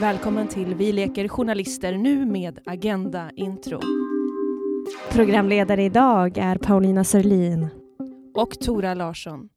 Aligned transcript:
Välkommen 0.00 0.48
till 0.48 0.74
Vi 0.74 0.92
leker 0.92 1.28
journalister 1.28 1.92
nu 1.92 2.26
med 2.26 2.58
Agenda 2.66 3.30
Intro. 3.36 3.80
Programledare 5.12 5.84
idag 5.84 6.38
är 6.38 6.56
Paulina 6.56 7.04
Sörlin. 7.04 7.68
Och 8.34 8.60
Tora 8.60 8.94
Larsson. 8.94 9.48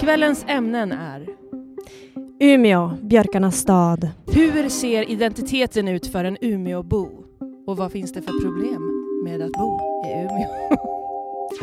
Kvällens 0.00 0.44
ämnen 0.48 0.92
är 0.92 1.26
Umeå, 2.40 2.90
björkarnas 3.02 3.56
stad. 3.56 4.08
Hur 4.26 4.68
ser 4.68 5.10
identiteten 5.10 5.88
ut 5.88 6.06
för 6.06 6.24
en 6.24 6.36
Umeåbo? 6.40 7.08
Och 7.66 7.76
vad 7.76 7.92
finns 7.92 8.12
det 8.12 8.22
för 8.22 8.40
problem 8.42 8.82
med 9.24 9.42
att 9.42 9.52
bo 9.52 9.80
i 10.06 10.12
Umeå? 10.12 10.78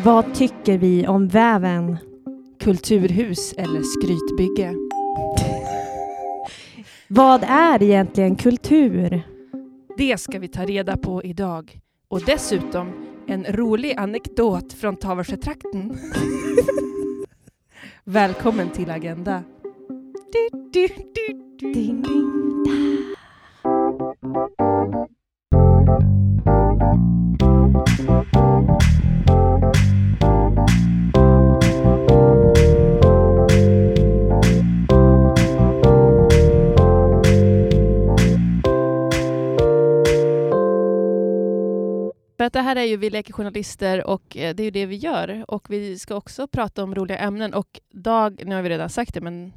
Vad 0.04 0.34
tycker 0.34 0.77
vi 0.77 1.07
om 1.07 1.27
väven? 1.27 1.97
Kulturhus 2.59 3.54
eller 3.54 3.81
skrytbygge? 3.81 4.82
Vad 7.16 7.44
är 7.44 7.84
egentligen 7.84 8.35
kultur? 8.35 9.22
Det 9.98 10.17
ska 10.17 10.40
vi 10.40 10.48
ta 10.48 10.66
reda 10.66 10.98
på 10.98 11.23
idag. 11.23 11.80
Och 12.08 12.22
dessutom 12.26 12.94
en 13.27 13.45
rolig 13.45 13.95
anekdot 13.98 14.73
från 14.73 14.95
Tavelsjötrakten. 14.95 15.98
Välkommen 18.03 18.70
till 18.70 18.89
Agenda. 18.89 19.44
Du, 20.31 20.49
du, 20.73 20.88
du. 20.88 21.73
Ding, 21.73 22.02
ding, 22.02 22.63
da. 22.66 22.94
Att 42.59 42.66
det 42.66 42.70
här 42.70 42.76
är 42.76 42.84
ju 42.84 42.98
Vi 42.98 43.09
leker 43.09 43.34
journalister 43.34 44.08
och 44.08 44.38
eh, 44.38 44.56
det 44.56 44.64
är 44.64 44.66
ju 44.66 44.72
det 44.72 44.86
vi 44.86 44.96
gör. 44.96 45.46
Och 45.48 45.70
vi 45.70 46.00
ska 46.00 46.16
också 46.16 46.48
prata 46.48 46.84
om 46.84 46.96
roliga 46.96 47.18
ämnen. 47.18 47.54
Och 47.54 47.80
dag, 47.94 48.42
nu 48.46 48.56
har 48.56 48.62
vi 48.62 48.70
redan 48.70 48.90
sagt 48.90 49.14
det, 49.14 49.22
men 49.22 49.54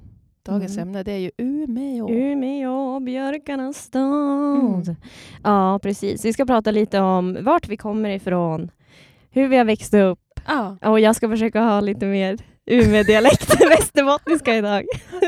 dagens 0.47 0.77
Mm. 0.77 0.89
ämne 0.89 1.03
det 1.03 1.13
är 1.13 1.19
ju 1.19 1.31
Umeå. 1.39 2.11
Umeå, 2.11 3.01
björkarnas 3.01 3.77
stad. 3.77 4.89
Mm. 4.89 4.97
Ja, 5.45 5.79
precis. 5.83 6.25
Vi 6.25 6.33
ska 6.33 6.47
prata 6.47 6.71
lite 6.71 7.01
om 7.01 7.37
vart 7.41 7.69
vi 7.69 7.77
kommer 7.77 8.11
ifrån, 8.11 8.71
hur 9.31 9.49
vi 9.49 9.57
har 9.57 9.65
växt 9.65 9.95
upp 9.95 10.19
Ja, 10.47 10.77
och 10.83 11.01
jag 11.01 11.17
ska 11.17 11.29
försöka 11.29 11.61
ha 11.61 11.81
lite 11.81 12.07
mer 12.07 12.39
Umeå-dialekt, 12.67 13.61
västerbottniska 13.71 14.57
idag. 14.57 14.85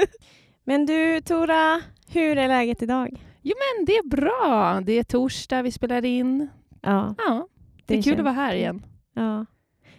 Men 0.65 0.87
du, 0.87 1.21
Tora, 1.21 1.81
hur 2.13 2.39
är 2.39 2.49
läget 2.49 2.83
idag? 2.83 3.23
men 3.43 3.85
det 3.87 3.93
är 3.97 4.09
bra. 4.09 4.81
Det 4.81 4.93
är 4.93 5.03
torsdag, 5.05 5.63
vi 5.63 5.73
spelar 5.73 6.05
in. 6.05 6.49
Ja, 6.83 7.15
Ja, 7.19 7.47
det 7.89 7.95
är 7.95 7.97
kul 7.97 8.05
känns- 8.05 8.19
att 8.19 8.25
vara 8.25 8.35
här 8.35 8.55
igen. 8.55 8.83
Ja. 9.15 9.47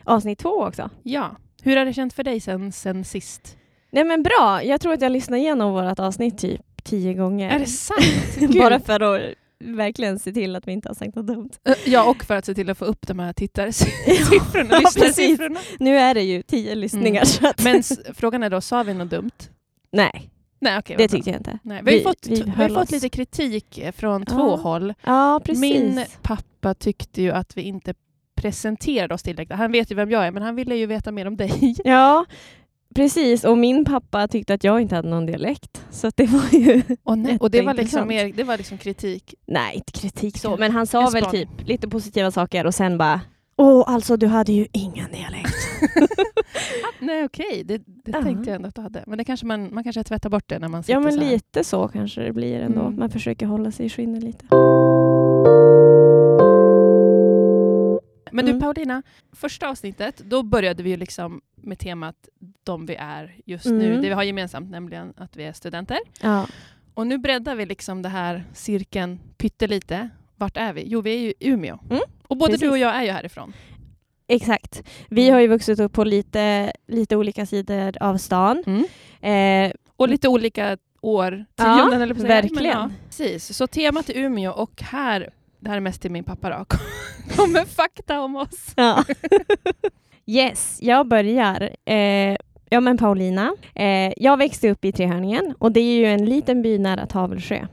Avsnitt 0.04 0.40
två 0.40 0.50
också. 0.50 0.90
Ja. 1.04 1.36
Hur 1.64 1.78
har 1.78 1.86
det 1.86 1.94
känts 1.94 2.16
för 2.16 2.24
dig 2.24 2.40
sen, 2.40 2.72
sen 2.72 3.04
sist? 3.06 3.58
Nej 3.92 4.04
men 4.04 4.24
bra, 4.24 4.64
jag 4.64 4.82
tror 4.82 4.94
att 4.94 5.02
jag 5.02 5.12
lyssnade 5.12 5.40
igenom 5.42 5.72
vårt 5.74 6.00
avsnitt 6.00 6.38
typ 6.38 6.62
tio 6.84 7.14
gånger. 7.14 7.50
Är 7.50 7.60
det 7.60 7.66
sant? 7.66 8.54
Bara 8.60 8.80
för 8.80 9.00
att 9.00 9.22
verkligen 9.64 10.20
se 10.20 10.32
till 10.34 10.56
att 10.56 10.68
vi 10.68 10.72
inte 10.72 10.90
har 10.90 10.94
sagt 10.96 11.16
något 11.16 11.28
dumt. 11.28 11.50
Ja, 11.86 12.10
och 12.10 12.24
för 12.24 12.36
att 12.36 12.46
se 12.46 12.54
till 12.56 12.70
att 12.70 12.78
få 12.78 12.86
upp 12.86 13.08
de 13.08 13.20
här 13.20 13.34
tittarsiffrorna, 13.34 14.70
Ja, 14.72 14.80
lyssnarsiffrorna. 14.80 15.60
Nu 15.80 15.98
är 15.98 16.14
det 16.14 16.22
ju 16.24 16.42
tio 16.42 16.76
lyssningar 16.76 17.24
Mm. 17.40 17.54
Men 17.64 17.84
frågan 18.16 18.44
är 18.44 18.50
då, 18.50 18.62
sa 18.62 18.84
vi 18.84 18.94
något 18.94 19.10
dumt? 19.10 19.32
Nej, 19.92 20.30
Nej, 20.60 20.80
okej. 20.80 20.96
det 20.98 21.08
tyckte 21.08 21.30
jag 21.30 21.40
inte. 21.40 21.60
Nej, 21.64 21.82
vi 21.86 21.98
Vi- 21.98 22.04
fått, 22.04 22.28
vi 22.28 22.42
vi 22.42 22.50
har 22.52 22.70
fått 22.70 22.92
lite 22.92 23.10
kritik 23.10 23.78
eh, 23.78 23.92
från 23.92 24.26
Ja. 24.28 24.34
två 24.36 24.56
håll. 24.56 24.94
Ja. 25.06 25.42
Min 25.56 26.06
pappa 26.22 26.74
tyckte 26.74 27.22
ju 27.22 27.32
att 27.32 27.58
vi 27.58 27.62
inte 27.62 27.94
presenterade 28.36 29.14
oss 29.14 29.24
tillräckligt. 29.24 29.58
Han 29.58 29.72
vet 29.72 29.92
ju 29.92 29.96
vem 29.96 30.12
jag 30.12 30.28
är, 30.28 30.32
men 30.32 30.44
han 30.44 30.56
ville 30.56 30.76
ju 30.76 30.86
veta 30.86 31.12
mer 31.12 31.26
om 31.28 31.38
dig. 31.38 31.76
Ja, 31.84 32.26
precis. 32.96 33.44
Och 33.44 33.58
min 33.58 33.86
pappa 33.86 34.28
tyckte 34.28 34.54
att 34.54 34.64
jag 34.64 34.82
inte 34.82 34.96
hade 34.96 35.10
någon 35.10 35.26
dialekt. 35.26 35.86
Så 35.92 36.12
det 36.16 36.26
var 36.26 36.60
ju... 36.60 36.82
Och, 37.04 37.18
nej, 37.18 37.38
och 37.40 37.52
det 37.52 37.62
var 37.62 37.74
liksom 37.74 38.08
mer, 38.08 38.34
det 38.36 38.44
var 38.44 38.58
liksom 38.58 38.78
kritik. 38.78 39.34
Nej, 39.48 39.76
inte 39.76 39.92
kritik 39.92 40.38
så. 40.38 40.58
Men 40.58 40.72
han 40.72 40.88
sa 40.88 41.10
väl 41.10 41.26
typ 41.26 41.50
lite 41.68 41.88
positiva 41.88 42.32
saker 42.32 42.66
och 42.66 42.76
sen 42.76 42.98
bara 42.98 43.22
Åh, 43.62 43.84
alltså 43.88 44.18
du 44.18 44.28
hade 44.28 44.52
ju 44.52 44.68
ingen 44.72 45.12
dialekt. 45.12 45.56
Nej, 47.00 47.26
okej, 47.26 47.64
det, 47.66 47.78
det 47.86 48.12
Ja. 48.12 48.22
tänkte 48.24 48.50
jag 48.50 48.56
ändå 48.56 48.68
att 48.68 48.76
du 48.76 48.82
hade. 48.82 49.04
Men 49.08 49.18
det 49.18 49.24
kanske 49.24 49.46
man, 49.46 49.74
man 49.74 49.84
kanske 49.84 50.04
tvättar 50.04 50.30
bort 50.30 50.44
det 50.48 50.60
när 50.60 50.68
man 50.68 50.84
sitter 50.84 50.94
ja, 50.94 51.00
men 51.00 51.14
så 51.14 51.20
lite 51.20 51.64
så 51.64 51.88
kanske 51.88 52.22
det 52.22 52.34
blir 52.34 52.60
ändå. 52.62 52.82
Mm. 52.82 53.00
Man 53.00 53.10
försöker 53.10 53.46
hålla 53.46 53.72
sig 53.72 53.86
i 53.86 53.90
skinnet 53.90 54.24
lite. 54.24 54.46
Men 58.32 58.46
du 58.46 58.52
Mm. 58.52 58.62
Paulina, 58.62 59.04
första 59.32 59.70
avsnittet, 59.70 60.18
då 60.18 60.44
började 60.44 60.84
vi 60.84 60.90
ju 60.90 60.98
liksom 60.98 61.42
med 61.56 61.80
temat 61.80 62.16
de 62.64 62.86
vi 62.86 62.96
är 62.96 63.36
just 63.46 63.66
nu. 63.66 63.86
Mm. 63.90 64.02
Det 64.02 64.08
vi 64.08 64.14
har 64.14 64.24
gemensamt, 64.24 64.70
nämligen 64.72 65.14
att 65.18 65.38
vi 65.38 65.44
är 65.44 65.54
studenter. 65.54 65.98
Ja. 66.22 66.48
Och 66.94 67.08
nu 67.08 67.18
breddar 67.18 67.56
vi 67.56 67.66
liksom 67.66 68.02
det 68.02 68.10
här 68.10 68.44
cirkeln 68.54 69.20
pyttelite. 69.38 70.10
Vart 70.40 70.58
är 70.58 70.74
vi? 70.74 70.84
Jo, 70.88 71.02
vi 71.02 71.14
är 71.14 71.20
ju 71.20 71.30
i 71.30 71.34
Umeå. 71.40 71.80
Mm, 71.90 72.02
Och 72.28 72.38
både 72.38 72.52
precis. 72.52 72.62
du 72.62 72.70
och 72.70 72.78
jag 72.78 72.96
är 72.96 73.04
ju 73.04 73.12
härifrån. 73.12 73.54
Exakt. 74.28 74.84
Vi 75.10 75.30
har 75.30 75.40
ju 75.40 75.48
vuxit 75.48 75.80
upp 75.80 75.94
på 75.94 76.04
lite, 76.04 76.72
lite 76.88 77.16
olika 77.16 77.46
sidor 77.46 77.98
av 78.04 78.18
stan. 78.18 78.64
Eh, 79.22 79.72
Och 79.96 80.10
lite 80.10 80.28
olika 80.28 80.78
år, 81.02 81.46
Ja, 81.56 81.94
eller 81.94 82.14
på 82.14 82.22
verkligen. 82.22 82.66
Ja, 82.78 82.90
precis. 83.08 83.58
Så 83.58 83.68
temat 83.68 84.10
är 84.10 84.14
Umeå 84.18 84.52
och 84.52 84.82
här, 84.82 85.30
det 85.60 85.70
här 85.70 85.78
är 85.78 85.82
mest 85.82 86.02
till 86.02 86.12
min 86.12 86.24
pappa 86.24 86.50
då, 86.50 86.66
kommer 87.36 87.66
fakta 87.66 88.22
om 88.22 88.36
oss. 88.36 88.74
Ja. 88.76 89.04
yes, 90.26 90.78
jag 90.82 91.08
börjar. 91.08 91.70
Eh, 91.86 92.36
ja 92.70 92.80
men 92.80 92.98
Paulina. 92.98 93.56
Eh, 93.76 94.14
jag 94.18 94.38
växte 94.38 94.70
upp 94.70 94.86
i 94.86 94.92
Trehörningen 94.92 95.56
och 95.60 95.72
det 95.72 95.80
är 95.80 95.94
ju 96.00 96.06
en 96.06 96.26
liten 96.26 96.62
by 96.62 96.80
nära 96.80 97.06
Tavelsjö. 97.06 97.68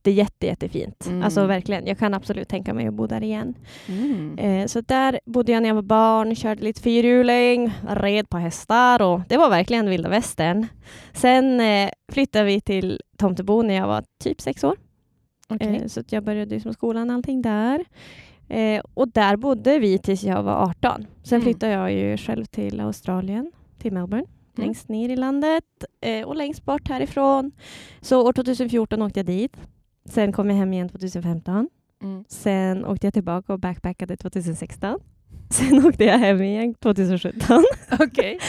Jätte, 0.00 0.10
jätte, 0.10 0.46
jättefint. 0.46 1.06
Mm. 1.06 1.22
Alltså 1.22 1.46
verkligen. 1.46 1.86
Jag 1.86 1.98
kan 1.98 2.14
absolut 2.14 2.48
tänka 2.48 2.74
mig 2.74 2.86
att 2.86 2.94
bo 2.94 3.06
där 3.06 3.22
igen. 3.22 3.54
Mm. 3.88 4.38
Eh, 4.38 4.66
så 4.66 4.80
där 4.80 5.20
bodde 5.26 5.52
jag 5.52 5.62
när 5.62 5.68
jag 5.68 5.74
var 5.74 5.82
barn, 5.82 6.34
körde 6.34 6.62
lite 6.62 6.80
fyrhjuling, 6.82 7.72
red 7.88 8.28
på 8.28 8.38
hästar 8.38 9.02
och 9.02 9.20
det 9.28 9.36
var 9.36 9.50
verkligen 9.50 9.90
vilda 9.90 10.08
västern. 10.08 10.66
Sen 11.12 11.60
eh, 11.60 11.90
flyttade 12.12 12.44
vi 12.44 12.60
till 12.60 13.00
Tomtebo 13.18 13.62
när 13.62 13.74
jag 13.74 13.86
var 13.86 14.04
typ 14.22 14.40
sex 14.40 14.64
år. 14.64 14.76
Okej. 15.48 15.76
Eh, 15.76 15.86
så 15.86 16.02
jag 16.10 16.24
började 16.24 16.60
som 16.60 16.72
skolan 16.72 17.10
allting 17.10 17.42
där. 17.42 17.84
Eh, 18.48 18.82
och 18.94 19.08
där 19.08 19.36
bodde 19.36 19.78
vi 19.78 19.98
tills 19.98 20.24
jag 20.24 20.42
var 20.42 20.54
18. 20.70 21.06
Sen 21.22 21.36
Mm. 21.36 21.44
flyttade 21.44 21.72
jag 21.72 21.92
ju 21.92 22.16
själv 22.16 22.44
till 22.44 22.80
Australien, 22.80 23.52
till 23.78 23.92
Melbourne. 23.92 24.26
Mm. 24.56 24.66
Längst 24.66 24.88
ner 24.88 25.08
i 25.08 25.16
landet 25.16 25.64
eh, 26.00 26.28
och 26.28 26.36
längst 26.36 26.64
bort 26.64 26.88
härifrån. 26.88 27.52
Så 28.00 28.26
år 28.28 28.32
2014 28.32 29.02
åkte 29.02 29.18
jag 29.18 29.26
dit. 29.26 29.56
Sen 30.10 30.32
kom 30.32 30.50
jag 30.50 30.56
hem 30.56 30.72
igen 30.72 30.88
2015. 30.88 31.68
Mm. 32.02 32.24
Sen 32.28 32.84
åkte 32.84 33.06
jag 33.06 33.14
tillbaka 33.14 33.52
och 33.52 33.58
backpackade 33.60 34.16
2016. 34.16 35.00
Sen 35.50 35.86
åkte 35.86 36.04
jag 36.04 36.18
hem 36.18 36.42
igen 36.42 36.74
2017. 36.74 37.64
Okej. 38.00 38.38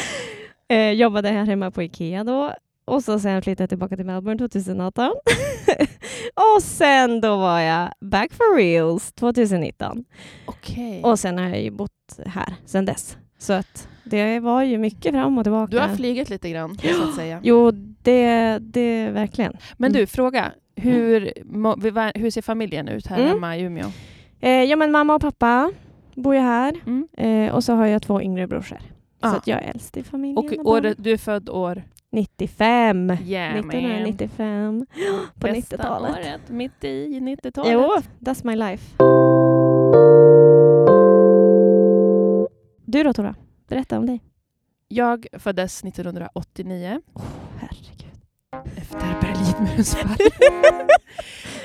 Eh, 0.68 0.92
jobbade 0.92 1.30
här 1.30 1.46
hemma 1.46 1.72
på 1.72 1.84
Ikea 1.84 2.24
då. 2.24 2.54
Och 2.86 3.04
så 3.04 3.20
sen 3.20 3.42
flyttade 3.42 3.64
jag 3.64 3.70
tillbaka 3.70 3.96
till 3.96 4.06
Melbourne 4.06 4.38
2018. 4.38 5.12
och 6.56 6.64
sen 6.64 7.22
då 7.22 7.38
var 7.38 7.60
jag 7.60 7.90
back 8.02 8.34
for 8.34 8.58
reals 8.58 9.14
2019. 9.14 10.06
Okej. 10.46 11.02
Och 11.04 11.20
sen 11.20 11.38
har 11.38 11.50
jag 11.50 11.62
ju 11.62 11.72
bott 11.72 12.20
här 12.26 12.56
sen 12.66 12.86
dess. 12.86 13.18
Så 13.38 13.54
att 13.54 13.88
det 14.04 14.40
var 14.40 14.64
ju 14.64 14.78
mycket 14.78 15.12
fram 15.12 15.38
och 15.38 15.44
tillbaka. 15.46 15.72
Du 15.72 15.80
har 15.80 15.96
flugit 15.96 16.30
lite 16.30 16.50
grann, 16.50 16.78
så 16.78 17.04
att 17.10 17.16
säga. 17.16 17.40
Jo, 17.44 17.72
det, 18.02 18.58
det 18.62 19.10
verkligen. 19.10 19.54
Men 19.78 19.92
du, 19.94 20.00
Mm. 20.00 20.08
fråga. 20.08 20.52
Hur, 20.76 21.32
må- 21.46 21.76
hur 22.16 22.30
ser 22.30 22.42
familjen 22.42 22.88
ut 22.88 23.08
här 23.08 23.18
Mm. 23.18 23.30
hemma 23.30 23.58
i 23.58 23.62
Umeå? 23.62 23.86
Eh, 24.40 24.50
ja, 24.64 24.76
men 24.76 24.92
mamma 24.92 25.16
och 25.16 25.22
pappa 25.22 25.72
bor 26.16 26.36
ju 26.36 26.42
här. 26.42 26.76
Mm. 26.86 27.08
Eh, 27.18 27.56
och 27.56 27.64
så 27.64 27.74
har 27.74 27.86
jag 27.86 28.02
två 28.02 28.22
yngre 28.22 28.48
brorsor. 28.48 28.78
Ah. 29.20 29.32
Så 29.32 29.38
att 29.38 29.48
jag 29.48 29.64
är 29.64 29.70
äldst 29.70 29.98
i 29.98 30.04
familjen. 30.04 30.38
Och 30.38 30.72
året, 30.72 30.98
du 31.00 31.12
är 31.12 31.18
född 31.18 31.50
år? 31.50 31.84
95. 32.12 33.10
Yeah, 33.26 33.56
man. 33.56 33.70
1995. 33.70 34.86
På 35.34 35.48
Bästa 35.48 35.76
90-talet. 35.78 36.12
året, 36.12 36.42
mitt 36.50 36.84
i 36.84 37.20
90-talet. 37.20 37.72
Jo, 37.74 37.98
that's 38.20 38.46
my 38.48 38.56
life. 38.56 38.96
Du 42.86 43.04
då 43.04 43.14
Tora? 43.14 43.36
Berätta 43.68 43.98
om 43.98 44.06
dig. 44.06 44.22
Jag 44.88 45.28
föddes 45.34 45.84
1989. 45.84 47.02
Herregud. 47.60 48.11
Efter 48.96 49.22
Berlinmurens 49.22 49.96
fall. 49.96 50.18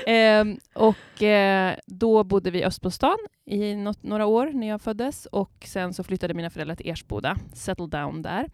Ehm, 0.07 0.57
och 0.73 1.23
eh, 1.23 1.75
då 1.85 2.23
bodde 2.23 2.51
vi 2.51 2.59
i 2.59 2.63
Östbostan 2.63 3.17
i 3.45 3.75
något, 3.75 4.03
några 4.03 4.25
år 4.25 4.51
när 4.53 4.67
jag 4.67 4.81
föddes 4.81 5.25
och 5.25 5.51
sen 5.65 5.93
så 5.93 6.03
flyttade 6.03 6.33
mina 6.33 6.49
föräldrar 6.49 6.75
till 6.75 6.89
Ersboda, 6.89 7.37
settled 7.53 7.89
down 7.89 8.21
där. 8.21 8.49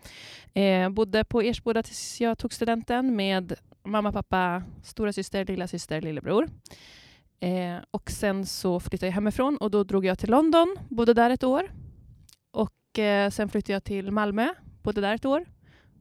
Eh, 0.53 0.89
bodde 0.89 1.23
på 1.23 1.41
Ersboda 1.41 1.83
tills 1.83 2.21
jag 2.21 2.37
tog 2.37 2.53
studenten 2.53 3.15
med 3.15 3.53
mamma, 3.83 4.11
pappa, 4.11 4.63
stora 4.83 5.13
syster, 5.13 5.45
lilla 5.45 5.67
syster, 5.67 6.01
lillebror. 6.01 6.49
Eh, 7.39 7.77
och 7.91 8.11
sen 8.11 8.45
så 8.45 8.79
flyttade 8.79 9.07
jag 9.07 9.13
hemifrån 9.13 9.57
och 9.57 9.71
då 9.71 9.83
drog 9.83 10.05
jag 10.05 10.19
till 10.19 10.29
London, 10.29 10.75
bodde 10.89 11.13
där 11.13 11.29
ett 11.29 11.43
år. 11.43 11.71
Och 12.51 12.99
eh, 12.99 13.29
sen 13.29 13.49
flyttade 13.49 13.73
jag 13.73 13.83
till 13.83 14.11
Malmö, 14.11 14.53
bodde 14.83 15.01
där 15.01 15.15
ett 15.15 15.25
år. 15.25 15.45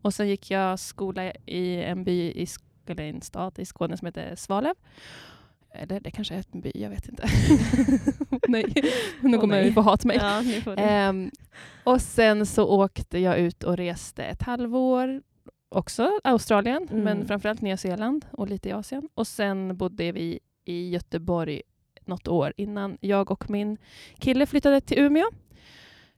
Och 0.02 0.14
sen 0.14 0.28
gick 0.28 0.50
jag 0.50 0.78
skola 0.78 1.32
i 1.46 1.82
en 1.82 2.04
by 2.04 2.30
i 2.30 2.46
eller 2.86 3.02
en 3.04 3.22
stad 3.22 3.58
i 3.58 3.64
Skåne 3.64 3.96
som 3.96 4.06
heter 4.06 4.36
Svalöv. 4.36 4.74
Eller 5.74 6.00
det 6.00 6.10
kanske 6.10 6.34
är 6.34 6.44
en 6.52 6.60
by, 6.60 6.72
jag 6.74 6.90
vet 6.90 7.08
inte. 7.08 7.28
nej, 8.48 8.64
nu 9.20 9.38
kommer 9.38 9.56
nej. 9.56 9.64
jag 9.64 9.74
få 9.74 9.80
hat 9.80 10.04
mig. 10.04 10.16
Ja. 10.16 10.42
Ehm, 10.76 11.30
och 11.84 12.00
sen 12.00 12.46
så 12.46 12.64
åkte 12.68 13.18
jag 13.18 13.38
ut 13.38 13.64
och 13.64 13.76
reste 13.76 14.24
ett 14.24 14.42
halvår. 14.42 15.22
Också 15.68 16.10
Australien, 16.24 16.88
Mm. 16.90 17.04
men 17.04 17.26
framförallt 17.26 17.60
Nya 17.60 17.76
Zeeland 17.76 18.26
och 18.32 18.48
lite 18.48 18.68
i 18.68 18.72
Asien. 18.72 19.08
Och 19.14 19.26
sen 19.26 19.76
bodde 19.76 20.12
vi 20.12 20.38
i 20.64 20.90
Göteborg 20.90 21.62
något 22.04 22.28
år 22.28 22.52
innan 22.56 22.98
jag 23.00 23.30
och 23.30 23.50
min 23.50 23.76
kille 24.18 24.46
flyttade 24.46 24.80
till 24.80 24.98
Umeå. 24.98 25.26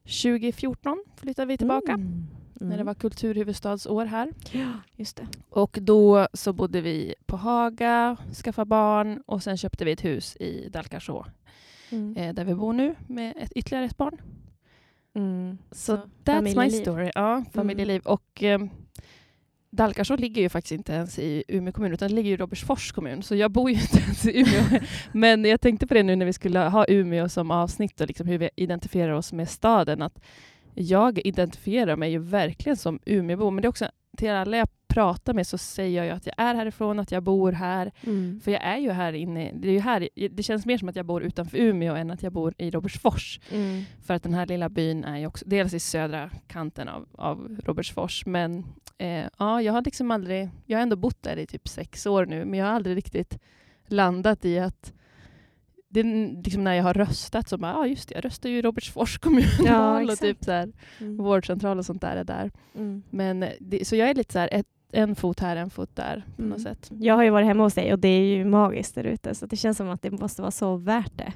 2014 0.04 1.04
flyttade 1.16 1.46
vi 1.46 1.58
tillbaka 1.58 1.92
Mm. 1.92 2.26
När 2.60 2.78
det 2.78 2.84
var 2.84 2.94
kulturhuvudstadsår 2.94 4.04
här. 4.04 4.32
Ja, 4.52 4.72
just 4.96 5.16
det. 5.16 5.26
Och 5.50 5.78
då 5.80 6.28
så 6.32 6.52
bodde 6.52 6.80
vi 6.80 7.14
på 7.26 7.36
Haga, 7.36 8.16
skaffade 8.44 8.66
barn 8.68 9.22
och 9.26 9.42
sen 9.42 9.56
köpte 9.56 9.84
vi 9.84 9.92
ett 9.92 10.04
hus 10.04 10.36
i 10.36 10.68
Dalkarså 10.68 11.26
Mm. 11.90 12.16
eh, 12.16 12.34
där 12.34 12.44
vi 12.44 12.54
bor 12.54 12.72
nu 12.72 12.94
med 13.06 13.34
ett, 13.36 13.52
ytterligare 13.52 13.84
ett 13.84 13.96
barn. 13.96 14.16
Mm. 15.14 15.58
Så 15.70 15.96
Så 15.96 16.02
that's 16.24 16.62
my 16.64 16.70
story. 16.70 17.10
Ja, 17.14 17.44
familjeliv. 17.52 18.02
Och 18.04 18.42
eh, 18.42 18.58
Dalkarså 19.70 20.16
ligger 20.16 20.42
ju 20.42 20.48
faktiskt 20.48 20.72
inte 20.72 20.92
ens 20.92 21.18
i 21.18 21.44
Umeå 21.48 21.72
kommun 21.72 21.92
utan 21.92 22.08
det 22.08 22.14
ligger 22.14 22.30
i 22.30 22.36
Robertsfors 22.36 22.92
kommun. 22.92 23.22
Så 23.22 23.34
jag 23.34 23.50
bor 23.50 23.70
ju 23.70 23.76
inte 23.80 23.98
ens 23.98 24.26
i 24.26 24.40
Umeå. 24.40 24.80
Men 25.12 25.44
jag 25.44 25.60
tänkte 25.60 25.86
på 25.86 25.94
det 25.94 26.02
nu 26.02 26.16
när 26.16 26.26
vi 26.26 26.32
skulle 26.32 26.58
ha 26.58 26.84
Umeå 26.88 27.28
som 27.28 27.50
avsnitt 27.50 28.00
och 28.00 28.06
liksom 28.06 28.26
hur 28.26 28.38
vi 28.38 28.50
identifierar 28.56 29.12
oss 29.12 29.32
med 29.32 29.50
staden. 29.50 30.02
Att 30.02 30.20
jag 30.74 31.26
identifierar 31.26 31.96
mig 31.96 32.10
ju 32.10 32.18
verkligen 32.18 32.76
som 32.76 33.00
Umeåbo. 33.06 33.50
Men 33.50 33.62
det 33.62 33.66
är 33.66 33.70
också 33.70 33.88
till 34.16 34.30
alla 34.30 34.56
jag 34.56 34.68
pratar 34.88 35.34
med 35.34 35.46
så 35.46 35.58
säger 35.58 35.96
jag 35.96 36.06
ju 36.06 36.12
att 36.12 36.26
jag 36.26 36.34
är 36.38 36.54
härifrån, 36.54 36.98
att 36.98 37.12
jag 37.12 37.22
bor 37.22 37.52
här. 37.52 37.92
Mm. 38.06 38.40
För 38.40 38.50
jag 38.50 38.64
är 38.64 38.78
ju 38.78 38.90
här 38.90 39.12
inne. 39.12 39.52
Det, 39.54 39.68
är 39.68 39.72
ju 39.72 39.80
här, 39.80 40.08
det 40.30 40.42
känns 40.42 40.66
mer 40.66 40.78
som 40.78 40.88
att 40.88 40.96
jag 40.96 41.06
bor 41.06 41.22
utanför 41.22 41.58
Umeå 41.58 41.94
än 41.94 42.10
att 42.10 42.22
jag 42.22 42.32
bor 42.32 42.54
i 42.58 42.70
Robertsfors. 42.70 43.40
Mm. 43.50 43.82
För 44.06 44.14
att 44.14 44.22
den 44.22 44.34
här 44.34 44.46
lilla 44.46 44.68
byn 44.68 45.04
är 45.04 45.18
ju 45.18 45.26
också 45.26 45.44
dels 45.48 45.74
i 45.74 45.80
södra 45.80 46.30
kanten 46.46 46.88
av, 46.88 47.08
av 47.12 47.60
Robertsfors. 47.64 48.26
Men 48.26 48.64
eh, 48.98 49.24
ja, 49.38 49.62
jag 49.62 49.72
har 49.72 49.82
liksom 49.82 50.10
aldrig, 50.10 50.50
jag 50.66 50.78
har 50.78 50.82
ändå 50.82 50.96
bott 50.96 51.22
där 51.22 51.36
i 51.36 51.46
typ 51.46 51.68
sex 51.68 52.06
år 52.06 52.26
nu, 52.26 52.44
men 52.44 52.58
jag 52.58 52.66
har 52.66 52.72
aldrig 52.72 52.96
riktigt 52.96 53.38
landat 53.86 54.44
i 54.44 54.58
att 54.58 54.92
det 55.94 56.00
är 56.00 56.42
liksom 56.44 56.64
när 56.64 56.74
jag 56.74 56.82
har 56.84 56.94
röstat 56.94 57.48
så 57.48 57.58
bara, 57.58 57.72
ja 57.72 57.86
just 57.86 58.08
det, 58.08 58.14
jag 58.14 58.24
röstar 58.24 58.48
ju 58.48 58.58
i 58.58 58.62
Robertsfors 58.62 59.18
kommunal 59.18 59.50
Ja, 59.66 60.12
och 60.12 60.18
typ 60.18 60.44
så 60.44 60.52
här, 60.52 60.72
Mm. 61.00 61.16
vårdcentral 61.16 61.78
och 61.78 61.84
sånt 61.86 62.00
där 62.00 62.16
är 62.16 62.24
där. 62.24 62.50
Mm. 62.74 63.02
Men 63.10 63.42
eh, 63.42 63.50
det, 63.60 63.88
så 63.88 63.96
jag 63.96 64.10
är 64.10 64.14
lite 64.14 64.32
så 64.32 64.38
här, 64.38 64.48
ett, 64.52 64.66
en 64.92 65.14
fot 65.14 65.40
här, 65.40 65.56
en 65.56 65.70
fot 65.70 65.96
där 65.96 66.24
på 66.36 66.42
Mm. 66.42 66.50
något 66.50 66.62
sätt. 66.62 66.90
Jag 67.00 67.14
har 67.14 67.22
ju 67.24 67.30
varit 67.30 67.46
hemma 67.46 67.62
hos 67.62 67.74
dig 67.74 67.92
och 67.92 67.98
det 67.98 68.08
är 68.08 68.36
ju 68.36 68.44
magiskt 68.44 68.94
där 68.94 69.04
ute 69.04 69.34
så 69.34 69.46
det 69.46 69.56
känns 69.56 69.76
som 69.76 69.88
att 69.90 70.02
det 70.02 70.10
måste 70.10 70.42
vara 70.42 70.50
så 70.50 70.76
värt 70.76 71.12
det. 71.18 71.32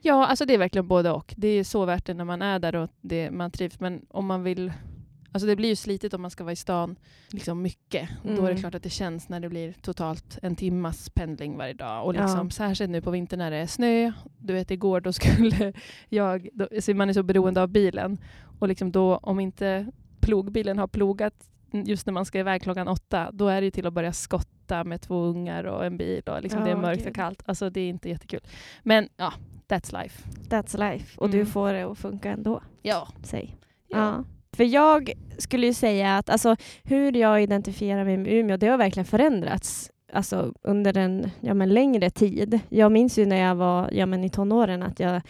Ja, 0.00 0.26
alltså 0.26 0.44
det 0.44 0.54
är 0.54 0.58
verkligen 0.58 0.88
både 0.88 1.10
och. 1.10 1.34
Det 1.36 1.48
är 1.48 1.64
så 1.64 1.84
värt 1.84 2.06
det 2.06 2.14
när 2.14 2.24
man 2.24 2.42
är 2.42 2.58
där 2.58 2.74
och 2.74 2.90
det, 3.00 3.30
man 3.30 3.50
trivs. 3.50 3.80
Men 3.80 4.06
om 4.08 4.26
man 4.26 4.42
vill... 4.42 4.72
Alltså 5.32 5.46
det 5.46 5.56
blir 5.56 5.68
ju 5.68 5.76
slitigt 5.76 6.14
om 6.14 6.22
man 6.22 6.30
ska 6.30 6.44
vara 6.44 6.52
i 6.52 6.56
stan 6.56 6.96
liksom 7.30 7.62
mycket. 7.62 8.08
Då 8.22 8.30
är 8.30 8.34
det 8.36 8.40
Mm. 8.42 8.56
klart 8.56 8.74
att 8.74 8.82
det 8.82 8.90
känns 8.90 9.28
när 9.28 9.40
det 9.40 9.48
blir 9.48 9.72
totalt 9.72 10.38
en 10.42 10.56
timmas 10.56 11.10
pendling 11.10 11.56
varje 11.56 11.72
dag. 11.74 12.06
Och 12.06 12.14
Ja. 12.14 12.22
liksom, 12.22 12.50
Särskilt 12.50 12.90
nu 12.90 13.00
på 13.00 13.10
vintern 13.10 13.38
när 13.38 13.50
det 13.50 13.56
är 13.56 13.66
snö. 13.66 14.12
Du 14.38 14.52
vet 14.52 14.70
igår 14.70 15.00
då 15.00 15.12
skulle 15.12 15.72
jag... 16.08 16.48
Då, 16.52 16.68
så 16.80 16.94
man 16.94 17.08
är 17.08 17.12
så 17.12 17.22
beroende 17.22 17.62
av 17.62 17.68
bilen. 17.68 18.18
Och 18.58 18.68
liksom 18.68 18.92
då 18.92 19.16
om 19.16 19.40
inte 19.40 19.86
plogbilen 20.20 20.78
har 20.78 20.86
plogat 20.88 21.34
just 21.72 22.06
när 22.06 22.12
man 22.12 22.24
ska 22.24 22.38
iväg 22.38 22.62
klockan 22.62 22.88
åtta, 22.88 23.30
då 23.32 23.48
är 23.48 23.60
det 23.60 23.64
ju 23.64 23.70
till 23.70 23.86
att 23.86 23.92
börja 23.92 24.12
skotta 24.12 24.84
med 24.84 25.00
två 25.00 25.22
ungar 25.24 25.64
och 25.64 25.84
en 25.86 25.96
bil 25.96 26.22
och 26.26 26.42
liksom 26.42 26.60
det 26.64 26.70
är 26.70 26.74
Ja, 26.74 26.80
mörkt 26.80 26.98
gud. 27.02 27.08
och 27.08 27.14
kallt. 27.14 27.42
Alltså 27.46 27.70
det 27.70 27.80
är 27.80 27.88
inte 27.88 28.08
jättekul. 28.08 28.40
Men 28.82 29.08
ja, 29.16 29.32
that's 29.68 30.02
life. 30.02 30.28
That's 30.48 30.92
life. 30.92 31.18
Och 31.20 31.26
Mm. 31.26 31.38
du 31.38 31.46
får 31.46 31.72
det 31.72 31.82
att 31.82 31.98
funka 31.98 32.30
ändå. 32.30 32.62
Ja. 32.82 33.08
Säg. 33.22 33.56
Ja. 33.88 33.98
Ja. 33.98 34.24
För 34.56 34.64
jag 34.64 35.12
skulle 35.38 35.66
ju 35.66 35.74
säga 35.74 36.16
att 36.18 36.30
alltså, 36.30 36.56
hur 36.82 37.16
jag 37.16 37.42
identifierar 37.42 38.04
mig 38.04 38.16
med 38.16 38.32
Umeå, 38.32 38.56
det 38.56 38.66
har 38.66 38.78
verkligen 38.78 39.04
förändrats 39.04 39.90
alltså, 40.12 40.54
under 40.62 40.96
en 40.96 41.30
ja, 41.40 41.54
men 41.54 41.68
längre 41.74 42.10
tid. 42.10 42.60
Jag 42.68 42.92
minns 42.92 43.18
ju 43.18 43.26
när 43.26 43.36
jag 43.36 43.54
var 43.54 43.90
ja, 43.92 44.06
men 44.06 44.24
i 44.24 44.30
tonåren 44.30 44.82
att 44.82 45.00
jag 45.00 45.22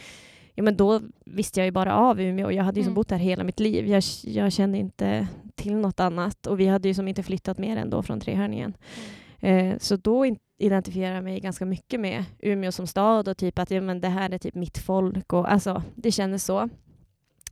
Ja, 0.55 0.63
men 0.63 0.77
då 0.77 1.01
visste 1.25 1.61
jag 1.61 1.65
ju 1.65 1.71
bara 1.71 1.95
av 1.97 2.21
Umeå 2.21 2.47
och 2.47 2.53
jag 2.53 2.65
hade 2.65 2.81
ju 2.81 2.85
som 2.85 2.89
Mm. 2.91 2.95
bott 2.95 3.11
här 3.11 3.19
hela 3.19 3.45
mitt 3.45 3.61
liv. 3.61 3.87
Jag, 3.87 4.03
jag 4.25 4.53
kände 4.53 4.79
inte 4.79 5.27
till 5.55 5.77
något 5.77 6.01
annat 6.01 6.47
och 6.47 6.61
vi 6.61 6.67
hade 6.67 6.89
ju 6.89 6.95
som 6.95 7.09
inte 7.09 7.23
flyttat 7.23 7.59
mer 7.59 7.77
än 7.77 7.91
då 7.91 8.03
från 8.03 8.21
Trehörningen. 8.21 8.75
Eh, 9.41 9.79
så 9.79 9.97
då 9.97 10.37
identifierar 10.59 11.15
jag 11.15 11.25
mig 11.25 11.41
ganska 11.41 11.65
mycket 11.65 12.01
med 12.01 12.25
Umeå 12.39 12.73
som 12.73 12.87
stad 12.87 13.29
och 13.29 13.37
typ 13.37 13.59
att 13.59 13.71
ja, 13.71 13.81
men 13.81 14.01
det 14.01 14.09
här 14.09 14.31
är 14.31 14.39
typ 14.39 14.55
mitt 14.55 14.79
folk. 14.79 15.33
Och, 15.33 15.53
alltså, 15.53 15.83
det 15.95 16.13
kändes 16.13 16.45
så. 16.45 16.69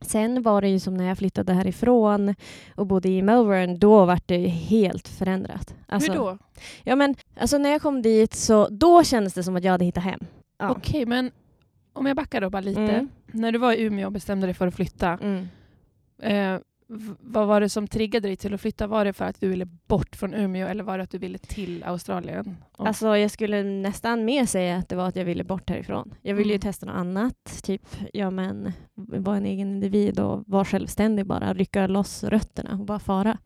Sen 0.01 0.41
var 0.41 0.61
det 0.61 0.69
ju 0.69 0.79
som 0.79 0.93
när 0.97 1.05
jag 1.07 1.17
flyttade 1.17 1.53
härifrån 1.53 2.35
och 2.75 2.87
bodde 2.87 3.09
i 3.09 3.21
Melbourne, 3.21 3.77
då 3.77 4.05
var 4.05 4.19
det 4.25 4.47
helt 4.47 5.07
förändrat. 5.07 5.75
Alltså, 5.87 6.11
Hur 6.11 6.19
då? 6.19 6.37
Ja, 6.83 6.95
men, 6.95 7.15
alltså, 7.39 7.57
när 7.57 7.69
jag 7.69 7.81
kom 7.81 8.01
dit 8.01 8.33
så 8.33 8.67
då 8.69 9.03
kändes 9.03 9.33
det 9.33 9.43
som 9.43 9.55
att 9.55 9.63
jag 9.63 9.71
hade 9.71 9.85
hittat 9.85 10.03
hem. 10.03 10.19
Ja. 10.59 10.69
Okej, 10.69 11.05
men 11.05 11.31
om 11.93 12.05
jag 12.05 12.17
backar 12.17 12.41
då 12.41 12.49
bara 12.49 12.61
lite. 12.61 12.81
Mm. 12.81 13.09
När 13.31 13.51
du 13.51 13.59
var 13.59 13.73
i 13.73 13.81
Umeå 13.81 14.05
och 14.05 14.11
bestämde 14.11 14.47
dig 14.47 14.53
för 14.53 14.67
att 14.67 14.75
flytta, 14.75 15.17
Mm. 15.21 15.47
eh, 16.21 16.61
vad 17.19 17.47
var 17.47 17.61
det 17.61 17.69
som 17.69 17.87
triggade 17.87 18.27
dig 18.27 18.35
till 18.37 18.53
att 18.53 18.61
flytta? 18.61 18.87
Var 18.87 19.05
det 19.05 19.13
för 19.13 19.25
att 19.25 19.39
du 19.41 19.49
ville 19.49 19.65
bort 19.65 20.15
från 20.15 20.33
Umeå 20.33 20.67
eller 20.67 20.83
var 20.83 20.97
det 20.97 21.03
att 21.03 21.11
du 21.11 21.17
ville 21.17 21.37
till 21.37 21.83
Australien? 21.83 22.57
Och- 22.77 22.87
Alltså, 22.87 23.17
jag 23.17 23.31
skulle 23.31 23.63
nästan 23.63 24.25
mer 24.25 24.45
säga 24.45 24.77
att 24.77 24.89
det 24.89 24.95
var 24.95 25.07
att 25.07 25.15
jag 25.15 25.25
ville 25.25 25.43
bort 25.43 25.69
härifrån. 25.69 26.13
Jag 26.21 26.35
ville 26.35 26.49
ju 26.49 26.55
Mm. 26.55 26.61
testa 26.61 26.85
något 26.85 26.95
annat. 26.95 27.61
Typ, 27.63 27.81
ja 28.13 28.29
men, 28.31 28.71
vara 28.95 29.37
en 29.37 29.45
egen 29.45 29.67
individ 29.71 30.19
och 30.19 30.43
vara 30.47 30.65
självständig 30.65 31.25
bara. 31.25 31.53
Rycka 31.53 31.87
loss 31.87 32.23
rötterna 32.23 32.71
och 32.79 32.85
bara 32.85 32.99
fara. 32.99 33.37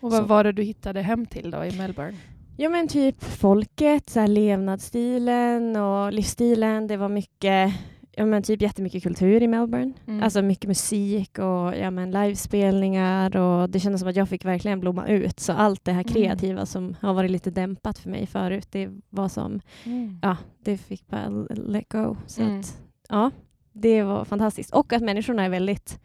och 0.00 0.10
vad 0.10 0.20
så- 0.20 0.26
var 0.26 0.44
det 0.44 0.52
du 0.52 0.62
hittade 0.62 1.02
hem 1.02 1.26
till 1.26 1.50
då 1.50 1.64
i 1.64 1.76
Melbourne? 1.78 2.16
Ja 2.56 2.68
men 2.68 2.88
typ 2.88 3.24
folket, 3.24 4.10
så 4.10 4.26
levnadsstilen 4.26 5.76
och 5.76 6.12
livsstilen. 6.12 6.86
Det 6.86 6.96
var 6.96 7.08
mycket, 7.08 7.72
ja 8.12 8.26
men 8.26 8.42
typ 8.42 8.62
jättemycket 8.62 9.02
kultur 9.02 9.42
i 9.42 9.46
Melbourne. 9.48 9.92
Mm. 10.06 10.22
Alltså 10.22 10.42
mycket 10.42 10.68
musik 10.68 11.38
och 11.38 11.76
ja 11.76 11.90
men 11.90 12.10
livespelningar 12.10 13.36
och 13.36 13.70
det 13.70 13.80
kändes 13.80 14.00
som 14.00 14.08
att 14.10 14.16
jag 14.16 14.28
fick 14.28 14.44
verkligen 14.44 14.80
blomma 14.80 15.06
ut. 15.06 15.40
Så 15.40 15.52
allt 15.52 15.84
det 15.84 15.92
här 15.92 16.00
Mm. 16.04 16.12
kreativa 16.14 16.66
som 16.66 16.96
har 17.00 17.14
varit 17.14 17.30
lite 17.30 17.50
dämpat 17.50 17.98
för 17.98 18.10
mig 18.10 18.26
förut, 18.26 18.68
det 18.70 18.88
var 19.10 19.28
som, 19.28 19.60
Mm. 19.84 20.18
ja, 20.22 20.36
det 20.64 20.76
fick 20.76 21.06
bara 21.08 21.28
let 21.50 21.88
go. 21.92 22.16
Så 22.26 22.42
Mm. 22.42 22.60
att, 22.60 22.80
ja, 23.08 23.30
det 23.72 24.02
var 24.02 24.24
fantastiskt. 24.24 24.74
Och 24.74 24.92
att 24.92 25.02
människorna 25.02 25.44
är 25.44 25.48
väldigt 25.48 26.00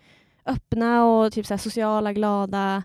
öppna 0.45 1.05
och 1.05 1.33
typ 1.33 1.45
så 1.45 1.57
sociala, 1.57 2.13
glada. 2.13 2.83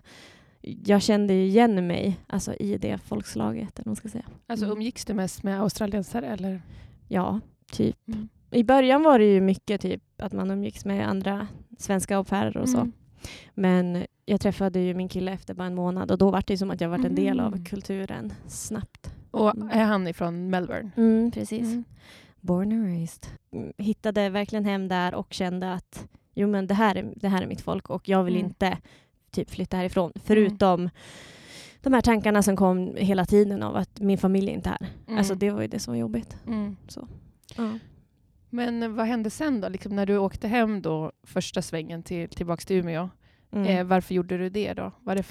Jag 0.61 1.01
kände 1.01 1.33
igen 1.33 1.87
mig 1.87 2.19
alltså, 2.27 2.53
i 2.53 2.77
det 2.77 2.97
folkslaget, 2.97 3.79
eller 3.79 3.89
man 3.89 3.95
ska 3.95 4.09
säga. 4.09 4.25
Alltså 4.47 4.65
Mm. 4.65 4.77
umgicks 4.77 5.05
du 5.05 5.13
mest 5.13 5.43
med 5.43 5.61
australiensare 5.61 6.27
eller? 6.27 6.61
Ja, 7.07 7.39
typ. 7.71 7.97
I 8.53 8.63
början 8.63 9.03
var 9.03 9.19
det 9.19 9.25
ju 9.33 9.41
mycket 9.41 9.81
typ 9.81 10.01
att 10.17 10.33
man 10.33 10.51
umgicks 10.51 10.85
med 10.85 11.09
andra 11.09 11.47
svenska 11.77 12.17
au 12.17 12.23
pairer 12.23 12.57
och 12.57 12.69
så. 12.69 12.77
Mm. 12.77 12.91
Men 13.53 14.05
jag 14.25 14.41
träffade 14.41 14.79
ju 14.79 14.93
min 14.93 15.09
kille 15.09 15.31
efter 15.31 15.53
bara 15.53 15.67
en 15.67 15.75
månad 15.75 16.11
och 16.11 16.17
då 16.17 16.31
var 16.31 16.43
det 16.47 16.57
som 16.57 16.71
att 16.71 16.81
jag 16.81 16.89
var 16.89 17.05
en 17.05 17.15
del 17.15 17.39
av 17.39 17.47
Mm. 17.53 17.65
kulturen 17.65 18.33
snabbt. 18.47 19.11
Och 19.31 19.55
Mm. 19.55 19.69
är 19.69 19.83
han 19.83 20.07
ifrån 20.07 20.49
Melbourne? 20.49 20.91
Mm, 20.97 21.31
precis. 21.31 21.61
Mm. 21.67 21.83
Born 22.41 22.71
and 22.71 22.85
raised. 22.85 23.25
Mm, 23.51 23.73
Hittade 23.77 24.29
verkligen 24.29 24.65
hem 24.65 24.87
där 24.87 25.15
och 25.15 25.33
kände 25.33 25.73
att 25.73 26.07
jo, 26.33 26.47
men 26.47 26.67
det, 26.67 26.73
här 26.73 26.95
är, 26.95 27.13
det 27.15 27.27
här 27.27 27.41
är 27.41 27.47
mitt 27.47 27.61
folk 27.61 27.89
och 27.89 28.09
jag 28.09 28.23
vill 28.23 28.35
Mm. 28.35 28.45
inte 28.45 28.77
typ 29.31 29.49
flytta 29.49 29.77
härifrån. 29.77 30.11
Förutom 30.15 30.89
de 31.81 31.93
här 31.93 32.01
tankarna 32.01 32.43
som 32.43 32.55
kom 32.55 32.95
hela 32.97 33.25
tiden 33.25 33.63
av 33.63 33.75
att 33.75 33.99
min 33.99 34.17
familj 34.17 34.49
inte 34.51 34.69
är 34.69 34.87
här. 35.07 35.17
Alltså 35.17 35.35
det 35.35 35.49
var 35.51 35.61
ju 35.61 35.67
det 35.67 35.79
som 35.79 35.93
var 35.93 35.99
jobbigt. 35.99 36.37
Mm. 36.47 36.75
Ja. 37.57 37.79
Men 38.53 38.95
vad 38.95 39.05
hände 39.05 39.29
sen 39.29 39.61
då? 39.61 39.69
Liksom 39.69 39.95
när 39.95 40.05
du 40.05 40.17
åkte 40.17 40.47
hem 40.47 40.81
då 40.81 41.11
första 41.23 41.61
svängen 41.61 42.03
till, 42.03 42.29
tillbaks 42.29 42.65
till 42.65 42.75
Umeå? 42.77 43.09
Mm. 43.51 43.67
Eh, 43.67 43.83
varför 43.85 44.13
gjorde 44.15 44.37
du 44.37 44.49
det 44.49 44.73
då? 44.73 44.91
Var 44.99 45.15
det 45.15 45.23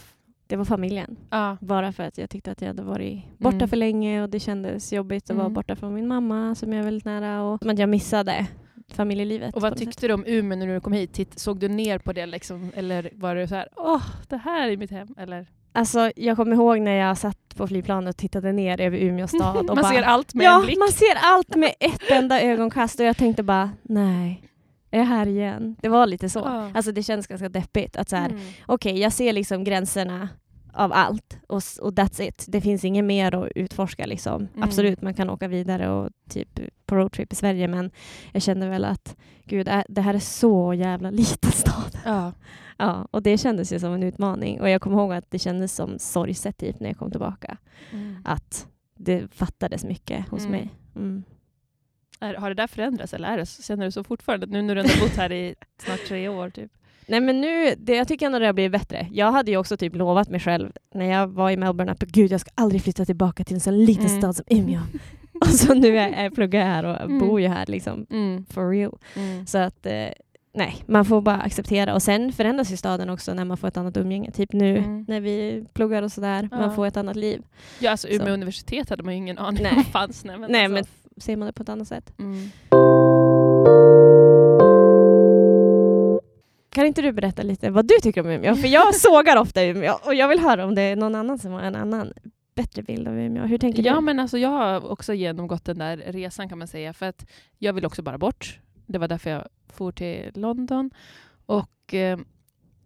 det 0.46 0.56
var 0.56 0.64
familjen. 0.64 1.16
Ja. 1.30 1.56
Bara 1.60 1.92
för 1.92 2.02
att 2.02 2.18
jag 2.18 2.30
tyckte 2.30 2.50
att 2.52 2.60
jag 2.60 2.68
hade 2.68 2.82
varit 2.82 3.22
borta 3.38 3.56
Mm. 3.56 3.68
för 3.68 3.76
länge 3.76 4.22
och 4.22 4.28
det 4.30 4.40
kändes 4.40 4.92
jobbigt 4.92 5.30
att 5.30 5.36
vara 5.36 5.46
Mm. 5.46 5.54
borta 5.54 5.76
från 5.76 5.94
min 5.94 6.08
mamma 6.08 6.54
som 6.54 6.72
jag 6.72 6.80
är 6.80 6.84
väldigt 6.84 7.04
nära 7.04 7.42
och 7.42 7.66
att 7.66 7.78
jag 7.78 7.88
missade 7.88 8.46
familjelivet. 8.88 9.54
Och 9.54 9.62
vad 9.62 9.76
tyckte 9.76 10.00
sätt. 10.00 10.08
du 10.08 10.14
om 10.14 10.24
Umeå 10.26 10.58
när 10.58 10.66
du 10.66 10.80
kom 10.80 10.92
hit? 10.92 11.38
Såg 11.38 11.58
du 11.58 11.68
ner 11.68 11.98
på 11.98 12.12
det 12.12 12.26
liksom? 12.26 12.70
Eller 12.74 13.10
var 13.14 13.34
det 13.34 13.48
så 13.48 13.54
här, 13.54 13.68
åh, 13.76 14.02
det 14.28 14.36
här 14.36 14.68
är 14.70 14.76
mitt 14.76 14.90
hem? 14.90 15.08
Eller? 15.18 15.46
Alltså, 15.72 16.10
jag 16.16 16.36
kommer 16.36 16.52
ihåg 16.56 16.80
när 16.80 16.92
jag 16.96 17.18
satt 17.18 17.41
på 17.56 17.66
flygplanet 17.66 18.14
och 18.14 18.16
tittade 18.16 18.52
ner 18.52 18.80
över 18.80 18.98
Umeå 18.98 19.26
stad. 19.28 19.56
Och 19.56 19.64
Man 19.66 19.76
bara, 19.76 19.88
ser 19.92 20.02
allt 20.02 20.34
med 20.34 20.44
ja, 20.46 20.60
en 20.60 20.66
blick. 20.66 20.78
man 20.78 20.88
ser 20.92 21.14
allt 21.22 21.56
med 21.56 21.74
ett 21.80 22.10
enda 22.10 22.42
ögonkast 22.42 23.00
och 23.00 23.06
jag 23.06 23.16
tänkte 23.16 23.42
bara, 23.42 23.70
nej, 23.82 24.48
är 24.90 24.98
jag 24.98 25.06
här 25.06 25.26
igen? 25.26 25.76
Det 25.82 25.88
var 25.88 26.06
lite 26.06 26.28
så. 26.28 26.38
Ja. 26.38 26.70
Alltså 26.74 26.92
det 26.92 27.02
känns 27.02 27.26
ganska 27.26 27.48
deppigt 27.48 27.96
att 27.96 28.08
så 28.08 28.16
här, 28.16 28.28
Mm. 28.28 28.40
okej, 28.66 28.98
jag 28.98 29.12
ser 29.12 29.32
liksom 29.32 29.64
gränserna 29.64 30.28
av 30.72 30.92
allt 30.92 31.38
och, 31.46 31.62
och 31.80 31.92
that's 31.92 32.22
it. 32.22 32.44
Det 32.48 32.60
finns 32.60 32.84
inget 32.84 33.04
mer 33.04 33.34
att 33.34 33.52
utforska 33.54 34.06
liksom. 34.06 34.48
Mm. 34.54 34.62
Absolut, 34.62 35.02
man 35.02 35.14
kan 35.14 35.30
åka 35.30 35.48
vidare 35.48 35.88
och 35.90 36.10
typ 36.28 36.60
på 36.86 36.96
roadtrip 36.96 37.32
i 37.32 37.36
Sverige 37.36 37.68
men 37.68 37.90
jag 38.32 38.42
kände 38.42 38.68
väl 38.68 38.84
att 38.84 39.16
gud, 39.44 39.70
det 39.88 40.00
här 40.00 40.14
är 40.14 40.18
så 40.18 40.74
jävla 40.74 41.10
liten 41.20 41.52
stad. 41.52 41.98
Ja. 42.04 42.32
Ja, 42.76 43.08
och 43.10 43.22
det 43.22 43.38
kändes 43.38 43.72
ju 43.72 43.78
som 43.78 43.92
en 43.92 44.02
utmaning 44.02 44.60
och 44.60 44.68
jag 44.70 44.82
kommer 44.82 44.96
ihåg 44.96 45.12
att 45.12 45.30
det 45.30 45.38
kändes 45.38 45.74
som 45.74 45.98
sorgset 45.98 46.58
typ 46.58 46.80
när 46.80 46.88
jag 46.88 46.98
kom 46.98 47.10
tillbaka. 47.10 47.56
Mm. 47.92 48.16
Att 48.24 48.66
det 48.96 49.34
fattades 49.34 49.84
mycket 49.84 50.28
hos 50.28 50.40
Mm. 50.40 50.50
mig. 50.52 50.70
Mm. 50.96 51.22
Är, 52.20 52.34
har 52.34 52.48
det 52.48 52.54
där 52.54 52.66
förändrats 52.66 53.14
eller 53.14 53.28
är 53.28 53.38
det, 53.38 53.46
känner 53.46 53.84
du 53.84 53.90
så 53.90 54.04
fortfarande? 54.04 54.46
Nu 54.46 54.62
när 54.62 54.74
du 54.74 54.80
ändå 54.80 54.92
bott 55.00 55.16
här 55.16 55.32
i 55.32 55.54
snart 55.78 56.00
tre 56.08 56.28
år 56.28 56.50
typ. 56.50 56.72
Nej 57.06 57.20
men 57.20 57.40
nu, 57.40 57.74
det, 57.78 57.96
jag 57.96 58.08
tycker 58.08 58.26
ändå 58.26 58.38
det 58.38 58.46
har 58.46 58.52
blivit 58.52 58.72
bättre. 58.72 59.08
Jag 59.12 59.32
hade 59.32 59.50
ju 59.50 59.56
också 59.56 59.76
typ 59.76 59.96
lovat 59.96 60.28
mig 60.30 60.40
själv 60.40 60.72
när 60.94 61.04
jag 61.04 61.26
var 61.26 61.50
i 61.50 61.56
Melbourne 61.56 61.92
att 61.92 62.00
gud 62.00 62.32
jag 62.32 62.40
ska 62.40 62.50
aldrig 62.54 62.82
flytta 62.82 63.04
tillbaka 63.04 63.44
till 63.44 63.54
en 63.54 63.60
sån 63.60 63.84
liten 63.84 64.06
Mm. 64.06 64.18
stad 64.20 64.36
som 64.36 64.44
Umeå. 64.48 64.80
och 65.40 65.46
så 65.48 65.74
nu 65.74 65.98
är 65.98 66.22
jag 66.22 66.34
pluggar 66.34 66.60
jag 66.60 66.66
här 66.66 66.84
och 66.84 67.00
Mm. 67.00 67.18
bor 67.18 67.40
ju 67.40 67.48
här 67.48 67.66
liksom 67.66 68.06
Mm. 68.10 68.44
for 68.50 68.70
real. 68.70 68.98
Mm. 69.16 69.46
Så 69.46 69.58
att 69.58 69.86
eh, 69.86 69.92
nej, 70.54 70.76
man 70.86 71.04
får 71.04 71.20
bara 71.20 71.36
acceptera. 71.40 71.94
Och 71.94 72.02
sen 72.02 72.32
förändras 72.32 72.72
ju 72.72 72.76
staden 72.76 73.10
också 73.10 73.34
när 73.34 73.44
man 73.44 73.56
får 73.56 73.68
ett 73.68 73.76
annat 73.76 73.96
umgänge. 73.96 74.30
Typ 74.30 74.52
nu 74.52 74.78
Mm. 74.78 75.04
när 75.08 75.20
vi 75.20 75.64
pluggar 75.74 76.02
och 76.02 76.12
sådär. 76.12 76.48
Ja. 76.50 76.56
Man 76.58 76.74
får 76.74 76.86
ett 76.86 76.96
annat 76.96 77.16
liv. 77.16 77.42
Ja, 77.78 77.90
alltså 77.90 78.08
Umeå 78.08 78.26
Så. 78.26 78.32
universitet 78.32 78.90
hade 78.90 79.02
man 79.02 79.14
ju 79.14 79.18
ingen 79.18 79.38
aning 79.38 79.62
Nej. 79.62 79.72
om 79.76 79.84
fanns. 79.84 80.24
Nej, 80.24 80.38
men, 80.38 80.52
Nej, 80.52 80.64
alltså, 80.64 80.92
Ser 81.16 81.36
man 81.36 81.46
det 81.46 81.52
på 81.52 81.62
ett 81.62 81.68
annat 81.68 81.88
sätt. 81.88 82.12
Mm. 82.18 82.50
Kan 86.72 86.86
inte 86.86 87.02
du 87.02 87.12
berätta 87.12 87.42
lite 87.42 87.70
vad 87.70 87.86
du 87.88 87.94
tycker 88.02 88.20
om 88.20 88.26
Umeå? 88.30 88.54
För 88.56 88.68
jag 88.68 88.94
sågar 89.00 89.36
ofta 89.36 89.64
Umeå 89.64 89.94
och 90.06 90.14
jag 90.14 90.28
vill 90.28 90.38
höra 90.40 90.64
om 90.64 90.74
det 90.74 90.82
är 90.82 90.96
någon 90.96 91.14
annan 91.14 91.38
som 91.38 91.52
har 91.52 91.60
en 91.60 91.76
annan 91.76 92.12
bättre 92.54 92.82
bild 92.82 93.08
av 93.08 93.18
Umeå. 93.18 93.44
Hur 93.46 93.58
tänker 93.58 93.82
Ja, 93.86 93.94
du? 93.94 94.00
men 94.00 94.20
alltså, 94.20 94.38
jag 94.38 94.48
har 94.48 94.90
också 94.90 95.14
genomgått 95.14 95.64
den 95.64 95.78
där 95.78 95.96
resan 95.96 96.48
kan 96.48 96.58
man 96.58 96.68
säga. 96.68 96.92
För 96.92 97.06
att 97.06 97.26
jag 97.58 97.72
vill 97.72 97.86
också 97.86 98.02
bara 98.02 98.18
bort. 98.18 98.58
Det 98.86 98.98
var 98.98 99.08
därför 99.08 99.30
jag 99.30 99.48
for 99.72 99.92
till 99.92 100.30
London. 100.34 100.90
Och 101.46 101.94
eh, 101.94 102.18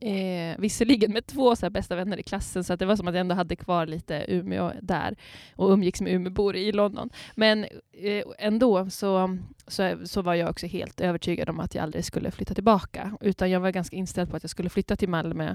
eh, 0.07 0.59
visserligen 0.59 1.13
med 1.13 1.27
två 1.27 1.57
så 1.57 1.67
här 1.67 1.71
bästa 1.71 1.97
vänner 1.97 2.19
i 2.19 2.23
klassen, 2.23 2.65
så 2.65 2.73
att 2.73 2.79
det 2.79 2.87
var 2.87 2.97
som 2.97 3.09
att 3.09 3.15
jag 3.15 3.21
ändå 3.21 3.35
hade 3.35 3.57
kvar 3.57 3.87
lite 3.87 4.25
Umeå 4.29 4.73
där 4.83 5.17
och 5.57 5.71
umgicks 5.71 6.01
med 6.01 6.13
Umeåbor 6.13 6.57
i 6.57 6.73
London. 6.73 7.11
Men 7.35 7.65
eh, 7.93 8.25
ändå 8.39 8.91
så, 8.91 9.39
så, 9.67 9.97
så 10.05 10.23
var 10.23 10.35
jag 10.35 10.51
också 10.51 10.67
helt 10.67 11.01
övertygad 11.01 11.49
om 11.49 11.61
att 11.61 11.75
jag 11.75 11.83
aldrig 11.83 12.05
skulle 12.05 12.31
flytta 12.31 12.55
tillbaka. 12.55 13.17
Utan 13.21 13.51
jag 13.51 13.61
var 13.61 13.71
ganska 13.71 13.97
inställd 13.97 14.31
på 14.31 14.37
att 14.37 14.43
jag 14.43 14.51
skulle 14.51 14.71
flytta 14.71 14.97
till 14.97 15.09
Malmö 15.09 15.55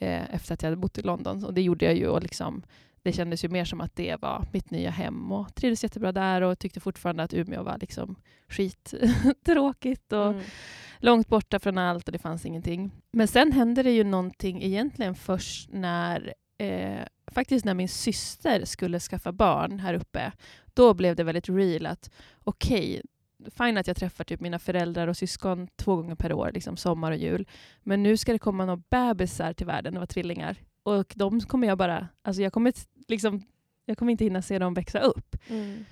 eh, 0.00 0.34
efter 0.34 0.54
att 0.54 0.62
jag 0.62 0.66
hade 0.66 0.80
bott 0.80 0.98
i 0.98 1.02
London. 1.02 1.44
Och 1.44 1.54
det 1.54 1.62
gjorde 1.62 1.84
jag 1.84 1.94
ju. 1.94 2.06
Och 2.06 2.22
liksom, 2.22 2.62
det 3.02 3.12
kändes 3.12 3.44
ju 3.44 3.48
mer 3.48 3.64
som 3.64 3.80
att 3.80 3.96
det 3.96 4.16
var 4.22 4.44
mitt 4.52 4.70
nya 4.70 4.90
hem 4.90 5.32
och 5.32 5.54
trivdes 5.54 5.82
jättebra 5.82 6.12
där 6.12 6.42
och 6.42 6.58
tyckte 6.58 6.80
fortfarande 6.80 7.22
att 7.22 7.34
Umeå 7.34 7.62
var 7.62 7.78
liksom 7.80 8.16
skittråkigt 8.48 10.12
och 10.12 10.32
Mm 10.32 10.44
långt 11.02 11.28
borta 11.28 11.58
från 11.58 11.78
allt 11.78 12.08
och 12.08 12.12
det 12.12 12.18
fanns 12.18 12.46
ingenting. 12.46 12.90
Men 13.12 13.28
sen 13.28 13.52
hände 13.52 13.82
det 13.82 13.90
ju 13.90 14.04
någonting 14.04 14.62
egentligen 14.62 15.14
först 15.14 15.68
när 15.72 16.34
eh, 16.58 17.00
faktiskt 17.26 17.64
när 17.64 17.74
min 17.74 17.88
syster 17.88 18.64
skulle 18.64 19.00
skaffa 19.00 19.32
barn 19.32 19.78
här 19.78 19.94
uppe. 19.94 20.32
Då 20.74 20.94
blev 20.94 21.16
det 21.16 21.24
väldigt 21.24 21.48
real 21.48 21.86
att 21.86 22.10
okej, 22.44 23.02
fine 23.50 23.78
att 23.78 23.86
jag 23.86 23.96
träffar 23.96 24.24
typ 24.24 24.40
mina 24.40 24.58
föräldrar 24.58 25.08
och 25.08 25.16
syskon 25.16 25.68
två 25.76 25.96
gånger 25.96 26.14
per 26.14 26.32
år, 26.32 26.50
liksom 26.54 26.76
sommar 26.76 27.10
och 27.12 27.18
jul. 27.18 27.46
Men 27.82 28.02
nu 28.02 28.16
ska 28.16 28.32
det 28.32 28.38
komma 28.38 28.64
några 28.64 28.82
bebisar 28.90 29.52
till 29.52 29.66
världen, 29.66 29.94
det 29.94 30.00
var 30.00 30.06
tvillingar. 30.06 30.56
Och 30.82 31.12
de 31.16 31.40
kommer 31.40 31.68
jag 31.68 31.78
bara, 31.78 32.08
alltså 32.22 32.42
jag 32.42 32.52
kommer, 32.52 32.72
liksom, 33.08 33.42
jag 33.84 33.98
kommer 33.98 34.12
inte 34.12 34.24
hinna 34.24 34.42
se 34.42 34.58
dem 34.58 34.74
växa 34.74 35.00
upp. 35.00 35.36
Mm. 35.48 35.84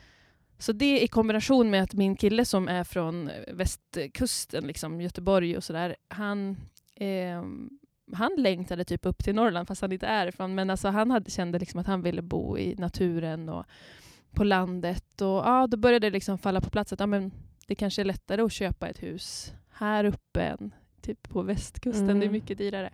Så 0.61 0.73
det 0.73 1.03
i 1.03 1.09
kombination 1.09 1.71
med 1.71 1.83
att 1.83 1.95
min 1.95 2.17
kille 2.17 2.45
som 2.45 2.69
är 2.69 2.85
från 2.85 3.29
eh, 3.29 3.55
västkusten, 3.55 4.67
liksom 4.67 5.01
Göteborg 5.01 5.57
och 5.57 5.65
sådär, 5.65 5.97
han, 6.09 6.57
eh, 6.97 7.43
han 8.13 8.35
längtade 8.39 8.85
typ 8.85 9.07
upp 9.07 9.25
till 9.25 9.35
Norrland 9.35 9.69
fast 9.69 9.83
han 9.83 9.93
inte 9.93 10.07
är 10.07 10.27
ifrån. 10.27 10.55
Men 10.55 10.71
alltså 10.71 10.89
han 10.89 11.11
hade, 11.11 11.31
kände 11.31 11.59
liksom 11.59 11.81
att 11.81 11.87
han 11.87 12.03
ville 12.03 12.23
bo 12.23 12.59
i 12.59 12.75
naturen 12.75 13.49
och 13.49 13.67
på 14.35 14.45
landet. 14.45 15.21
Och 15.21 15.29
ja, 15.29 15.67
då 15.67 15.77
började 15.77 16.07
det 16.07 16.15
liksom 16.15 16.39
falla 16.39 16.61
på 16.61 16.71
plats 16.71 16.93
att 16.93 17.01
ja, 17.01 17.07
men 17.07 17.33
det 17.67 17.75
kanske 17.75 18.03
är 18.03 18.05
lättare 18.05 18.43
att 18.43 18.53
köpa 18.53 18.89
ett 18.89 19.03
hus 19.03 19.53
här 19.71 20.05
uppe 20.05 20.43
än 20.43 20.75
typ 21.03 21.29
på 21.29 21.43
västkusten. 21.43 22.05
Mm. 22.05 22.21
Det 22.21 22.27
är 22.27 22.31
mycket 22.31 22.59
dyrare. 22.59 22.91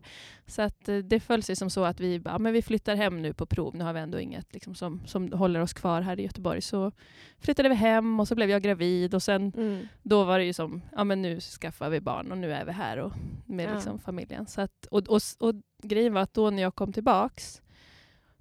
Så 0.47 0.63
att 0.63 0.89
eh, 0.89 0.97
det 0.97 1.21
föll 1.21 1.43
sig 1.43 1.57
som 1.57 1.71
så 1.71 1.85
att 1.85 2.01
vi 2.01 2.21
bara, 2.21 2.39
men 2.39 2.53
vi 2.53 2.63
flyttar 2.63 2.97
hem 2.97 3.23
nu 3.23 3.33
på 3.33 3.47
prov. 3.47 3.75
Nu 3.77 3.85
har 3.85 3.93
vi 3.93 4.01
ändå 4.01 4.21
inget 4.21 4.55
liksom, 4.55 4.75
som, 4.75 5.07
som 5.07 5.33
håller 5.33 5.61
oss 5.61 5.73
kvar 5.73 6.01
här 6.01 6.21
i 6.21 6.23
Göteborg. 6.23 6.63
Så 6.63 6.93
flyttade 7.39 7.69
vi 7.69 7.75
hem 7.75 8.21
och 8.21 8.29
så 8.29 8.35
blev 8.35 8.51
jag 8.51 8.63
gravid 8.63 9.15
och 9.15 9.23
sen 9.23 9.53
Mm. 9.57 9.89
då 10.03 10.25
var 10.25 10.39
det 10.39 10.45
ju 10.45 10.53
som, 10.53 10.83
ja 10.97 11.05
men 11.05 11.23
nu 11.23 11.41
skaffar 11.41 11.91
vi 11.91 12.01
barn 12.01 12.33
och 12.33 12.39
nu 12.39 12.53
är 12.53 12.65
vi 12.65 12.73
här 12.73 12.97
och 12.99 13.13
med 13.47 13.69
Ja. 13.71 13.75
liksom 13.75 13.99
familjen. 13.99 14.47
Så 14.47 14.61
att, 14.61 14.87
och, 14.91 15.09
och, 15.09 15.21
och 15.39 15.55
grejen 15.83 16.13
var 16.15 16.21
att 16.21 16.35
då 16.35 16.51
när 16.51 16.63
jag 16.63 16.75
kom 16.75 16.93
tillbaks, 16.93 17.63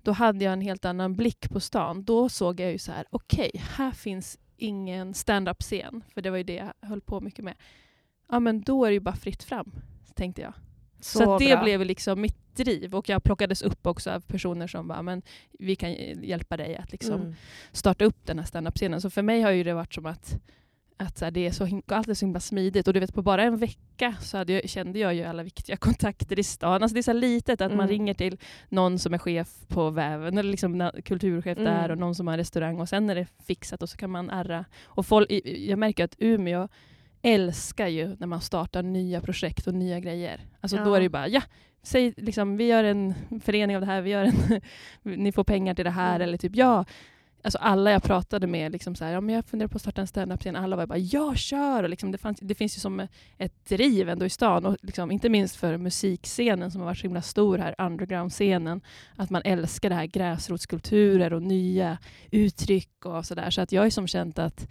då 0.01 0.11
hade 0.11 0.45
jag 0.45 0.53
en 0.53 0.61
helt 0.61 0.85
annan 0.85 1.15
blick 1.15 1.49
på 1.49 1.59
stan. 1.59 2.03
Då 2.03 2.29
såg 2.29 2.59
jag 2.59 2.71
ju 2.71 2.77
så 2.77 2.91
här, 2.91 3.05
okej, 3.09 3.51
här 3.55 3.91
finns 3.91 4.39
ingen 4.57 5.13
stand-up-scen, 5.13 6.03
för 6.13 6.21
det 6.21 6.29
var 6.29 6.37
ju 6.37 6.43
det 6.43 6.53
jag 6.55 6.87
höll 6.87 7.01
på 7.01 7.21
mycket 7.21 7.45
med. 7.45 7.55
Ja 8.29 8.39
men 8.39 8.61
då 8.61 8.85
är 8.85 8.89
det 8.89 8.93
ju 8.93 8.99
bara 8.99 9.15
fritt 9.15 9.43
fram, 9.43 9.71
tänkte 10.15 10.41
jag. 10.41 10.53
Så, 10.99 11.33
att 11.33 11.39
det 11.39 11.53
bra. 11.55 11.63
blev 11.63 11.85
liksom 11.85 12.21
mitt 12.21 12.55
driv 12.55 12.95
och 12.95 13.09
jag 13.09 13.23
plockades 13.23 13.61
upp 13.61 13.87
också 13.87 14.11
av 14.11 14.19
personer 14.19 14.67
som 14.67 14.87
bara, 14.87 15.01
men 15.01 15.21
vi 15.59 15.75
kan 15.75 15.91
hjälpa 16.23 16.57
dig 16.57 16.75
att 16.75 16.91
liksom 16.91 17.21
Mm. 17.21 17.35
starta 17.71 18.05
upp 18.05 18.25
den 18.25 18.39
här 18.39 18.45
standup-scenen. 18.45 19.01
Så 19.01 19.09
för 19.09 19.21
mig 19.21 19.41
har 19.41 19.51
ju 19.51 19.63
det 19.63 19.73
varit 19.73 19.93
som 19.93 20.05
att, 20.05 20.37
att 20.97 21.17
så 21.17 21.25
här, 21.25 21.31
det 21.31 21.47
är 21.47 21.51
så, 21.51 21.81
allt 21.87 22.07
är 22.07 22.13
så 22.13 22.25
himla 22.25 22.39
smidigt. 22.39 22.87
Och 22.87 22.93
du 22.93 22.99
vet, 22.99 23.13
på 23.13 23.21
bara 23.21 23.43
en 23.43 23.57
vecka 23.57 24.15
så 24.21 24.37
hade 24.37 24.53
jag, 24.53 24.69
kände 24.69 24.99
jag 24.99 25.13
ju 25.13 25.23
alla 25.23 25.43
viktiga 25.43 25.77
kontakter 25.87 26.39
i 26.39 26.43
stan. 26.43 26.83
Alltså 26.83 26.93
det 26.93 26.99
är 26.99 27.03
så 27.03 27.13
litet 27.13 27.61
att 27.61 27.71
man 27.71 27.79
Mm. 27.79 27.87
ringer 27.89 28.13
till 28.13 28.37
någon 28.69 28.99
som 28.99 29.13
är 29.13 29.17
chef 29.17 29.49
på 29.67 29.89
väven, 29.89 30.37
eller 30.37 30.51
liksom 30.51 30.91
kulturchef 31.05 31.57
Mm. 31.57 31.73
där 31.73 31.91
och 31.91 31.97
någon 31.97 32.15
som 32.15 32.27
har 32.27 32.37
restaurang 32.37 32.79
och 32.79 32.89
sen 32.89 33.09
är 33.09 33.15
det 33.15 33.27
fixat 33.45 33.81
och 33.81 33.89
så 33.89 33.97
kan 33.97 34.09
man 34.11 34.29
arra. 34.29 34.65
Och 34.83 35.05
folk, 35.05 35.31
jag 35.45 35.79
märker 35.79 36.03
att 36.05 36.15
Umeå 36.19 36.67
älskar 37.25 37.87
ju 37.87 38.15
när 38.19 38.27
man 38.27 38.41
startar 38.41 38.83
nya 38.83 39.21
projekt 39.21 39.67
och 39.67 39.73
nya 39.73 39.99
grejer. 39.99 40.41
Alltså 40.61 40.77
då 40.77 40.89
Ja. 40.89 40.95
är 40.95 40.99
det 40.99 41.03
ju 41.03 41.09
bara, 41.09 41.27
ja, 41.27 41.41
säg 41.83 42.13
liksom, 42.17 42.57
vi 42.57 42.67
gör 42.67 42.83
en 42.83 43.13
förening 43.43 43.75
av 43.75 43.81
det 43.81 43.85
här, 43.87 44.01
vi 44.01 44.09
gör 44.09 44.23
en, 44.23 44.61
ni 45.23 45.31
får 45.31 45.43
pengar 45.43 45.73
till 45.75 45.85
det 45.85 45.91
här, 45.91 46.15
Mm. 46.15 46.27
eller 46.27 46.37
typ 46.37 46.55
ja. 46.55 46.85
Alltså 47.43 47.57
alla 47.57 47.91
jag 47.91 48.03
pratade 48.03 48.47
med, 48.47 48.71
liksom 48.71 48.95
så 48.95 49.05
här, 49.05 49.11
ja, 49.11 49.21
men 49.21 49.35
jag 49.35 49.45
funderar 49.45 49.67
på 49.67 49.75
att 49.75 49.81
starta 49.81 50.01
en 50.01 50.07
standup-scen, 50.07 50.55
alla 50.55 50.75
var 50.75 50.85
bara 50.87 50.97
ja, 50.97 51.35
kör! 51.35 51.83
Och 51.83 51.89
liksom 51.89 52.11
det, 52.11 52.17
fanns, 52.17 52.39
det 52.39 52.55
finns 52.55 52.77
ju 52.77 52.79
som 52.79 53.07
ett 53.37 53.65
driv 53.65 54.09
ändå 54.09 54.25
i 54.25 54.29
stan, 54.29 54.65
och 54.65 54.77
liksom, 54.81 55.11
inte 55.11 55.29
minst 55.29 55.55
för 55.55 55.77
musikscenen 55.77 56.71
som 56.71 56.81
har 56.81 56.85
varit 56.85 56.97
så 56.97 57.03
himla 57.03 57.21
stor 57.21 57.57
här, 57.57 57.75
underground-scenen, 57.77 58.81
att 59.15 59.29
man 59.29 59.41
älskar 59.45 59.89
det 59.89 59.95
här 59.95 60.05
gräsrotskulturer 60.05 61.33
och 61.33 61.41
nya 61.41 61.97
uttryck 62.31 63.05
och 63.05 63.25
sådär. 63.25 63.49
Så 63.49 63.61
att 63.61 63.71
jag 63.71 63.81
har 63.81 63.85
ju 63.85 63.91
som 63.91 64.07
känt 64.07 64.39
att 64.39 64.67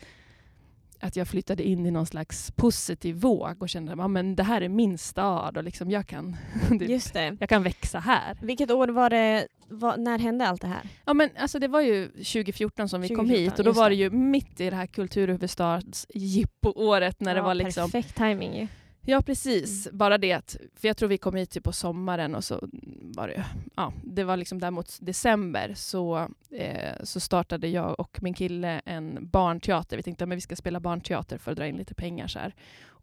att 1.05 1.17
jag 1.17 1.29
flyttade 1.29 1.63
in 1.63 1.87
i 1.87 1.91
någon 1.91 2.07
slags 2.07 2.51
positiv 2.51 3.17
våg 3.17 3.63
och 3.63 3.69
kände 3.69 4.05
att 4.05 4.11
men 4.11 4.37
det 4.37 4.43
här 4.43 4.61
är 4.61 4.69
min 4.69 4.99
stad 4.99 5.57
och 5.57 5.65
liksom 5.65 5.91
jag, 5.91 6.07
kan, 6.07 6.37
Just 6.81 7.13
det. 7.13 7.37
jag 7.41 7.49
kan 7.49 7.63
växa 7.63 7.99
här. 7.99 8.39
Vilket 8.43 8.71
år 8.71 8.89
var 8.89 9.11
det, 9.11 9.47
var, 9.69 9.97
när 9.97 10.19
hände 10.19 10.49
allt 10.49 10.61
det 10.61 10.67
här? 10.67 10.83
Ja, 11.05 11.15
men 11.15 11.31
alltså, 11.39 11.59
det 11.59 11.69
var 11.69 11.81
ju 11.81 12.09
2014 12.09 12.89
som 12.89 13.01
vi 13.01 13.09
kom 13.09 13.17
2014, 13.17 13.45
hit 13.53 13.59
och 13.59 13.65
då 13.65 13.73
var 13.73 13.91
det. 13.91 13.97
det 13.97 14.01
ju 14.03 14.11
mitt 14.11 14.61
i 14.61 14.71
det 14.71 14.77
här 14.77 14.87
kulturhuvudstadsjippo-året 14.87 17.21
när 17.21 17.35
det 17.35 17.41
Ja, 17.41 17.45
var 17.45 17.55
liksom 17.55 17.91
Perfekt 17.91 18.17
timing 18.17 18.55
ju. 18.55 18.67
Ja 19.07 19.23
precis, 19.23 19.87
Mm. 19.87 19.99
bara 19.99 20.19
det 20.19 20.57
för 20.77 20.89
jag 20.89 20.97
tror 20.97 21.09
vi 21.09 21.19
kom 21.19 21.35
hit 21.35 21.51
typ 21.51 21.65
på 21.65 21.73
sommaren 21.73 22.35
och 22.35 22.45
så 22.45 22.69
var 23.17 23.29
det, 23.29 23.45
ja, 23.77 23.93
det 24.05 24.25
var 24.25 24.37
liksom 24.37 24.61
däremot 24.61 24.99
december 25.01 25.73
så, 25.77 26.29
eh, 26.51 26.93
så 27.03 27.21
startade 27.21 27.69
jag 27.69 28.01
och 28.01 28.19
min 28.23 28.35
kille 28.35 28.81
en 28.85 29.29
barnteater. 29.33 29.97
Vi 29.97 30.03
tänkte 30.03 30.25
att 30.25 30.31
vi 30.31 30.41
ska 30.41 30.57
spela 30.57 30.81
barnteater 30.81 31.39
för 31.39 31.51
att 31.51 31.57
dra 31.57 31.67
in 31.67 31.77
lite 31.77 31.95
pengar 31.95 32.27
så 32.27 32.39
här. 32.39 32.55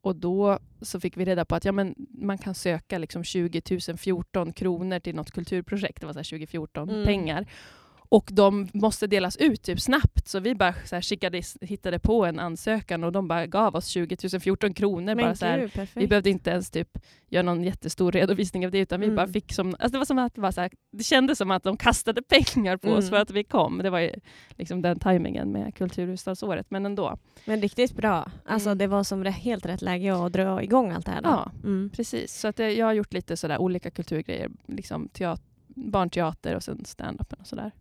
och 0.03 0.15
då 0.15 0.59
så 0.81 0.99
fick 0.99 1.17
vi 1.17 1.25
reda 1.25 1.45
på 1.45 1.55
att 1.55 1.65
ja, 1.65 1.71
men 1.71 1.95
man 2.09 2.37
kan 2.37 2.55
söka 2.55 2.97
liksom 2.97 3.23
20 3.23 3.61
014 3.97 4.53
kronor 4.53 4.99
till 4.99 5.15
något 5.15 5.31
kulturprojekt. 5.31 5.99
Det 6.01 6.05
var 6.05 6.13
så 6.13 6.19
här 6.19 6.23
2014 6.23 6.89
Mm. 6.89 7.05
pengar. 7.05 7.45
Och 8.13 8.29
de 8.31 8.67
måste 8.73 9.07
delas 9.07 9.37
ut 9.37 9.61
typ 9.63 9.79
snabbt, 9.81 10.27
så 10.27 10.39
vi 10.39 10.55
bara 10.55 10.73
så 10.85 10.95
här 10.95 11.01
skickade, 11.01 11.41
hittade 11.61 11.99
på 11.99 12.25
en 12.25 12.39
ansökan 12.39 13.03
och 13.03 13.11
de 13.11 13.27
bara 13.27 13.45
gav 13.45 13.75
oss 13.75 13.87
20 13.87 14.39
014 14.39 14.73
kronor. 14.73 15.15
bara 15.15 15.25
Men 15.25 15.35
så 15.35 15.45
här. 15.45 15.59
gud. 15.75 15.87
Vi 15.95 16.07
behövde 16.07 16.29
inte 16.29 16.49
ens 16.49 16.71
typ 16.71 16.97
göra 17.29 17.43
någon 17.43 17.63
jättestor 17.63 18.11
redovisning 18.11 18.65
av 18.65 18.71
det, 18.71 18.79
utan 18.79 18.99
vi 18.99 19.05
Mm. 19.05 19.15
bara 19.15 19.27
fick 19.27 19.53
som... 19.53 19.67
Alltså 19.67 19.89
det, 19.89 19.97
var 19.97 20.05
som 20.05 20.17
att 20.17 20.35
det, 20.35 20.41
var 20.41 20.51
så 20.51 20.61
här, 20.61 20.71
det 20.91 21.03
kändes 21.03 21.37
som 21.37 21.51
att 21.51 21.63
de 21.63 21.77
kastade 21.77 22.21
pengar 22.29 22.77
på 22.77 22.89
oss 22.89 22.99
Mm. 23.03 23.09
för 23.09 23.17
att 23.17 23.31
vi 23.31 23.43
kom. 23.43 23.77
Det 23.77 23.89
var 23.89 23.99
ju 23.99 24.11
liksom 24.49 24.81
den 24.81 24.99
tajmingen 24.99 25.51
med 25.51 25.75
kulturhuvudstadsåret, 25.75 26.65
men 26.71 26.85
ändå. 26.85 27.17
Men 27.45 27.61
riktigt 27.61 27.93
bra. 27.95 28.31
Alltså 28.45 28.69
Mm. 28.69 28.77
det 28.77 28.87
var 28.87 29.03
som 29.03 29.25
helt 29.25 29.65
rätt 29.65 29.81
läge 29.81 30.25
att 30.25 30.33
dra 30.33 30.63
igång 30.63 30.91
allt 30.91 31.05
det 31.05 31.11
här. 31.11 31.21
Då. 31.21 31.29
Ja, 31.29 31.51
Mm. 31.63 31.89
precis. 31.95 32.33
Så 32.39 32.47
att 32.47 32.59
jag, 32.59 32.73
jag 32.73 32.85
har 32.85 32.93
gjort 32.93 33.13
lite 33.13 33.37
sådär 33.37 33.57
olika 33.57 33.91
kulturgrejer, 33.91 34.49
liksom 34.67 35.09
teater, 35.09 35.43
barnteater 35.75 36.55
och 36.55 36.63
sen 36.63 36.85
stand-upen 36.85 37.39
och 37.41 37.47
sådär. 37.47 37.71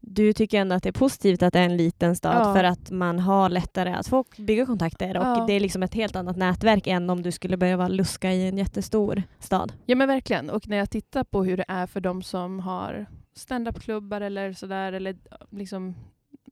Du 0.00 0.32
tycker 0.32 0.60
ändå 0.60 0.74
att 0.74 0.82
det 0.82 0.88
är 0.88 0.92
positivt 0.92 1.42
att 1.42 1.52
det 1.52 1.58
är 1.58 1.64
en 1.64 1.76
liten 1.76 2.16
stad 2.16 2.36
Ja. 2.46 2.54
för 2.54 2.64
att 2.64 2.90
man 2.90 3.18
har 3.18 3.48
lättare 3.48 3.92
att 3.92 4.08
få 4.08 4.24
bygga 4.38 4.66
kontakter 4.66 5.16
och 5.16 5.22
Ja. 5.24 5.44
det 5.46 5.52
är 5.52 5.60
liksom 5.60 5.82
ett 5.82 5.94
helt 5.94 6.16
annat 6.16 6.36
nätverk 6.36 6.86
än 6.86 7.10
om 7.10 7.22
du 7.22 7.32
skulle 7.32 7.56
behöva 7.56 7.88
luska 7.88 8.32
i 8.32 8.48
en 8.48 8.58
jättestor 8.58 9.22
stad. 9.38 9.72
Ja 9.86 9.96
men 9.96 10.08
verkligen. 10.08 10.50
Och 10.50 10.68
när 10.68 10.76
jag 10.76 10.90
tittar 10.90 11.24
på 11.24 11.44
hur 11.44 11.56
det 11.56 11.64
är 11.68 11.86
för 11.86 12.00
de 12.00 12.22
som 12.22 12.60
har 12.60 13.06
stand-up-klubbar 13.34 14.20
eller 14.20 14.52
sådär, 14.52 14.92
eller 14.92 15.16
liksom 15.50 15.94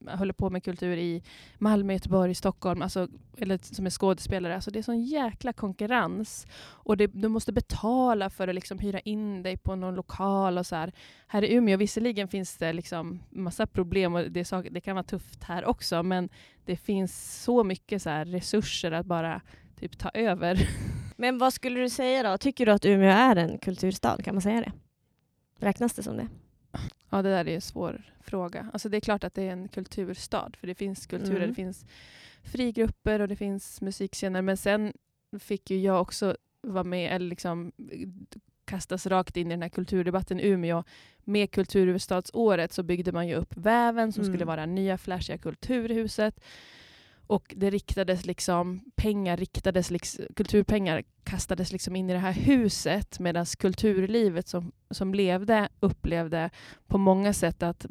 håller 0.07 0.33
på 0.33 0.49
med 0.49 0.63
kultur 0.63 0.97
i 0.97 1.23
Malmö, 1.57 1.93
Göteborg, 1.93 2.35
Stockholm, 2.35 2.81
alltså, 2.81 3.07
eller 3.37 3.59
som 3.75 3.85
är 3.85 3.89
skådespelare. 3.89 4.55
Alltså 4.55 4.71
det 4.71 4.79
är 4.79 4.83
sån 4.83 5.03
jäkla 5.03 5.53
konkurrens. 5.53 6.47
Och 6.63 6.97
det, 6.97 7.07
du 7.07 7.27
måste 7.27 7.53
betala 7.53 8.29
för 8.29 8.47
att 8.47 8.55
liksom 8.55 8.79
hyra 8.79 8.99
in 8.99 9.43
dig 9.43 9.57
på 9.57 9.75
någon 9.75 9.95
lokal. 9.95 10.57
och 10.57 10.65
så 10.65 10.75
här. 10.75 10.91
Här 11.27 11.43
i 11.43 11.53
Umeå 11.55 11.77
visserligen 11.77 12.27
finns 12.27 12.57
det 12.57 12.73
liksom 12.73 13.19
massa 13.29 13.67
problem 13.67 14.15
och 14.15 14.31
det, 14.31 14.39
är 14.39 14.43
sak- 14.43 14.67
det 14.71 14.81
kan 14.81 14.95
vara 14.95 15.03
tufft 15.03 15.43
här 15.43 15.65
också, 15.65 16.03
men 16.03 16.29
det 16.65 16.75
finns 16.75 17.43
så 17.43 17.63
mycket 17.63 18.01
så 18.01 18.09
här 18.09 18.25
resurser 18.25 18.91
att 18.91 19.05
bara 19.05 19.41
typ 19.79 19.97
ta 19.97 20.09
över. 20.13 20.69
Men 21.17 21.37
vad 21.37 21.53
skulle 21.53 21.79
du 21.79 21.89
säga 21.89 22.31
då? 22.31 22.37
Tycker 22.37 22.65
du 22.65 22.71
att 22.71 22.85
Umeå 22.85 23.09
är 23.09 23.35
en 23.35 23.57
kulturstad? 23.57 24.17
Kan 24.23 24.35
man 24.35 24.41
säga 24.41 24.61
det? 24.61 24.71
Räknas 25.65 25.93
det 25.93 26.03
som 26.03 26.17
det? 26.17 26.27
Ja, 27.09 27.21
det 27.21 27.29
där 27.29 27.47
är 27.47 27.55
en 27.55 27.61
svår 27.61 28.01
fråga. 28.23 28.69
Alltså 28.73 28.89
det 28.89 28.97
är 28.97 29.01
klart 29.01 29.23
att 29.23 29.33
det 29.33 29.43
är 29.43 29.51
en 29.51 29.67
kulturstad, 29.67 30.51
för 30.59 30.67
det 30.67 30.75
finns 30.75 31.05
kulturer, 31.05 31.35
Mm. 31.37 31.49
det 31.49 31.55
finns 31.55 31.85
frigrupper 32.43 33.19
och 33.19 33.27
det 33.27 33.35
finns 33.35 33.81
musikscener. 33.81 34.41
Men 34.41 34.57
sen 34.57 34.93
fick 35.39 35.69
ju 35.71 35.79
jag 35.79 36.01
också 36.01 36.37
vara 36.61 36.83
med, 36.83 37.15
eller 37.15 37.25
liksom 37.29 37.71
kastas 38.65 39.07
rakt 39.07 39.37
in 39.37 39.47
i 39.47 39.49
den 39.53 39.61
här 39.61 39.69
kulturdebatten 39.69 40.39
i 40.39 40.47
Umeå. 40.47 40.83
Med 41.23 41.51
kulturhuvudstadsåret 41.51 42.73
så 42.73 42.83
byggde 42.83 43.11
man 43.11 43.27
ju 43.27 43.35
upp 43.35 43.57
Väven 43.57 44.11
som 44.13 44.23
Mm. 44.23 44.33
skulle 44.33 44.45
vara 44.45 44.65
nya 44.65 44.97
flashiga 44.97 45.37
kulturhuset. 45.37 46.39
Och 47.31 47.53
det 47.57 47.69
riktades 47.69 48.25
liksom, 48.25 48.81
pengar 48.95 49.37
riktades, 49.37 49.91
liksom, 49.91 50.25
kulturpengar 50.35 51.03
kastades 51.23 51.71
liksom 51.71 51.95
in 51.95 52.09
i 52.09 52.13
det 52.13 52.19
här 52.19 52.33
huset 52.33 53.19
medan 53.19 53.45
kulturlivet 53.45 54.47
som, 54.47 54.71
som 54.89 55.13
levde 55.13 55.69
upplevde 55.79 56.49
på 56.87 56.97
många 56.97 57.33
sätt 57.33 57.63
att 57.63 57.85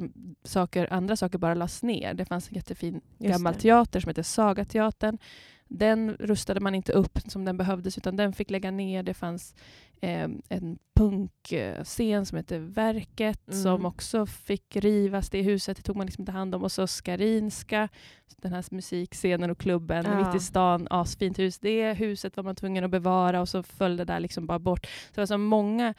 saker, 0.45 0.93
andra 0.93 1.17
saker 1.17 1.39
bara 1.39 1.55
lades 1.55 1.83
ner. 1.83 2.15
Det 2.15 2.25
fanns 2.25 2.49
en 2.49 2.55
jättefin 2.55 3.01
Just 3.19 3.33
gammal 3.33 3.53
det. 3.53 3.61
teater 3.61 4.01
som 4.01 4.09
heter 4.09 4.23
Sagateatern. 4.23 5.19
Den 5.73 6.17
rustade 6.21 6.61
man 6.61 6.75
inte 6.75 6.93
upp 6.93 7.19
som 7.27 7.45
den 7.45 7.57
behövdes 7.57 7.99
utan 7.99 8.17
den 8.17 8.33
fick 8.33 8.50
lägga 8.50 8.71
ner. 8.71 9.03
Det 9.03 9.15
fanns 9.15 9.55
eh, 10.00 10.29
en 10.49 10.79
punkscen 10.95 12.27
som 12.27 12.37
heter 12.37 12.59
Verket 12.59 13.49
Mm. 13.49 13.62
som 13.62 13.87
också 13.87 14.27
fick 14.27 14.77
rivas. 14.77 15.31
Det 15.31 15.43
huset 15.43 15.77
det 15.77 15.83
tog 15.83 15.97
man 15.97 16.07
liksom 16.07 16.23
inte 16.23 16.33
hand 16.33 16.55
om. 16.55 16.62
Och 16.62 16.73
så 16.73 16.87
Skarinska, 16.87 17.89
den 18.37 18.53
här 18.53 18.65
musikscenen 18.71 19.50
och 19.50 19.59
klubben 19.59 20.05
Ja. 20.05 20.27
mitt 20.27 20.35
i 20.43 20.45
stan. 20.45 20.87
Asfint 20.91 21.39
hus. 21.39 21.59
Det 21.59 21.93
huset 21.95 22.37
var 22.37 22.45
man 22.45 22.57
tvungen 22.57 22.85
att 22.85 22.91
bevara 22.91 23.41
och 23.41 23.49
så 23.49 23.62
föll 23.62 23.97
det 23.97 24.05
där 24.05 24.21
liksom 24.21 24.47
bara 24.47 24.59
bort. 24.59 24.87
Så 24.87 25.15
det 25.15 25.21
var 25.21 25.27
så 25.27 25.39
många 25.39 25.95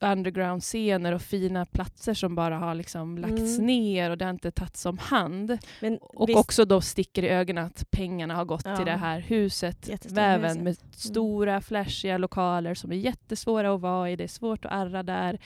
underground-scener 0.00 1.12
och 1.12 1.22
fina 1.22 1.66
platser 1.66 2.14
som 2.14 2.34
bara 2.34 2.58
har 2.58 2.74
liksom 2.74 3.18
lagts 3.18 3.54
Mm. 3.58 3.66
ner 3.66 4.10
och 4.10 4.18
det 4.18 4.24
har 4.24 4.30
inte 4.32 4.50
tagits 4.50 4.86
om 4.86 4.98
hand. 4.98 5.58
Men 5.80 5.98
Och 5.98 6.28
visst- 6.28 6.38
också 6.38 6.64
då 6.64 6.80
sticker 6.80 7.22
i 7.22 7.28
ögonen 7.28 7.64
att 7.64 7.90
pengarna 7.90 8.34
har 8.34 8.44
gått 8.44 8.62
Ja. 8.64 8.76
till 8.76 8.86
det 8.86 8.96
här 8.96 9.20
huset, 9.20 9.88
Jättestora 9.88 10.22
väven 10.22 10.42
huset. 10.44 10.54
Mm. 10.56 10.64
med 10.64 10.76
stora 10.92 11.60
flashiga 11.60 12.18
lokaler 12.18 12.74
som 12.74 12.92
är 12.92 12.96
jättesvåra 12.96 13.74
att 13.74 13.80
vara 13.80 14.10
i. 14.10 14.16
Det 14.16 14.24
är 14.24 14.28
svårt 14.28 14.64
att 14.64 14.72
arra 14.72 15.02
där 15.02 15.38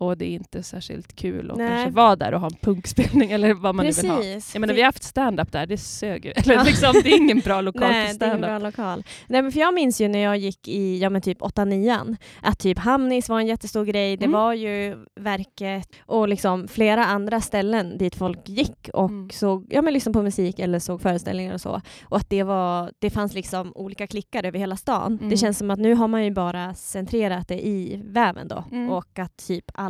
och 0.00 0.16
det 0.18 0.24
är 0.24 0.34
inte 0.34 0.62
särskilt 0.62 1.16
kul 1.16 1.50
att 1.50 1.56
Nej. 1.56 1.68
kanske 1.68 1.90
vara 1.90 2.16
där 2.16 2.34
och 2.34 2.40
ha 2.40 2.46
en 2.46 2.56
punkspelning 2.60 3.32
eller 3.32 3.54
vad 3.54 3.74
man 3.74 3.86
nu 3.86 3.92
vill 3.92 4.10
ha. 4.10 4.16
Precis. 4.16 4.54
Jag 4.54 4.60
menar, 4.60 4.74
vi 4.74 4.80
har 4.80 4.86
haft 4.86 5.02
stand-up 5.02 5.52
där, 5.52 5.66
det 5.66 5.78
sög 5.78 6.24
ju. 6.24 6.30
Eller 6.36 6.54
Ja. 6.54 6.62
liksom, 6.62 6.92
det 7.04 7.08
är 7.12 7.16
ingen 7.16 7.38
bra 7.40 7.60
lokal 7.60 7.80
Nej, 7.90 8.12
för 8.12 8.18
det 8.18 8.24
är 8.24 8.28
ingen 8.28 8.38
stand-up. 8.38 8.48
bra 8.48 8.58
lokal. 8.58 9.04
Nej, 9.26 9.42
men 9.42 9.52
för 9.52 9.60
jag 9.60 9.74
minns 9.74 10.00
ju 10.00 10.08
när 10.08 10.18
jag 10.18 10.36
gick 10.36 10.68
i 10.68 10.98
ja, 10.98 11.10
men 11.10 11.22
typ 11.22 11.40
8-9 11.42 12.16
att 12.42 12.58
typ 12.58 12.78
Hamnis 12.78 13.28
var 13.28 13.40
en 13.40 13.46
jättestor 13.46 13.84
grej. 13.84 14.16
Det 14.16 14.24
Mm. 14.24 14.40
var 14.40 14.52
ju 14.54 14.96
Verket 15.20 15.88
och 16.06 16.28
liksom 16.28 16.68
flera 16.68 17.04
andra 17.04 17.40
ställen 17.40 17.98
dit 17.98 18.14
folk 18.14 18.48
gick 18.48 18.88
och 18.92 19.08
Mm. 19.10 19.30
såg 19.30 19.66
ja, 19.70 19.82
men 19.82 19.94
liksom 19.94 20.12
på 20.12 20.22
musik 20.22 20.58
eller 20.58 20.78
såg 20.78 21.00
föreställningar 21.00 21.54
och 21.54 21.60
så. 21.60 21.80
Och 22.04 22.16
att 22.16 22.30
det, 22.30 22.42
var, 22.42 22.92
det 22.98 23.10
fanns 23.10 23.34
liksom 23.34 23.72
olika 23.74 24.06
klickar 24.06 24.44
över 24.46 24.58
hela 24.58 24.76
stan. 24.76 25.16
Mm. 25.18 25.30
Det 25.30 25.36
känns 25.36 25.58
som 25.58 25.70
att 25.70 25.78
nu 25.78 25.94
har 25.94 26.08
man 26.08 26.24
ju 26.24 26.30
bara 26.30 26.74
centrerat 26.74 27.48
det 27.48 27.66
i 27.66 28.00
väven 28.04 28.48
då 28.48 28.64
Mm. 28.72 28.90
och 28.90 29.18
att 29.18 29.36
typ 29.36 29.64
alla 29.74 29.89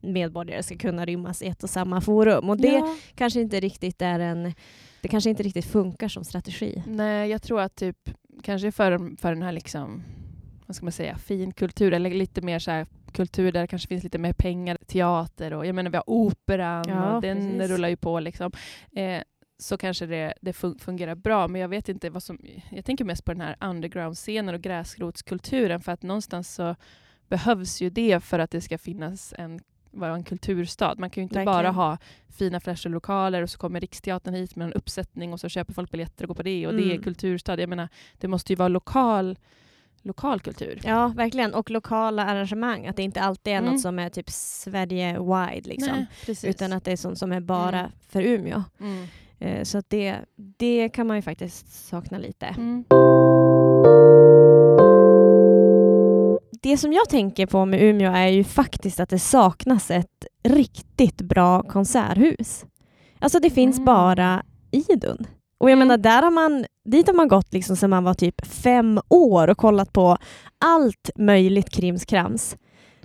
medborgare 0.00 0.62
ska 0.62 0.76
kunna 0.76 1.04
rymmas 1.04 1.42
i 1.42 1.46
ett 1.46 1.62
och 1.62 1.70
samma 1.70 2.00
forum. 2.00 2.50
Och 2.50 2.56
det 2.56 2.68
Ja. 2.68 2.96
kanske 3.14 3.40
inte 3.40 3.60
riktigt 3.60 4.02
är 4.02 4.20
en 4.20 4.54
det 5.00 5.08
kanske 5.08 5.30
inte 5.30 5.42
riktigt 5.42 5.64
funkar 5.64 6.08
som 6.08 6.24
strategi. 6.24 6.82
Nej, 6.86 7.30
jag 7.30 7.42
tror 7.42 7.60
att 7.60 7.74
typ 7.76 8.10
kanske 8.42 8.72
för, 8.72 9.16
för 9.20 9.32
den 9.34 9.42
här 9.42 9.52
liksom, 9.52 10.02
vad 10.66 10.76
ska 10.76 10.84
man 10.86 10.92
säga, 10.92 11.16
fin 11.18 11.52
kultur 11.52 11.92
eller 11.92 12.10
lite 12.10 12.40
mer 12.42 12.58
så 12.58 12.70
här 12.70 12.86
kultur 13.12 13.52
där 13.52 13.60
det 13.60 13.66
kanske 13.66 13.88
finns 13.88 14.04
lite 14.04 14.18
mer 14.18 14.32
pengar, 14.32 14.78
teater 14.86 15.52
och 15.52 15.66
jag 15.66 15.74
menar 15.74 15.90
vi 15.90 15.96
har 15.96 16.10
operan 16.10 16.84
Ja, 16.88 17.16
och 17.16 17.22
den 17.22 17.38
precis. 17.58 17.70
rullar 17.70 17.88
ju 17.88 17.96
på 17.96 18.20
liksom. 18.20 18.52
Eh, 18.96 19.22
så 19.58 19.76
kanske 19.76 20.06
det, 20.06 20.34
det 20.40 20.52
fun- 20.52 20.78
fungerar 20.78 21.14
bra, 21.14 21.48
men 21.48 21.60
jag 21.60 21.68
vet 21.68 21.88
inte 21.88 22.10
vad 22.10 22.22
som... 22.22 22.38
Jag 22.70 22.84
tänker 22.84 23.04
mest 23.04 23.24
på 23.24 23.32
den 23.32 23.40
här 23.40 23.56
underground-scenen 23.60 24.54
och 24.54 24.60
gräsrotskulturen 24.60 25.80
för 25.80 25.92
att 25.92 26.02
någonstans 26.02 26.54
så 26.54 26.76
behövs 27.28 27.80
ju 27.82 27.90
det 27.90 28.20
för 28.24 28.38
att 28.38 28.50
det 28.50 28.60
ska 28.60 28.78
finnas 28.78 29.34
en 29.38 29.60
vara 29.90 30.14
en 30.14 30.22
kulturstad. 30.24 30.94
Man 30.98 31.10
kan 31.10 31.20
ju 31.20 31.22
inte 31.22 31.44
bara 31.44 31.54
Verkligen. 31.54 31.74
ha 31.74 31.98
fina 32.38 32.60
flashiga 32.60 32.92
lokaler 32.92 33.42
och 33.42 33.50
så 33.50 33.58
kommer 33.58 33.80
Riksteatern 33.80 34.34
hit 34.34 34.56
med 34.56 34.66
en 34.66 34.72
uppsättning 34.72 35.32
och 35.32 35.40
så 35.40 35.48
köper 35.48 35.72
folk 35.74 35.90
biljetter 35.90 36.24
och 36.24 36.28
går 36.28 36.34
på 36.34 36.42
det 36.42 36.66
och 36.66 36.74
det 36.74 36.82
är 36.82 36.90
Mm. 36.90 37.02
kulturstad. 37.02 37.60
Jag 37.60 37.68
menar, 37.68 37.88
det 38.18 38.28
måste 38.28 38.52
ju 38.52 38.56
vara 38.56 38.68
lokal, 38.68 39.38
lokal 40.02 40.40
kultur. 40.40 40.80
Ja, 40.84 41.08
verkligen. 41.16 41.54
Och 41.54 41.70
lokala 41.70 42.24
arrangemang. 42.26 42.86
Att 42.86 42.96
det 42.96 43.02
inte 43.02 43.20
alltid 43.20 43.52
är 43.52 43.58
Mm. 43.58 43.72
något 43.72 43.80
som 43.80 43.98
är 43.98 44.10
typ 44.10 44.30
Sverige-wide. 44.30 45.66
Liksom. 45.68 46.06
Nej. 46.26 46.36
Utan 46.50 46.72
att 46.72 46.84
det 46.84 46.92
är 46.92 46.96
sånt 46.96 47.18
som 47.18 47.32
är 47.32 47.40
bara 47.40 47.78
Mm. 47.80 47.90
för 48.08 48.22
Umeå. 48.22 48.62
Mm. 48.80 49.06
Eh, 49.38 49.62
så 49.64 49.82
det, 49.88 50.16
det 50.36 50.88
kan 50.88 51.06
man 51.06 51.16
ju 51.16 51.22
faktiskt 51.22 51.86
sakna 51.88 52.18
lite. 52.18 52.46
Mm. 52.46 52.84
Det 56.68 56.76
som 56.76 56.92
jag 56.92 57.08
tänker 57.08 57.46
på 57.46 57.64
med 57.64 57.82
Umeå 57.82 58.12
är 58.12 58.28
ju 58.28 58.44
faktiskt 58.44 59.00
att 59.00 59.08
det 59.08 59.18
saknas 59.18 59.90
ett 59.90 60.26
riktigt 60.44 61.22
bra 61.22 61.62
konserthus. 61.62 62.64
Alltså 63.18 63.38
det 63.40 63.50
finns 63.50 63.76
Mm. 63.76 63.84
bara 63.84 64.42
Idun. 64.70 65.26
Och 65.58 65.70
jag 65.70 65.76
Mm. 65.76 65.88
menar, 65.88 65.98
där 65.98 66.22
har 66.22 66.30
man, 66.30 66.64
dit 66.84 67.06
har 67.06 67.14
man 67.14 67.28
gått 67.28 67.52
liksom 67.52 67.76
sedan 67.76 67.90
man 67.90 68.04
var 68.04 68.14
typ 68.14 68.46
fem 68.46 69.00
år 69.08 69.48
och 69.50 69.58
kollat 69.58 69.92
på 69.92 70.16
allt 70.64 71.10
möjligt 71.16 71.70
krimskrams. 71.70 72.56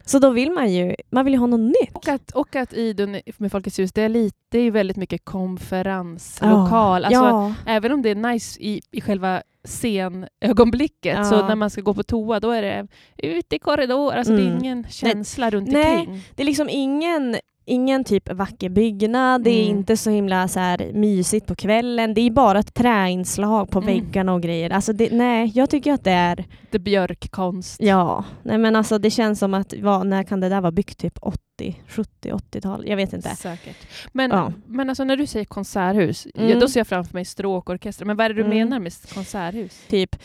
Så 0.06 0.20
då 0.20 0.30
vill 0.30 0.52
man 0.52 0.74
ju, 0.74 0.96
man 1.10 1.26
vill 1.26 1.34
ju 1.34 1.40
ha 1.40 1.48
något 1.48 1.60
nytt. 1.82 1.94
Och 1.96 2.08
att, 2.08 2.32
och 2.32 2.56
att 2.56 2.74
Idun 2.74 3.18
med 3.38 3.52
Folkets 3.52 3.80
hus, 3.80 3.92
det 3.94 4.02
är, 4.02 4.10
lite, 4.10 4.38
det 4.50 4.60
är 4.60 4.72
väldigt 4.72 4.98
mycket 4.98 5.26
konferenslokal. 5.26 7.06
Alltså, 7.06 7.24
ja. 7.24 7.54
Även 7.66 7.92
om 7.92 8.02
det 8.02 8.10
är 8.10 8.16
nice 8.16 8.60
i, 8.62 8.82
i 8.92 9.02
själva 9.02 9.42
scenögonblicket, 9.64 11.18
Ja. 11.18 11.24
så 11.24 11.48
när 11.48 11.56
man 11.56 11.70
ska 11.70 11.82
gå 11.82 11.94
på 11.94 12.04
toa, 12.04 12.40
då 12.40 12.52
är 12.52 12.62
det 12.62 12.88
ute 13.18 13.56
i 13.56 13.60
korridor. 13.60 14.14
Alltså 14.14 14.34
det 14.34 14.42
är 14.42 14.48
Mm. 14.48 14.58
ingen 14.60 14.86
känsla 14.90 15.50
runt 15.50 15.70
Nej. 15.72 16.00
omkring. 16.00 16.22
Det 16.36 16.44
är 16.44 16.46
liksom 16.46 16.70
ingen 16.70 17.36
ingen 17.66 18.04
typ 18.04 18.34
vacker 18.34 18.70
byggnad, 18.70 19.44
det 19.44 19.50
är 19.50 19.64
Mm. 19.66 19.78
inte 19.78 19.98
så 19.98 20.10
himla 20.10 20.48
så 20.48 20.60
här 20.60 20.92
mysigt 20.94 21.48
på 21.48 21.56
kvällen. 21.56 22.14
Det 22.14 22.22
är 22.22 22.32
bara 22.32 22.60
ett 22.60 22.74
träinslag 22.74 23.70
på 23.70 23.80
Mm. 23.80 23.88
väggarna 23.94 24.34
och 24.34 24.42
grejer. 24.42 24.70
Alltså 24.70 24.94
det, 24.94 25.10
nej, 25.12 25.52
jag 25.56 25.70
tycker 25.70 25.94
att 25.94 26.04
det 26.04 26.12
är, 26.12 26.46
Det 26.72 26.80
björkkonst. 26.80 27.82
ja, 27.82 28.24
nej 28.44 28.58
men 28.58 28.76
alltså 28.76 28.98
det 28.98 29.10
känns 29.12 29.40
som 29.40 29.54
att, 29.54 29.74
vad, 29.82 30.08
när 30.08 30.24
kan 30.24 30.40
det 30.40 30.50
där 30.50 30.62
vara 30.62 30.72
byggt? 30.72 30.98
Typ 30.98 31.18
80, 31.22 31.40
70, 31.88 32.32
80-tal? 32.32 32.84
Jag 32.88 32.96
vet 32.96 33.14
inte. 33.14 33.30
Säkert. 33.36 33.78
Men, 34.14 34.32
Ja. 34.32 34.54
men 34.66 34.90
alltså 34.90 35.04
när 35.04 35.18
du 35.18 35.28
säger 35.28 35.46
konserthus, 35.46 36.28
Mm. 36.36 36.50
ja, 36.50 36.60
då 36.60 36.68
ser 36.68 36.80
jag 36.80 36.88
framför 36.88 37.14
mig 37.14 37.26
stråkorkester. 37.26 38.06
Men 38.06 38.18
vad 38.18 38.26
är 38.26 38.30
det 38.30 38.36
du 38.36 38.42
Mm. 38.46 38.58
menar 38.58 38.80
med 38.80 38.94
konserthus? 39.14 39.80
Typ 39.88 40.16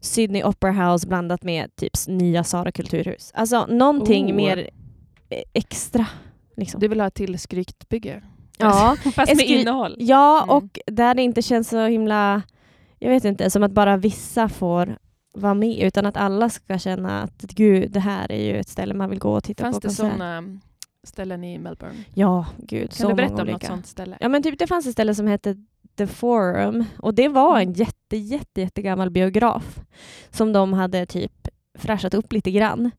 Sydney 0.00 0.42
Opera 0.44 0.72
House 0.92 1.06
blandat 1.08 1.42
med 1.42 1.76
typ 1.76 1.92
nya 2.08 2.44
Sara 2.44 2.72
kulturhus. 2.72 3.30
Alltså 3.34 3.66
någonting 3.66 4.26
Oh. 4.30 4.34
mer 4.36 4.70
eh, 5.30 5.38
extra. 5.54 6.06
Liksom. 6.56 6.80
Du 6.80 6.88
vill 6.88 7.00
ha 7.00 7.06
ett 7.06 7.14
till 7.14 7.38
skrytbygge? 7.38 8.22
Ja, 8.58 8.96
Fast 9.14 9.36
med 9.36 9.46
innehåll? 9.46 9.96
Ja, 9.98 10.42
Mm. 10.42 10.56
och 10.56 10.78
där 10.86 11.14
det 11.14 11.22
inte 11.22 11.42
känns 11.42 11.68
så 11.68 11.86
himla, 11.86 12.42
jag 12.98 13.10
vet 13.10 13.24
inte, 13.24 13.50
som 13.50 13.62
att 13.62 13.72
bara 13.72 13.96
vissa 13.96 14.48
får 14.48 14.98
vara 15.34 15.54
med 15.54 15.78
utan 15.82 16.06
att 16.06 16.16
alla 16.16 16.48
ska 16.50 16.78
känna 16.78 17.22
att 17.22 17.42
gud, 17.42 17.90
det 17.92 18.00
här 18.00 18.32
är 18.32 18.44
ju 18.44 18.56
ett 18.60 18.68
ställe 18.68 18.94
man 18.94 19.10
vill 19.10 19.18
gå 19.18 19.32
och 19.32 19.44
titta 19.44 19.64
Fanns 19.64 19.76
på 19.76 19.80
det 19.80 19.86
konsert. 19.86 20.12
sådana 20.12 20.58
ställen 21.04 21.44
i 21.44 21.58
Melbourne? 21.58 21.94
Ja, 22.14 22.46
gud, 22.58 22.96
Kan 22.96 23.08
du 23.08 23.14
berätta 23.14 23.32
om 23.34 23.38
något 23.40 23.48
olika. 23.48 23.66
sånt 23.66 23.86
ställe? 23.86 24.16
Ja, 24.20 24.28
men 24.28 24.42
typ 24.42 24.58
det 24.58 24.66
fanns 24.66 24.86
ett 24.86 24.92
ställe 24.92 25.14
som 25.14 25.26
hette 25.26 25.56
The 25.96 26.06
Forum 26.06 26.84
och 26.98 27.14
det 27.14 27.28
var 27.28 27.56
Mm. 27.56 27.68
en 27.68 27.74
jätte, 27.74 28.16
jätte, 28.16 28.60
jättegammal 28.60 29.10
biograf 29.10 29.78
som 30.30 30.52
de 30.52 30.72
hade 30.72 31.06
typ 31.06 31.48
fräschat 31.78 32.14
upp 32.14 32.32
lite 32.32 32.50
grann. 32.50 32.90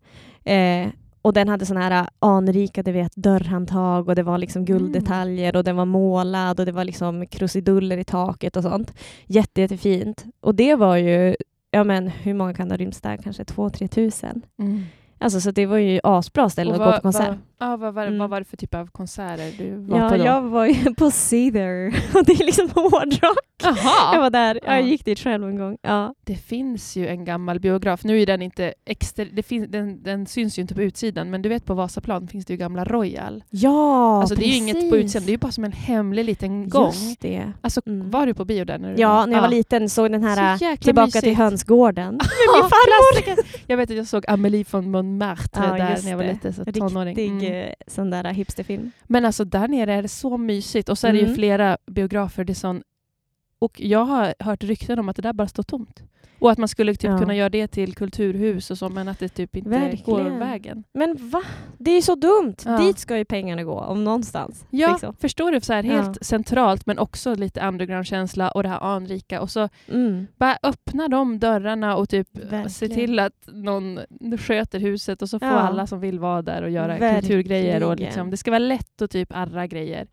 Eh, 0.44 0.88
och 1.22 1.34
den 1.34 1.48
hade 1.50 1.66
såna 1.66 1.82
här 1.82 2.08
anrika 2.20 2.84
du 2.84 2.92
vet, 2.92 3.16
dörrhandtag 3.16 4.08
och 4.10 4.16
det 4.16 4.24
var 4.24 4.38
liksom 4.38 4.62
Mm. 4.62 4.66
gulddetaljer 4.66 5.56
och 5.56 5.64
den 5.64 5.76
var 5.76 5.86
målad 5.86 6.60
och 6.60 6.66
det 6.66 6.72
var 6.72 6.84
liksom 6.84 7.28
krusiduller 7.28 7.98
i 7.98 8.04
taket 8.04 8.56
och 8.56 8.64
sånt. 8.64 8.94
Jätte, 9.26 9.62
jättefint. 9.62 10.26
Och 10.40 10.56
det 10.56 10.76
var 10.76 10.98
ju, 10.98 11.36
ja 11.72 11.84
men 11.84 12.08
hur 12.08 12.34
många 12.34 12.54
kan 12.54 12.72
ha 12.72 12.78
rymts 12.78 13.02
där? 13.02 13.18
Kanske 13.18 13.46
två, 13.46 13.70
tre 13.70 13.88
tusen. 13.88 14.42
Mm. 14.60 14.84
Alltså 15.20 15.42
så 15.42 15.52
det 15.52 15.66
var 15.66 15.78
ju 15.78 16.00
asbra 16.04 16.50
ställe 16.50 16.72
att 16.74 16.78
vad- 16.80 16.88
gå 16.88 16.94
på 16.96 17.02
konsert. 17.02 17.28
Vad, 17.28 17.70
ja, 17.70 17.78
vad, 17.78 17.94
var, 17.94 18.04
Mm. 18.08 18.20
vad 18.20 18.30
var 18.30 18.40
det 18.40 18.46
för 18.46 18.58
typ 18.58 18.74
av 18.76 18.88
konserter 18.88 19.52
du 19.58 19.76
var 19.76 20.00
Ja, 20.00 20.10
på 20.10 20.18
då? 20.18 20.24
jag 20.26 20.42
var 20.42 20.66
ju 20.66 20.94
på 20.98 21.12
Cedar 21.12 21.88
och 22.14 22.26
det 22.26 22.32
är 22.34 22.46
liksom 22.46 22.70
hårdrock. 22.70 23.38
Jag 23.64 23.78
Jaha! 23.78 24.20
var 24.20 24.30
där, 24.30 24.60
Ja. 24.66 24.74
jag 24.74 24.82
gick 24.82 25.06
dit 25.06 25.20
själv 25.20 25.44
en 25.50 25.58
gång. 25.58 25.78
Ja. 25.82 26.14
Det 26.24 26.36
finns 26.36 26.96
ju 26.96 27.08
en 27.08 27.26
gammal 27.26 27.60
biograf. 27.60 28.04
Nu 28.04 28.22
är 28.22 28.26
den 28.26 28.42
inte 28.42 28.74
extra, 28.86 29.26
det 29.34 29.44
fin, 29.44 29.72
den, 29.72 30.04
den 30.04 30.26
syns 30.26 30.58
ju 30.58 30.62
inte 30.62 30.76
på 30.76 30.82
utsidan, 30.82 31.30
men 31.30 31.42
du 31.42 31.50
vet 31.50 31.66
på 31.66 31.74
Vasaplan 31.74 32.28
finns 32.28 32.46
det 32.46 32.54
ju 32.54 32.58
gamla 32.58 32.84
Royal. 32.86 33.44
Ja, 33.50 34.20
alltså 34.22 34.36
det 34.36 34.46
är 34.46 34.48
ju 34.48 34.56
inget 34.56 34.76
på 34.76 34.82
precis. 34.82 35.06
utsidan, 35.06 35.26
det 35.26 35.30
är 35.30 35.34
ju 35.34 35.38
bara 35.38 35.52
som 35.52 35.64
en 35.64 35.72
hemlig 35.72 36.26
liten 36.26 36.70
gång. 36.70 36.86
Just 36.86 37.20
det. 37.22 37.52
Alltså, 37.62 37.82
Mm. 37.86 38.12
var 38.12 38.26
du 38.26 38.34
på 38.34 38.46
bio 38.46 38.66
där? 38.66 38.78
När 38.78 38.94
du 38.96 39.02
Ja, 39.02 39.14
var? 39.14 39.28
när 39.28 39.34
jag 39.34 39.42
var 39.42 39.50
liten 39.50 39.90
såg 39.90 40.12
den 40.12 40.24
här 40.24 40.58
Så 40.58 40.78
Tillbaka 40.84 41.06
mysigt. 41.06 41.24
till 41.24 41.36
hönsgården. 41.36 42.06
Med 42.14 42.22
min 42.54 42.70
farmor! 42.70 43.46
Jag 43.68 43.78
vet 43.78 43.90
att 43.92 43.98
jag 43.98 44.08
såg 44.08 44.26
Amelie 44.28 44.66
von 44.72 44.92
Montmartre 45.08 45.64
Ja, 45.66 45.72
där 45.86 46.04
när 46.04 46.10
jag 46.12 46.18
var 46.18 46.24
lite 46.26 46.54
så 46.54 46.66
tonåring. 46.66 47.16
Riktig 47.16 47.50
Mm. 47.50 47.68
eh, 47.68 47.74
sån 47.88 48.10
där 48.10 48.34
hipsterfilm. 48.34 48.92
Men 49.04 49.26
alltså 49.26 49.46
där 49.46 49.68
nere 49.68 49.94
är 49.94 50.02
det 50.02 50.08
så 50.08 50.38
mysigt 50.38 50.90
och 50.90 50.98
så 50.98 51.08
är 51.08 51.12
det 51.12 51.18
ju 51.20 51.24
Mm. 51.24 51.36
flera 51.36 51.58
flera 51.58 51.78
biografer. 51.92 52.44
Det 52.44 52.54
är 52.54 52.56
sån, 52.56 52.82
och 53.60 53.82
jag 53.82 54.06
har 54.06 54.34
hört 54.40 54.64
rykten 54.64 55.00
om 55.00 55.10
att 55.10 55.16
det 55.16 55.22
där 55.22 55.34
bara 55.34 55.48
står 55.48 55.64
tomt. 55.64 56.04
Och 56.40 56.52
att 56.52 56.58
man 56.58 56.68
skulle 56.68 56.96
typ 56.96 57.12
Ja. 57.12 57.18
kunna 57.18 57.36
göra 57.36 57.50
det 57.50 57.68
till 57.68 57.96
kulturhus 57.96 58.72
och 58.72 58.78
så, 58.78 58.90
men 58.90 59.08
att 59.08 59.20
det 59.20 59.30
typ 59.30 59.56
inte 59.56 59.70
går 59.70 59.78
Verkligen. 59.80 60.40
vägen. 60.40 60.84
Men 60.94 61.30
va? 61.30 61.42
Det 61.78 61.92
är 61.92 61.96
ju 61.96 62.02
så 62.02 62.16
dumt! 62.16 62.56
Ja. 62.66 62.78
Dit 62.78 63.00
ska 63.00 63.18
ju 63.18 63.26
pengarna 63.26 63.64
gå, 63.64 63.80
om 63.80 64.04
någonstans. 64.04 64.66
Ja, 64.70 64.92
liksom. 64.92 65.16
förstår 65.16 65.52
du? 65.52 65.62
Så 65.62 65.74
här, 65.74 65.84
helt 65.84 66.08
Ja. 66.08 66.14
centralt 66.22 66.86
men 66.86 67.00
också 67.00 67.36
lite 67.36 67.68
underground-känsla 67.68 68.52
och 68.52 68.64
det 68.64 68.70
här 68.70 68.80
anrika. 68.84 69.42
Och 69.42 69.50
så 69.52 69.70
Mm. 69.88 70.28
bara 70.36 70.58
öppna 70.64 71.08
de 71.08 71.40
dörrarna 71.40 71.96
och 71.96 72.10
typ 72.10 72.28
Verkligen. 72.38 72.70
se 72.70 72.88
till 72.88 73.20
att 73.20 73.34
någon 73.54 74.00
sköter 74.40 74.80
huset 74.80 75.22
och 75.22 75.30
så 75.30 75.40
får 75.40 75.46
alla 75.48 75.88
som 75.88 76.00
vill 76.00 76.20
vara 76.20 76.42
där 76.42 76.62
och 76.62 76.70
göra 76.70 76.88
Verkligen. 76.88 77.20
kulturgrejer. 77.22 77.84
Och 77.84 78.00
liksom, 78.00 78.30
det 78.32 78.38
ska 78.38 78.52
vara 78.52 78.60
lätt 78.60 79.02
att 79.02 79.12
typ 79.12 79.30
arra 79.36 79.68
grejer. 79.68 80.08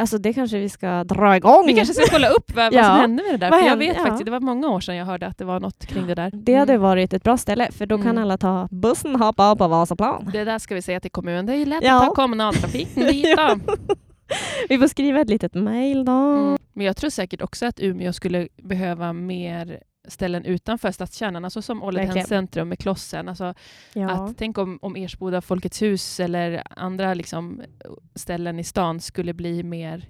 Alltså 0.00 0.18
det 0.18 0.32
kanske 0.32 0.58
vi 0.58 0.68
ska 0.68 1.04
dra 1.04 1.36
igång. 1.36 1.66
Vi 1.66 1.74
kanske 1.74 1.94
ska 1.94 2.04
kolla 2.12 2.28
upp 2.28 2.54
vad, 2.56 2.72
Ja. 2.74 2.84
som 2.84 2.96
hände 2.96 3.22
med 3.22 3.32
det 3.32 3.36
där. 3.38 3.50
Vad 3.50 3.60
För 3.60 3.66
jag 3.66 3.76
vet 3.76 3.96
Ja. 3.96 4.02
faktiskt, 4.02 4.24
det 4.24 4.30
var 4.30 4.40
många 4.40 4.68
år 4.68 4.80
sedan 4.80 4.96
jag 4.96 5.06
hörde 5.06 5.26
att 5.26 5.38
det 5.38 5.44
var 5.44 5.60
något 5.60 5.86
kring 5.86 6.06
det 6.06 6.14
där. 6.14 6.30
Det 6.34 6.54
hade 6.54 6.72
Mm. 6.72 6.82
varit 6.82 7.12
ett 7.12 7.22
bra 7.22 7.36
ställe, 7.36 7.68
för 7.72 7.86
då 7.86 7.96
kan 7.98 8.06
Mm. 8.06 8.22
alla 8.22 8.38
ta 8.38 8.68
bussen 8.70 9.14
och 9.14 9.20
hoppa 9.20 9.50
av 9.50 9.56
på 9.56 9.68
Vasaplan. 9.68 10.30
Det 10.32 10.44
där 10.44 10.58
ska 10.58 10.74
vi 10.74 10.82
säga 10.82 11.00
till 11.00 11.10
kommunen. 11.10 11.46
Det 11.46 11.54
är 11.56 11.66
lätt 11.66 11.84
Ja. 11.84 11.96
att 12.02 12.08
ta 12.08 12.14
kommunaltrafiken 12.14 13.02
dit. 13.06 13.38
Vi 14.68 14.78
får 14.78 14.86
skriva 14.88 15.20
ett 15.20 15.28
litet 15.28 15.54
mejl 15.54 16.04
då. 16.04 16.12
Mm. 16.12 16.58
Men 16.72 16.86
jag 16.86 16.96
tror 16.96 17.10
säkert 17.10 17.42
också 17.42 17.66
att 17.66 17.80
Umeå 17.80 18.12
skulle 18.12 18.48
behöva 18.62 19.12
mer 19.12 19.80
ställen 20.10 20.44
utanför 20.44 20.90
stadskärnan, 20.92 21.44
alltså 21.44 21.62
som 21.62 21.82
Ålidhems 21.82 22.28
centrum 22.28 22.68
med 22.68 22.78
Klossen. 22.78 23.28
Alltså 23.28 23.54
Ja. 23.92 24.10
att, 24.10 24.38
tänk 24.38 24.58
om, 24.58 24.78
om 24.82 24.96
Ersboda 24.96 25.40
Folkets 25.40 25.82
hus 25.82 26.20
eller 26.20 26.62
andra 26.70 27.14
liksom, 27.14 27.62
ställen 28.14 28.58
i 28.58 28.64
stan 28.64 29.00
skulle 29.00 29.34
bli 29.34 29.62
mer 29.62 30.08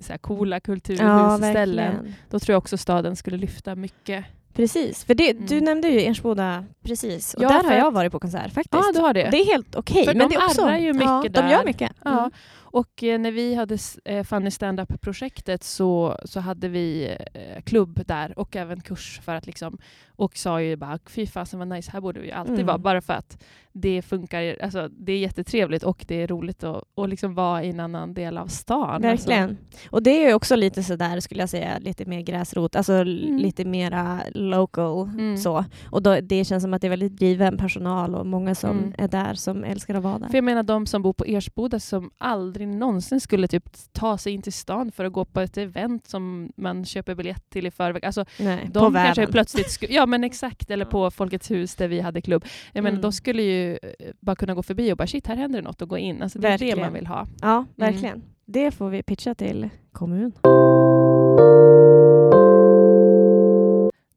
så 0.00 0.12
här, 0.12 0.18
coola 0.18 0.56
ja, 0.56 0.60
kulturhusställen. 0.60 1.94
verkligen. 1.94 2.14
Då 2.30 2.38
tror 2.38 2.52
jag 2.52 2.58
också 2.58 2.76
staden 2.76 3.16
skulle 3.16 3.36
lyfta 3.36 3.74
mycket. 3.74 4.24
Precis, 4.58 5.04
för 5.04 5.14
det, 5.14 5.30
Mm. 5.30 5.46
du 5.46 5.60
nämnde 5.60 5.88
ju 5.88 6.00
Ersboda 6.00 6.64
precis, 6.82 7.34
och 7.34 7.42
Ja, 7.42 7.48
där 7.48 7.64
har 7.64 7.72
jag 7.76 7.90
varit 7.90 8.12
på 8.12 8.20
konsert 8.20 8.52
faktiskt. 8.52 8.84
Ja, 8.86 8.92
du 8.94 9.00
har 9.00 9.14
det. 9.14 9.28
Det 9.30 9.36
är 9.40 9.46
helt 9.46 9.74
okej. 9.76 10.04
För 10.04 10.14
men 10.14 10.28
de 10.28 10.34
det 10.34 10.40
är 10.40 10.46
också, 10.46 10.62
arrar 10.64 10.76
ju 10.76 10.92
mycket 10.92 11.08
ja, 11.08 11.22
där. 11.30 11.42
De 11.42 11.50
gör 11.50 11.64
mycket. 11.64 11.92
Ja, 12.04 12.18
Mm. 12.18 12.30
och 12.58 13.02
eh, 13.02 13.18
när 13.18 13.30
vi 13.32 13.54
hade 13.54 13.78
eh, 14.04 14.24
Funny 14.24 14.50
Stand-Up-projektet 14.50 15.64
så, 15.64 16.18
så 16.24 16.40
hade 16.40 16.68
vi 16.68 17.16
eh, 17.34 17.62
klubb 17.62 18.00
där 18.06 18.38
och 18.38 18.56
även 18.56 18.80
kurs 18.80 19.20
för 19.24 19.34
att 19.34 19.46
liksom 19.46 19.78
och 20.16 20.36
sa 20.36 20.62
ju 20.62 20.76
bara 20.76 20.98
fy 21.06 21.26
fasen 21.26 21.58
vad 21.58 21.68
nice, 21.68 21.90
här 21.90 22.00
borde 22.00 22.20
vi 22.20 22.32
alltid 22.32 22.54
Mm. 22.54 22.66
vara 22.66 22.78
bara 22.78 23.00
för 23.00 23.12
att 23.12 23.42
det 23.80 24.02
funkar, 24.02 24.56
alltså 24.62 24.88
det 24.88 25.12
är 25.12 25.18
jättetrevligt 25.18 25.82
och 25.82 26.04
det 26.08 26.22
är 26.22 26.26
roligt 26.26 26.64
att 26.64 26.84
och 26.94 27.08
liksom 27.08 27.34
vara 27.34 27.64
i 27.64 27.70
en 27.70 27.80
annan 27.80 28.14
del 28.14 28.38
av 28.38 28.46
stan. 28.46 29.02
Verkligen. 29.02 29.42
Alltså. 29.42 29.56
Och 29.90 30.02
det 30.02 30.10
är 30.24 30.28
ju 30.28 30.34
också 30.34 30.56
lite 30.56 30.82
sådär, 30.82 31.20
skulle 31.20 31.42
jag 31.42 31.48
säga, 31.48 31.78
lite 31.78 32.04
mer 32.04 32.20
gräsrot, 32.20 32.76
alltså 32.76 32.92
Mm. 32.92 33.36
lite 33.38 33.64
mera 33.64 34.20
local. 34.34 35.08
Mm. 35.08 35.36
Så. 35.36 35.64
Och 35.90 36.02
då, 36.02 36.20
det 36.20 36.44
känns 36.44 36.62
som 36.62 36.74
att 36.74 36.80
det 36.80 36.86
är 36.86 36.90
väldigt 36.90 37.16
driven 37.16 37.56
personal 37.56 38.14
och 38.14 38.26
många 38.26 38.54
som 38.54 38.78
Mm. 38.78 38.92
är 38.98 39.08
där 39.08 39.34
som 39.34 39.64
älskar 39.64 39.94
att 39.94 40.02
vara 40.02 40.18
där. 40.18 40.28
För 40.28 40.34
jag 40.36 40.44
menar 40.44 40.62
de 40.62 40.86
som 40.86 41.02
bor 41.02 41.12
på 41.12 41.24
Ersboda 41.24 41.80
som 41.80 42.10
aldrig 42.18 42.68
någonsin 42.68 43.20
skulle 43.20 43.48
typ 43.48 43.64
ta 43.92 44.18
sig 44.18 44.32
in 44.32 44.42
till 44.42 44.52
stan 44.52 44.92
för 44.92 45.04
att 45.04 45.12
gå 45.12 45.24
på 45.24 45.40
ett 45.40 45.56
event 45.56 46.06
som 46.06 46.52
man 46.56 46.84
köper 46.84 47.14
biljett 47.14 47.50
till 47.50 47.66
i 47.66 47.70
förväg. 47.70 48.04
Alltså, 48.04 48.24
Nej, 48.40 48.70
De 48.72 48.92
på 48.92 48.98
kanske 48.98 49.20
väven. 49.20 49.32
plötsligt 49.32 49.90
ja 49.90 50.06
men 50.06 50.24
exakt, 50.24 50.70
eller 50.70 50.84
på 50.98 51.10
Folkets 51.10 51.50
hus 51.50 51.74
där 51.74 51.88
vi 51.88 52.00
hade 52.00 52.20
klubb. 52.20 52.44
Jag 52.72 52.82
menar, 52.82 52.88
Mm. 52.98 53.02
de 53.02 53.12
skulle 53.12 53.42
ju 53.42 53.67
eh, 53.72 54.12
bara 54.20 54.36
kunna 54.36 54.54
gå 54.54 54.62
förbi 54.62 54.92
och 54.92 54.96
bara 54.96 55.06
shit, 55.06 55.26
här 55.26 55.36
händer 55.36 55.58
det 55.58 55.64
något 55.68 55.82
och 55.82 55.88
gå 55.88 55.98
in. 55.98 56.22
Alltså, 56.22 56.38
det 56.38 56.48
är 56.48 56.58
det 56.58 56.64
Verkligen. 56.64 56.80
man 56.80 56.92
vill 56.92 57.06
ha. 57.06 57.26
Ja, 57.42 57.64
verkligen. 57.76 58.22
Det 58.44 58.70
får 58.70 58.88
vi 58.90 59.02
pitcha 59.02 59.34
till 59.34 59.68
kommun. 59.92 60.32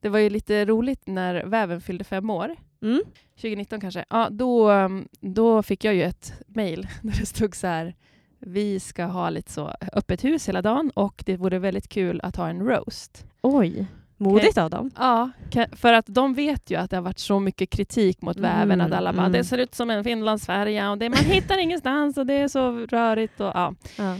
Det 0.02 0.10
var 0.10 0.20
ju 0.20 0.30
lite 0.30 0.66
roligt 0.66 1.08
när 1.08 1.46
Väven 1.46 1.82
fyllde 1.82 2.04
fem 2.04 2.30
år. 2.30 2.56
Mm. 2.82 3.02
2019 3.36 3.82
kanske. 3.82 4.06
Ja, 4.10 4.28
då, 4.32 4.72
um, 4.72 5.08
då 5.20 5.64
fick 5.64 5.84
jag 5.84 5.96
ju 5.96 6.04
ett 6.04 6.34
mejl 6.48 6.88
där 7.02 7.20
det 7.20 7.26
stod 7.26 7.56
så 7.56 7.68
här 7.68 7.96
vi 8.46 8.80
ska 8.80 9.06
ha 9.06 9.30
lite 9.30 9.52
så 9.52 9.74
öppet 9.94 10.24
hus 10.24 10.50
hela 10.50 10.62
dagen 10.62 10.92
och 10.96 11.24
det 11.26 11.38
vore 11.38 11.60
väldigt 11.60 11.88
kul 11.88 12.22
att 12.24 12.36
ha 12.36 12.50
en 12.50 12.66
roast. 12.66 13.26
Oj, 13.42 13.88
modigt 14.22 14.58
av 14.58 14.70
dem. 14.70 14.92
Ja, 14.98 15.30
för 15.72 15.94
att 15.94 16.06
de 16.08 16.34
vet 16.34 16.72
ju 16.72 16.76
att 16.76 16.90
det 16.90 16.98
har 16.98 17.02
varit 17.04 17.20
så 17.20 17.40
mycket 17.40 17.70
kritik 17.70 18.22
mot 18.22 18.38
Mm, 18.38 18.50
väven 18.60 18.82
att 18.82 18.92
alla 18.92 19.14
bara 19.14 19.22
mm. 19.26 19.32
det 19.32 19.44
ser 19.44 19.58
ut 19.58 19.76
som 19.76 19.90
en 19.90 20.04
Finlandsfärja 20.04 20.92
och 20.92 20.98
det, 20.98 21.10
man 21.10 21.18
hittar 21.20 21.58
ingenstans 21.58 22.18
och 22.18 22.26
det 22.26 22.34
är 22.34 22.48
så 22.48 22.72
rörigt. 22.72 23.40
Och, 23.40 23.52
ja. 23.54 23.74
Ja. 23.98 24.14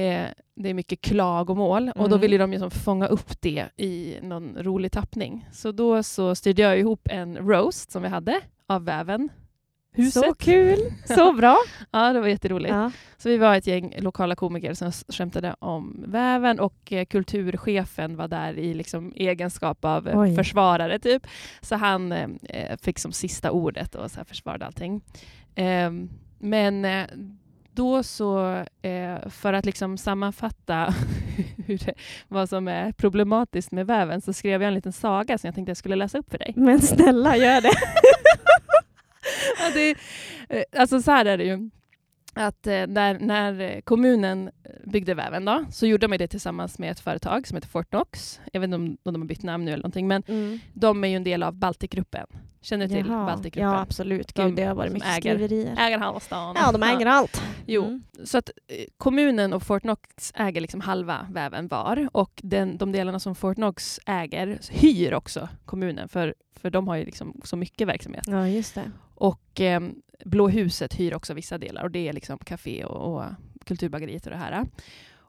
eh, 0.00 0.26
det 0.56 0.68
är 0.70 0.74
mycket 0.74 1.00
klagomål 1.00 1.88
och 1.94 2.08
då 2.08 2.16
Mm. 2.16 2.20
ville 2.20 2.38
de 2.38 2.52
ju 2.52 2.58
som 2.58 2.70
fånga 2.70 3.06
upp 3.06 3.40
det 3.40 3.64
i 3.76 4.16
någon 4.22 4.56
rolig 4.60 4.92
tappning. 4.92 5.48
Så 5.52 5.72
då 5.72 6.02
så 6.02 6.34
styrde 6.34 6.62
jag 6.62 6.78
ihop 6.78 7.08
en 7.10 7.36
roast 7.38 7.90
som 7.92 8.02
vi 8.02 8.08
hade 8.08 8.40
av 8.66 8.84
väven. 8.84 9.28
Huset. 9.92 10.24
Så 10.24 10.34
kul! 10.34 10.78
Så 11.04 11.32
bra! 11.32 11.56
Ja, 11.90 12.12
det 12.12 12.20
var 12.20 12.28
jätteroligt. 12.28 12.74
Ja. 12.74 12.90
Så 13.16 13.28
vi 13.28 13.36
var 13.36 13.56
ett 13.56 13.66
gäng 13.66 13.94
lokala 13.98 14.36
komiker 14.36 14.74
som 14.74 14.92
skämtade 14.92 15.56
om 15.58 16.04
väven 16.06 16.60
och 16.60 16.92
eh, 16.92 17.04
kulturchefen 17.04 18.16
var 18.16 18.28
där 18.28 18.58
i 18.58 18.74
liksom 18.74 19.12
egenskap 19.16 19.84
av 19.84 20.08
eh, 20.08 20.20
Oj. 20.20 20.36
försvarare 20.36 20.98
typ. 20.98 21.26
Så 21.60 21.76
han 21.76 22.12
eh, 22.12 22.28
eh, 22.42 22.76
fick 22.82 22.98
som 22.98 23.12
sista 23.12 23.50
ordet 23.50 23.94
och 23.94 24.10
så 24.10 24.24
försvarade 24.24 24.66
allting. 24.66 25.00
Ehm, 25.54 26.10
men 26.38 26.84
eh, 26.84 27.06
då 27.72 28.02
så, 28.02 28.64
för 29.30 29.52
att 29.52 29.64
liksom 29.66 29.98
sammanfatta 29.98 30.94
det, 31.66 31.94
vad 32.28 32.48
som 32.48 32.68
är 32.68 32.92
problematiskt 32.92 33.72
med 33.72 33.86
väven 33.86 34.20
så 34.20 34.32
skrev 34.32 34.62
jag 34.62 34.68
en 34.68 34.74
liten 34.74 34.92
saga 34.92 35.38
som 35.38 35.48
jag 35.48 35.54
tänkte 35.54 35.70
jag 35.70 35.76
skulle 35.76 35.96
läsa 35.96 36.18
upp 36.18 36.30
för 36.30 36.38
dig. 36.38 36.52
Men 36.56 36.80
snälla, 36.80 37.36
gör 37.36 37.60
det. 37.60 37.70
Ja, 39.58 39.70
det, 39.74 39.96
eh, 40.48 40.80
alltså 40.80 41.02
så 41.02 41.10
här 41.10 41.24
är 41.24 41.38
det 41.38 41.44
ju 41.44 41.70
att 42.46 42.66
eh, 42.66 42.86
när, 42.86 43.18
när 43.18 43.80
kommunen 43.80 44.50
byggde 44.86 45.14
väven 45.14 45.44
då, 45.44 45.64
så 45.70 45.86
gjorde 45.86 46.06
de 46.06 46.16
det 46.18 46.28
tillsammans 46.28 46.78
med 46.78 46.90
ett 46.90 47.00
företag 47.00 47.46
som 47.46 47.54
heter 47.56 47.68
Fortnox. 47.68 48.40
Jag 48.52 48.60
vet 48.60 48.64
inte 48.68 48.76
om, 48.76 48.96
om 49.02 49.12
de 49.12 49.22
har 49.22 49.28
bytt 49.28 49.42
namn 49.42 49.64
nu 49.64 49.70
eller 49.72 49.82
någonting, 49.82 50.08
men 50.08 50.22
Mm. 50.28 50.58
de 50.74 51.04
är 51.04 51.08
ju 51.08 51.16
en 51.16 51.24
del 51.24 51.42
av 51.42 51.54
Baltikgruppen. 51.54 52.26
Känner 52.62 52.88
du 52.88 52.94
till 52.94 53.06
Jaha. 53.08 53.26
Baltikgruppen? 53.26 53.70
Ja, 53.70 53.80
absolut. 53.80 54.34
De 54.34 54.46
Gud, 54.46 54.56
det 54.56 54.62
har 54.64 54.74
varit 54.74 54.92
mycket 54.92 55.08
äger- 55.08 55.34
skriverier. 55.34 55.74
Äger 55.78 55.98
halva 55.98 56.20
stan. 56.20 56.56
Ja, 56.58 56.72
de 56.72 56.82
äger 56.82 57.06
allt. 57.06 57.42
Jo, 57.66 57.84
Mm. 57.84 58.02
så 58.24 58.38
att 58.38 58.50
eh, 58.68 58.84
kommunen 58.96 59.52
och 59.52 59.62
Fortnox 59.62 60.32
äger 60.34 60.60
liksom 60.60 60.80
halva 60.80 61.26
väven 61.30 61.68
var 61.68 62.08
och 62.12 62.40
den, 62.42 62.76
de 62.78 62.92
delarna 62.92 63.18
som 63.20 63.34
Fortnox 63.34 64.00
äger 64.06 64.58
hyr 64.70 65.14
också 65.14 65.48
kommunen 65.64 66.08
för, 66.08 66.34
för 66.60 66.70
de 66.70 66.88
har 66.88 66.96
ju 66.96 67.04
liksom 67.04 67.40
så 67.44 67.56
mycket 67.56 67.88
verksamhet. 67.88 68.24
Ja, 68.26 68.48
just 68.48 68.74
det. 68.74 68.90
Och 69.14 69.60
eh, 69.60 69.80
Blå 70.24 70.48
huset 70.48 70.94
hyr 70.94 71.14
också 71.14 71.34
vissa 71.34 71.58
delar 71.58 71.82
och 71.82 71.90
det 71.90 72.08
är 72.08 72.12
liksom 72.12 72.38
café 72.38 72.84
och, 72.84 73.14
och 73.14 73.24
Kulturbageriet 73.64 74.26
och 74.26 74.30
det 74.32 74.38
här. 74.38 74.66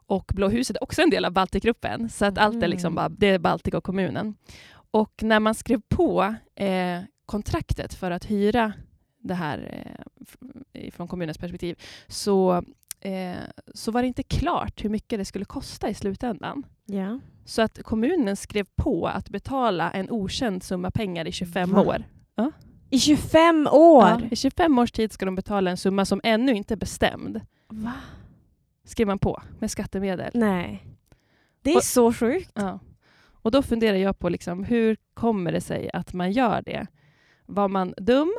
Och 0.06 0.32
Blå 0.34 0.48
huset 0.48 0.76
är 0.76 0.82
också 0.82 1.02
en 1.02 1.10
del 1.10 1.24
av 1.24 1.32
Baltikgruppen 1.32 2.08
så 2.08 2.24
att 2.24 2.38
allt 2.38 2.62
är 2.62 2.68
liksom 2.68 2.86
Mm. 2.92 2.94
bara, 2.94 3.08
det 3.08 3.26
är 3.26 3.38
Baltik 3.38 3.74
och 3.74 3.84
kommunen. 3.84 4.34
Och 4.74 5.22
när 5.22 5.40
man 5.40 5.54
skrev 5.54 5.80
på 5.88 6.34
eh, 6.54 7.00
kontraktet 7.26 7.94
för 7.94 8.10
att 8.10 8.24
hyra 8.24 8.72
det 9.18 9.34
här 9.34 9.84
eh, 10.72 10.90
från 10.90 11.08
kommunens 11.08 11.38
perspektiv 11.38 11.78
så, 12.06 12.64
eh, 13.00 13.36
så 13.74 13.90
var 13.92 14.02
det 14.02 14.08
inte 14.08 14.22
klart 14.22 14.84
hur 14.84 14.90
mycket 14.90 15.18
det 15.18 15.24
skulle 15.24 15.44
kosta 15.44 15.88
i 15.90 15.94
slutändan. 15.94 16.62
Ja. 16.86 17.20
Så 17.44 17.62
att 17.62 17.82
kommunen 17.82 18.36
skrev 18.36 18.66
på 18.76 19.06
att 19.06 19.28
betala 19.28 19.90
en 19.90 20.10
okänd 20.10 20.62
summa 20.62 20.90
pengar 20.90 21.26
i 21.26 21.32
25 21.32 21.72
Va? 21.72 21.80
år. 21.82 22.04
I 22.92 22.98
25 22.98 23.68
år? 23.72 24.02
Ja, 24.08 24.20
I 24.30 24.36
25 24.36 24.78
års 24.78 24.92
tid 24.92 25.12
ska 25.12 25.24
de 25.24 25.34
betala 25.34 25.70
en 25.70 25.76
summa 25.76 26.04
som 26.04 26.20
ännu 26.24 26.52
inte 26.52 26.74
är 26.74 26.76
bestämd. 26.76 27.40
Va? 27.68 27.92
Skrev 28.84 29.06
man 29.06 29.18
på 29.18 29.42
med 29.58 29.70
skattemedel. 29.70 30.30
Nej. 30.34 30.86
Det 31.62 31.70
är 31.72 31.76
Och- 31.76 31.84
så 31.84 32.12
sjukt. 32.12 32.50
Ja. 32.54 32.78
Och 33.42 33.50
då 33.50 33.62
funderar 33.62 33.96
jag 33.96 34.18
på 34.18 34.28
liksom, 34.28 34.64
hur 34.64 34.96
kommer 35.14 35.52
det 35.52 35.60
sig 35.60 35.90
att 35.92 36.12
man 36.12 36.32
gör 36.32 36.62
det? 36.62 36.86
Var 37.46 37.68
man 37.68 37.94
dum? 37.96 38.32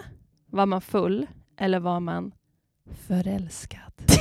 Var 0.45 0.65
man 0.65 0.81
full? 0.81 1.27
Eller 1.59 1.79
var 1.79 1.99
man 1.99 2.31
förälskad? 3.07 3.93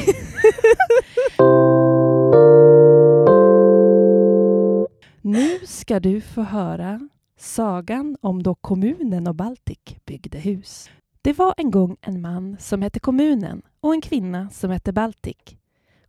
nu 5.23 5.59
ska 5.67 6.01
du 6.01 6.21
få 6.21 6.43
höra 6.43 7.09
sagan 7.43 8.17
om 8.21 8.43
då 8.43 8.55
kommunen 8.55 9.27
och 9.27 9.35
Baltic 9.35 9.79
byggde 10.07 10.39
hus. 10.39 10.91
Det 11.23 11.33
var 11.33 11.55
en 11.57 11.71
gång 11.71 11.97
en 12.01 12.21
man 12.21 12.57
som 12.61 12.83
hette 12.83 13.01
kommunen 13.01 13.63
och 13.81 13.95
en 13.95 14.01
kvinna 14.01 14.51
som 14.51 14.71
hette 14.71 14.93
Baltic. 14.93 15.37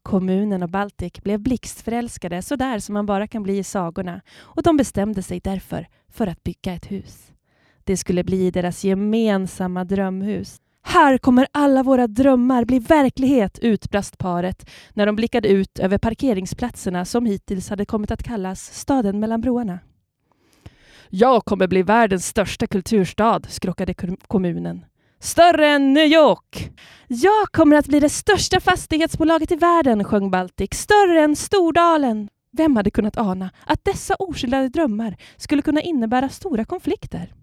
Kommunen 0.03 0.63
och 0.63 0.69
Baltic 0.69 1.13
blev 1.23 1.39
blixtförälskade 1.39 2.41
så 2.41 2.55
där 2.55 2.79
som 2.79 2.93
man 2.93 3.05
bara 3.05 3.27
kan 3.27 3.43
bli 3.43 3.57
i 3.57 3.63
sagorna 3.63 4.21
och 4.39 4.63
de 4.63 4.77
bestämde 4.77 5.23
sig 5.23 5.39
därför 5.39 5.87
för 6.09 6.27
att 6.27 6.43
bygga 6.43 6.73
ett 6.73 6.91
hus. 6.91 7.31
Det 7.83 7.97
skulle 7.97 8.23
bli 8.23 8.51
deras 8.51 8.83
gemensamma 8.83 9.83
drömhus. 9.83 10.57
Här 10.81 11.17
kommer 11.17 11.47
alla 11.51 11.83
våra 11.83 12.07
drömmar 12.07 12.65
bli 12.65 12.79
verklighet, 12.79 13.59
utbrast 13.59 14.17
paret 14.17 14.69
när 14.93 15.05
de 15.05 15.15
blickade 15.15 15.47
ut 15.47 15.79
över 15.79 15.97
parkeringsplatserna 15.97 17.05
som 17.05 17.25
hittills 17.25 17.69
hade 17.69 17.85
kommit 17.85 18.11
att 18.11 18.23
kallas 18.23 18.79
staden 18.79 19.19
mellan 19.19 19.41
broarna. 19.41 19.79
Jag 21.15 21.45
kommer 21.45 21.67
bli 21.67 21.83
världens 21.83 22.27
största 22.27 22.67
kulturstad, 22.67 23.41
skrockade 23.49 23.93
kommunen. 24.27 24.85
Större 25.19 25.67
än 25.67 25.93
New 25.93 26.05
York! 26.05 26.71
Jag 27.07 27.47
kommer 27.51 27.75
att 27.75 27.87
bli 27.87 27.99
det 27.99 28.09
största 28.09 28.59
fastighetsbolaget 28.59 29.51
i 29.51 29.55
världen, 29.55 30.03
sjöng 30.03 30.31
Baltic. 30.31 30.69
Större 30.73 31.21
än 31.21 31.35
Stordalen! 31.35 32.29
Vem 32.51 32.75
hade 32.75 32.91
kunnat 32.91 33.17
ana 33.17 33.49
att 33.65 33.85
dessa 33.85 34.15
oskyldiga 34.15 34.69
drömmar 34.69 35.15
skulle 35.37 35.61
kunna 35.61 35.81
innebära 35.81 36.29
stora 36.29 36.65
konflikter? 36.65 37.33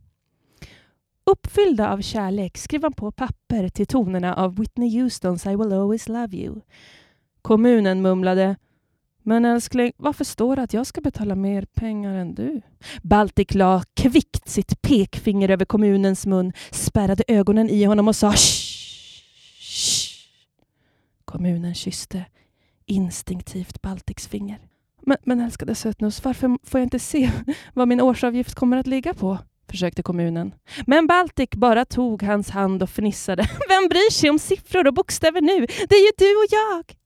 Uppfyllda 1.25 1.93
av 1.93 2.01
kärlek 2.01 2.59
skrev 2.59 2.83
han 2.83 2.93
på 2.93 3.13
papper 3.13 3.69
till 3.69 3.87
tonerna 3.87 4.35
av 4.35 4.57
Whitney 4.57 5.01
Houstons 5.01 5.47
I 5.47 5.57
will 5.57 5.73
always 5.73 6.09
love 6.09 6.37
you. 6.37 6.61
Kommunen 7.43 8.03
mumlade 8.03 8.57
men 9.31 9.45
älskling, 9.45 9.93
varför 9.97 10.25
står 10.25 10.57
det 10.57 10.63
att 10.63 10.73
jag 10.73 10.87
ska 10.87 11.01
betala 11.01 11.35
mer 11.35 11.65
pengar 11.75 12.15
än 12.15 12.35
du? 12.35 12.61
Baltic 13.03 13.55
la 13.55 13.83
kvickt 13.95 14.49
sitt 14.49 14.83
pekfinger 14.83 15.49
över 15.49 15.65
kommunens 15.65 16.27
mun, 16.27 16.53
spärrade 16.71 17.25
ögonen 17.29 17.71
i 17.71 17.85
honom 17.85 18.09
och 18.09 18.17
sa 18.17 18.33
shh, 18.33 19.23
shh. 19.61 20.11
Kommunen 21.25 21.75
kysste 21.75 22.25
instinktivt 22.87 23.83
Baltics 23.83 24.29
finger. 24.29 24.59
Men, 25.03 25.17
men 25.23 25.41
älskade 25.41 25.75
sötnos, 25.75 26.25
varför 26.25 26.59
får 26.63 26.81
jag 26.81 26.87
inte 26.87 26.99
se 26.99 27.31
vad 27.75 27.89
min 27.89 28.01
årsavgift 28.01 28.55
kommer 28.55 28.77
att 28.77 28.87
ligga 28.87 29.15
på? 29.15 29.39
försökte 29.71 30.03
kommunen. 30.03 30.55
Men 30.87 31.07
Baltic 31.07 31.51
bara 31.51 31.85
tog 31.85 32.23
hans 32.23 32.51
hand 32.51 32.83
och 32.83 32.91
fnissade. 32.91 33.43
Vem 33.69 33.89
bryr 33.89 34.11
sig 34.11 34.31
om 34.31 34.39
siffror 34.39 34.87
och 34.87 34.95
bokstäver 34.95 35.41
nu? 35.41 35.67
Det 35.89 35.95
är 35.95 36.07
ju 36.07 36.13
du 36.19 36.37
och 36.37 36.47
jag! 36.51 37.00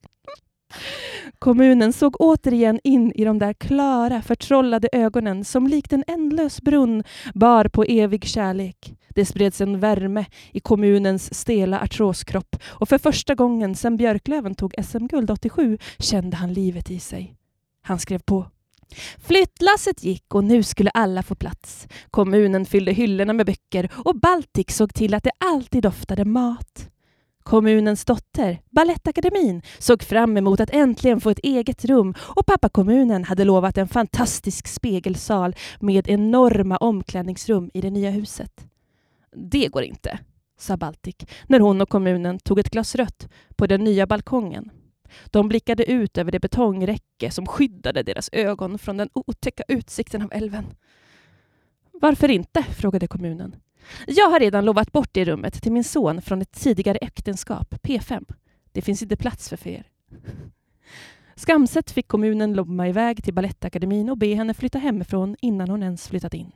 Kommunen 1.38 1.92
såg 1.92 2.20
återigen 2.20 2.80
in 2.84 3.12
i 3.12 3.24
de 3.24 3.38
där 3.38 3.52
klara, 3.52 4.22
förtrollade 4.22 4.88
ögonen 4.92 5.44
som 5.44 5.66
likt 5.66 5.92
en 5.92 6.04
ändlös 6.06 6.62
brunn 6.62 7.04
bar 7.34 7.68
på 7.68 7.84
evig 7.84 8.24
kärlek. 8.24 8.94
Det 9.08 9.24
spreds 9.24 9.60
en 9.60 9.80
värme 9.80 10.24
i 10.52 10.60
kommunens 10.60 11.34
stela 11.34 11.80
artroskropp 11.80 12.56
och 12.66 12.88
för 12.88 12.98
första 12.98 13.34
gången 13.34 13.74
sedan 13.74 13.96
Björklöven 13.96 14.54
tog 14.54 14.74
SM-guld 14.84 15.30
87 15.30 15.78
kände 15.98 16.36
han 16.36 16.52
livet 16.52 16.90
i 16.90 16.98
sig. 16.98 17.34
Han 17.82 17.98
skrev 17.98 18.18
på. 18.18 18.46
Flyttlasset 19.18 20.04
gick 20.04 20.34
och 20.34 20.44
nu 20.44 20.62
skulle 20.62 20.90
alla 20.90 21.22
få 21.22 21.34
plats. 21.34 21.88
Kommunen 22.10 22.66
fyllde 22.66 22.92
hyllorna 22.92 23.32
med 23.32 23.46
böcker 23.46 23.90
och 23.94 24.20
Baltic 24.20 24.76
såg 24.76 24.94
till 24.94 25.14
att 25.14 25.24
det 25.24 25.32
alltid 25.38 25.82
doftade 25.82 26.24
mat. 26.24 26.90
Kommunens 27.44 28.04
dotter, 28.04 28.60
Balettakademin, 28.70 29.62
såg 29.78 30.02
fram 30.02 30.36
emot 30.36 30.60
att 30.60 30.70
äntligen 30.70 31.20
få 31.20 31.30
ett 31.30 31.38
eget 31.42 31.84
rum 31.84 32.14
och 32.18 32.46
pappa 32.46 32.68
kommunen 32.68 33.24
hade 33.24 33.44
lovat 33.44 33.78
en 33.78 33.88
fantastisk 33.88 34.66
spegelsal 34.66 35.54
med 35.80 36.08
enorma 36.08 36.76
omklädningsrum 36.76 37.70
i 37.74 37.80
det 37.80 37.90
nya 37.90 38.10
huset. 38.10 38.66
Det 39.36 39.68
går 39.68 39.82
inte, 39.82 40.18
sa 40.58 40.76
Baltic 40.76 41.16
när 41.46 41.60
hon 41.60 41.80
och 41.80 41.88
kommunen 41.88 42.38
tog 42.38 42.58
ett 42.58 42.70
glas 42.70 42.94
rött 42.94 43.28
på 43.56 43.66
den 43.66 43.84
nya 43.84 44.06
balkongen. 44.06 44.70
De 45.26 45.48
blickade 45.48 45.90
ut 45.90 46.18
över 46.18 46.32
det 46.32 46.40
betongräcke 46.40 47.30
som 47.30 47.46
skyddade 47.46 48.02
deras 48.02 48.30
ögon 48.32 48.78
från 48.78 48.96
den 48.96 49.08
otäcka 49.12 49.62
utsikten 49.68 50.22
av 50.22 50.32
älven. 50.32 50.64
Varför 51.92 52.28
inte? 52.30 52.62
frågade 52.62 53.06
kommunen. 53.06 53.56
Jag 54.06 54.30
har 54.30 54.40
redan 54.40 54.64
lovat 54.64 54.92
bort 54.92 55.08
det 55.12 55.24
rummet 55.24 55.62
till 55.62 55.72
min 55.72 55.84
son 55.84 56.22
från 56.22 56.42
ett 56.42 56.52
tidigare 56.52 56.98
äktenskap, 56.98 57.74
P5. 57.82 58.34
Det 58.72 58.82
finns 58.82 59.02
inte 59.02 59.16
plats 59.16 59.48
för 59.48 59.56
fler. 59.56 59.86
Skamset 61.36 61.90
fick 61.90 62.08
kommunen 62.08 62.52
lobba 62.54 62.86
iväg 62.86 63.24
till 63.24 63.34
Balettakademin 63.34 64.10
och 64.10 64.18
be 64.18 64.34
henne 64.34 64.54
flytta 64.54 64.78
hemifrån 64.78 65.36
innan 65.40 65.68
hon 65.68 65.82
ens 65.82 66.08
flyttat 66.08 66.34
in. 66.34 66.52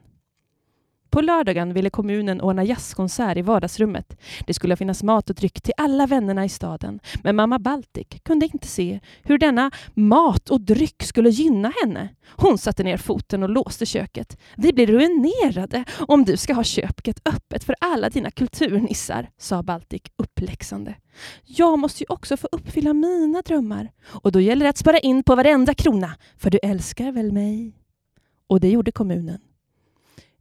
På 1.11 1.21
lördagen 1.21 1.73
ville 1.73 1.90
kommunen 1.90 2.40
ordna 2.40 2.64
jazzkonsert 2.64 3.37
i 3.37 3.42
vardagsrummet. 3.42 4.21
Det 4.47 4.55
skulle 4.55 4.77
finnas 4.77 5.03
mat 5.03 5.31
och 5.31 5.37
dryck 5.37 5.61
till 5.61 5.75
alla 5.77 6.07
vännerna 6.07 6.44
i 6.44 6.49
staden. 6.49 7.01
Men 7.23 7.37
mamma 7.37 7.59
Baltic 7.59 8.07
kunde 8.23 8.47
inte 8.47 8.66
se 8.66 9.01
hur 9.23 9.38
denna 9.38 9.71
mat 9.94 10.51
och 10.51 10.61
dryck 10.61 11.03
skulle 11.03 11.31
gynna 11.31 11.73
henne. 11.83 12.09
Hon 12.37 12.59
satte 12.59 12.83
ner 12.83 12.97
foten 12.97 13.42
och 13.42 13.49
låste 13.49 13.87
köket. 13.87 14.38
Vi 14.57 14.73
blir 14.73 14.87
ruinerade 14.87 15.85
om 16.09 16.25
du 16.25 16.37
ska 16.37 16.55
ha 16.55 16.64
köket 16.64 17.21
öppet 17.25 17.64
för 17.64 17.75
alla 17.81 18.11
dina 18.11 18.31
kulturnissar, 18.31 19.29
sa 19.38 19.62
Baltic 19.62 20.03
uppläxande. 20.16 20.94
Jag 21.44 21.79
måste 21.79 22.03
ju 22.03 22.07
också 22.09 22.37
få 22.37 22.49
uppfylla 22.53 22.92
mina 22.92 23.42
drömmar. 23.42 23.90
Och 24.07 24.33
då 24.33 24.40
gäller 24.40 24.64
det 24.64 24.71
att 24.71 24.79
spara 24.79 24.99
in 24.99 25.23
på 25.23 25.35
varenda 25.35 25.75
krona, 25.75 26.16
för 26.37 26.51
du 26.51 26.59
älskar 26.62 27.12
väl 27.12 27.33
mig? 27.33 27.75
Och 28.47 28.61
det 28.61 28.68
gjorde 28.68 28.92
kommunen. 28.92 29.38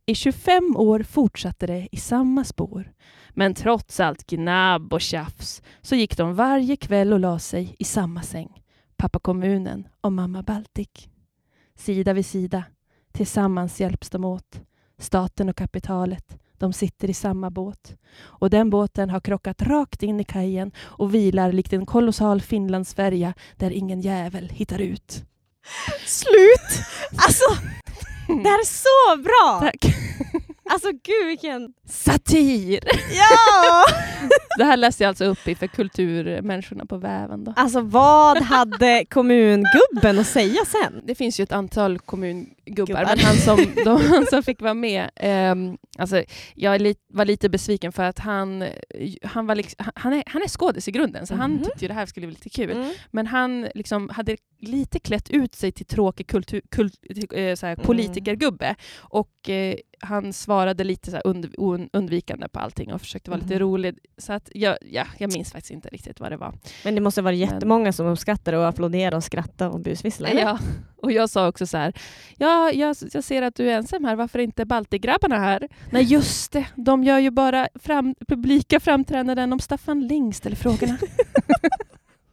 I 0.10 0.16
25 0.16 0.76
år 0.78 1.00
fortsatte 1.00 1.68
det 1.68 1.88
i 1.92 1.98
samma 1.98 2.44
spår. 2.44 2.92
Men 3.30 3.54
trots 3.54 4.00
allt 4.00 4.28
gnabb 4.28 4.94
och 4.94 5.02
tjafs 5.02 5.62
så 5.82 5.96
gick 5.96 6.18
de 6.18 6.36
varje 6.36 6.76
kväll 6.76 7.14
och 7.14 7.20
la 7.20 7.40
sig 7.40 7.76
i 7.80 7.84
samma 7.84 8.22
säng. 8.22 8.64
Pappa 8.98 9.20
kommunen 9.20 9.88
och 10.02 10.14
mamma 10.14 10.44
Baltic. 10.44 10.90
Sida 11.76 12.14
vid 12.14 12.26
sida. 12.26 12.64
Tillsammans 13.12 13.80
hjälps 13.80 14.10
de 14.10 14.26
åt. 14.26 14.62
Staten 14.98 15.50
och 15.50 15.56
kapitalet. 15.56 16.38
De 16.58 16.74
sitter 16.74 17.10
i 17.10 17.14
samma 17.14 17.50
båt. 17.50 17.98
Och 18.20 18.50
den 18.50 18.70
båten 18.70 19.10
har 19.10 19.20
krockat 19.20 19.62
rakt 19.62 20.04
in 20.04 20.20
i 20.20 20.24
kajen 20.24 20.72
och 20.80 21.14
vilar 21.14 21.52
likt 21.52 21.74
en 21.74 21.86
kolossal 21.86 22.42
Finlandsfärja 22.42 23.34
där 23.58 23.72
ingen 23.72 24.02
jävel 24.02 24.50
hittar 24.50 24.82
ut. 24.82 25.26
Slut! 26.06 26.86
Alltså, 27.18 27.58
det 28.44 28.50
här 28.50 28.60
är 28.60 28.66
så 28.66 29.22
bra! 29.22 29.60
Tack. 29.62 29.96
Alltså 30.70 30.92
gud 30.92 31.28
vilken... 31.28 31.74
Satir! 31.86 32.80
Ja! 33.12 33.84
Det 34.58 34.64
här 34.64 34.78
läste 34.78 35.04
jag 35.04 35.10
alltså 35.10 35.26
upp 35.26 35.48
i 35.48 35.56
för 35.56 35.68
kulturmänniskorna 35.68 36.86
på 36.86 36.98
väven. 36.98 37.44
Då. 37.44 37.54
Alltså 37.56 37.82
vad 37.82 38.38
hade 38.38 39.06
kommungubben 39.10 40.20
att 40.20 40.28
säga 40.28 40.66
sen? 40.66 41.02
Det 41.04 41.16
finns 41.16 41.40
ju 41.40 41.44
ett 41.44 41.52
antal 41.52 42.00
kommungubbar, 42.00 42.56
Gubbar. 42.86 43.06
men 43.06 43.20
han 43.20 43.36
som, 43.36 43.58
de, 43.86 44.02
han 44.10 44.26
som 44.26 44.44
fick 44.44 44.62
vara 44.62 44.74
med, 44.74 45.10
ehm, 45.16 45.78
alltså, 45.98 46.24
jag 46.56 46.82
li, 46.82 46.96
var 47.14 47.26
lite 47.26 47.50
besviken 47.50 47.92
för 47.92 48.04
att 48.04 48.20
han, 48.20 48.66
han, 49.24 49.48
var 49.48 49.56
liksom, 49.56 49.86
han, 49.96 50.14
är, 50.14 50.24
han 50.26 50.42
är 50.42 50.48
skådis 50.48 50.88
i 50.88 50.92
grunden, 50.92 51.28
så 51.28 51.36
han 51.36 51.52
Mhm. 51.52 51.64
tyckte 51.64 51.86
ju 51.86 51.88
det 51.88 51.94
här 51.94 52.06
skulle 52.06 52.28
bli 52.28 52.34
lite 52.36 52.50
kul. 52.50 52.72
Mm. 52.72 52.92
Men 53.12 53.28
han 53.28 53.68
liksom 53.76 54.10
hade 54.10 54.38
lite 54.60 55.00
klätt 55.00 55.30
ut 55.30 55.56
sig 55.56 55.72
till 55.72 55.86
tråkig 55.86 56.28
kultur, 56.28 56.62
kult, 56.72 56.94
eh, 57.34 57.56
så 57.56 57.66
här, 57.66 57.74
Mm. 57.74 57.86
politikergubbe. 57.86 58.76
Och 58.98 59.50
eh, 59.50 59.76
han 60.00 60.34
svarade 60.34 60.84
lite 60.84 61.12
så 61.12 61.20
und, 61.20 61.56
un, 61.58 61.90
undvikande 61.94 62.48
på 62.50 62.60
allting 62.60 62.94
och 62.94 63.02
försökte 63.02 63.30
vara 63.32 63.40
lite 63.42 63.54
Mhm. 63.54 63.60
rolig. 63.60 63.98
Så 64.18 64.34
att 64.34 64.50
jag, 64.56 64.78
ja, 64.92 65.06
jag 65.18 65.34
minns 65.34 65.52
faktiskt 65.52 65.72
inte 65.72 65.90
riktigt 65.90 66.20
vad 66.20 66.32
det 66.32 66.38
var. 66.38 66.54
Men 66.84 66.96
det 66.96 67.02
måste 67.02 67.22
vara 67.22 67.34
jättemånga 67.34 67.94
som 67.94 68.08
uppskattar 68.08 68.54
och 68.54 68.68
applåderar 68.68 69.16
och 69.18 69.24
skrattar 69.24 69.70
och 69.70 69.80
busvisslar. 69.80 70.30
eller? 70.30 70.42
Ja, 70.42 70.60
och 70.98 71.12
jag 71.12 71.30
sa 71.30 71.48
också 71.48 71.68
så 71.68 71.78
här, 71.78 71.94
ja, 72.38 72.72
jag, 72.72 72.96
jag 73.14 73.24
ser 73.24 73.42
att 73.42 73.56
du 73.56 73.70
är 73.72 73.76
ensam 73.78 74.04
här, 74.06 74.16
varför 74.16 74.40
är 74.40 74.44
inte 74.44 74.66
Baltigrabbarna 74.66 75.40
här? 75.40 75.68
Nej 75.92 76.04
just 76.04 76.52
det, 76.52 76.66
de 76.76 77.04
gör 77.04 77.20
ju 77.20 77.32
bara 77.32 77.68
fram, 77.76 78.16
publika 78.28 78.80
framträdanden 78.80 79.54
om 79.54 79.60
Staffan 79.60 80.08
Ling 80.08 80.34
ställer 80.34 80.56
frågorna. 80.56 80.98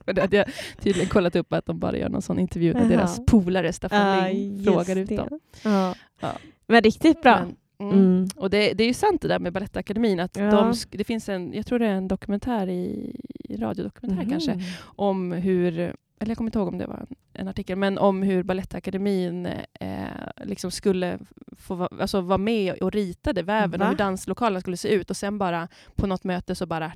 För 0.04 0.12
det 0.12 0.20
hade 0.20 0.36
jag 0.36 0.46
tydligen 0.80 1.08
kollat 1.08 1.36
upp 1.36 1.52
att 1.52 1.66
de 1.66 1.78
bara 1.78 1.96
gör 1.98 2.08
någon 2.08 2.22
sån 2.22 2.38
intervju 2.38 2.72
där 2.72 2.80
Jaha. 2.80 2.88
deras 2.88 3.26
polare 3.26 3.72
Staffan 3.72 4.18
Ja, 4.18 4.28
Ling 4.28 4.64
frågar 4.64 4.96
ut 4.96 5.08
dem. 5.08 5.40
Ja. 5.62 5.94
Ja. 6.20 6.32
Men 6.66 6.82
riktigt 6.82 7.22
bra. 7.22 7.46
Men, 7.78 7.92
mm. 7.92 8.06
Mm. 8.06 8.28
Och 8.36 8.50
det, 8.50 8.72
det 8.74 8.84
är 8.84 8.88
ju 8.88 8.94
sant 8.94 9.22
det 9.22 9.28
där 9.28 9.38
med 9.38 9.52
Balettakademin, 9.52 10.20
att 10.20 10.36
Ja. 10.36 10.50
de, 10.50 10.74
det 10.90 11.04
finns 11.04 11.28
en, 11.28 11.52
jag 11.52 11.66
tror 11.66 11.78
det 11.78 11.86
är 11.86 11.94
en 11.94 12.08
dokumentär 12.08 12.68
i, 12.68 13.16
radiodokumentär 13.58 14.26
kanske, 14.30 14.54
Mhm. 14.54 14.62
om 14.84 15.32
hur, 15.32 15.78
eller 15.78 16.30
jag 16.30 16.36
kommer 16.36 16.48
inte 16.48 16.58
ihåg 16.58 16.68
om 16.68 16.78
det 16.78 16.86
var 16.86 16.96
en, 16.96 17.06
en 17.32 17.48
artikel, 17.48 17.78
men 17.78 17.98
om 17.98 18.22
hur 18.22 18.42
Balettakademin 18.42 19.46
eh, 19.80 20.04
liksom 20.44 20.70
skulle 20.70 21.18
få 21.58 21.74
va, 21.74 21.88
alltså 22.00 22.20
vara 22.20 22.38
med 22.38 22.74
och 22.74 22.92
ritade 22.92 23.42
väven 23.42 23.80
Va? 23.80 23.86
och 23.86 23.90
hur 23.90 23.98
danslokalerna 23.98 24.60
skulle 24.60 24.76
se 24.76 24.88
ut 24.88 25.10
och 25.10 25.16
sen 25.16 25.38
bara 25.38 25.68
på 25.94 26.06
något 26.06 26.24
möte 26.24 26.54
så 26.54 26.66
bara, 26.66 26.92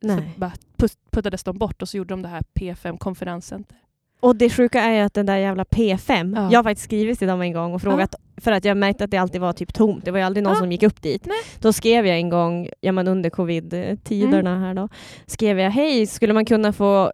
så 0.00 0.06
Nej. 0.06 0.30
bara 0.36 0.52
pus- 0.76 0.98
puttades 1.10 1.44
de 1.44 1.58
bort 1.58 1.82
och 1.82 1.88
så 1.88 1.96
gjorde 1.96 2.12
de 2.14 2.22
det 2.22 2.28
här 2.28 2.42
P5 2.54 2.98
konferenscenter. 2.98 3.78
Och 4.20 4.36
det 4.36 4.50
sjuka 4.50 4.80
är 4.82 4.92
ju 4.94 5.00
att 5.00 5.14
den 5.14 5.26
där 5.26 5.36
jävla 5.36 5.64
P5, 5.64 6.32
Ja. 6.36 6.48
jag 6.52 6.58
har 6.58 6.64
faktiskt 6.64 6.84
skrivit 6.84 7.18
till 7.18 7.28
dem 7.28 7.40
en 7.42 7.52
gång 7.52 7.74
och 7.74 7.82
frågat, 7.82 8.14
för 8.36 8.52
att 8.52 8.64
jag 8.64 8.76
märkte 8.76 9.04
att 9.04 9.10
det 9.10 9.16
alltid 9.16 9.40
var 9.40 9.52
typ 9.52 9.74
tomt. 9.74 10.04
Det 10.04 10.10
var 10.10 10.18
ju 10.18 10.24
aldrig 10.24 10.44
någon 10.44 10.52
Ja. 10.52 10.58
som 10.58 10.72
gick 10.72 10.82
upp 10.82 11.02
dit. 11.02 11.26
Nej. 11.26 11.36
Då 11.60 11.72
skrev 11.72 12.06
jag 12.06 12.16
en 12.16 12.28
gång, 12.28 12.68
ja 12.80 12.92
men 12.92 13.08
under 13.08 13.30
covid-tiderna 13.30 14.50
Mm. 14.50 14.62
här 14.62 14.74
då, 14.74 14.88
skrev 15.26 15.58
jag 15.60 15.70
hej, 15.70 16.06
skulle 16.06 16.32
man 16.32 16.44
kunna 16.44 16.72
få 16.72 17.12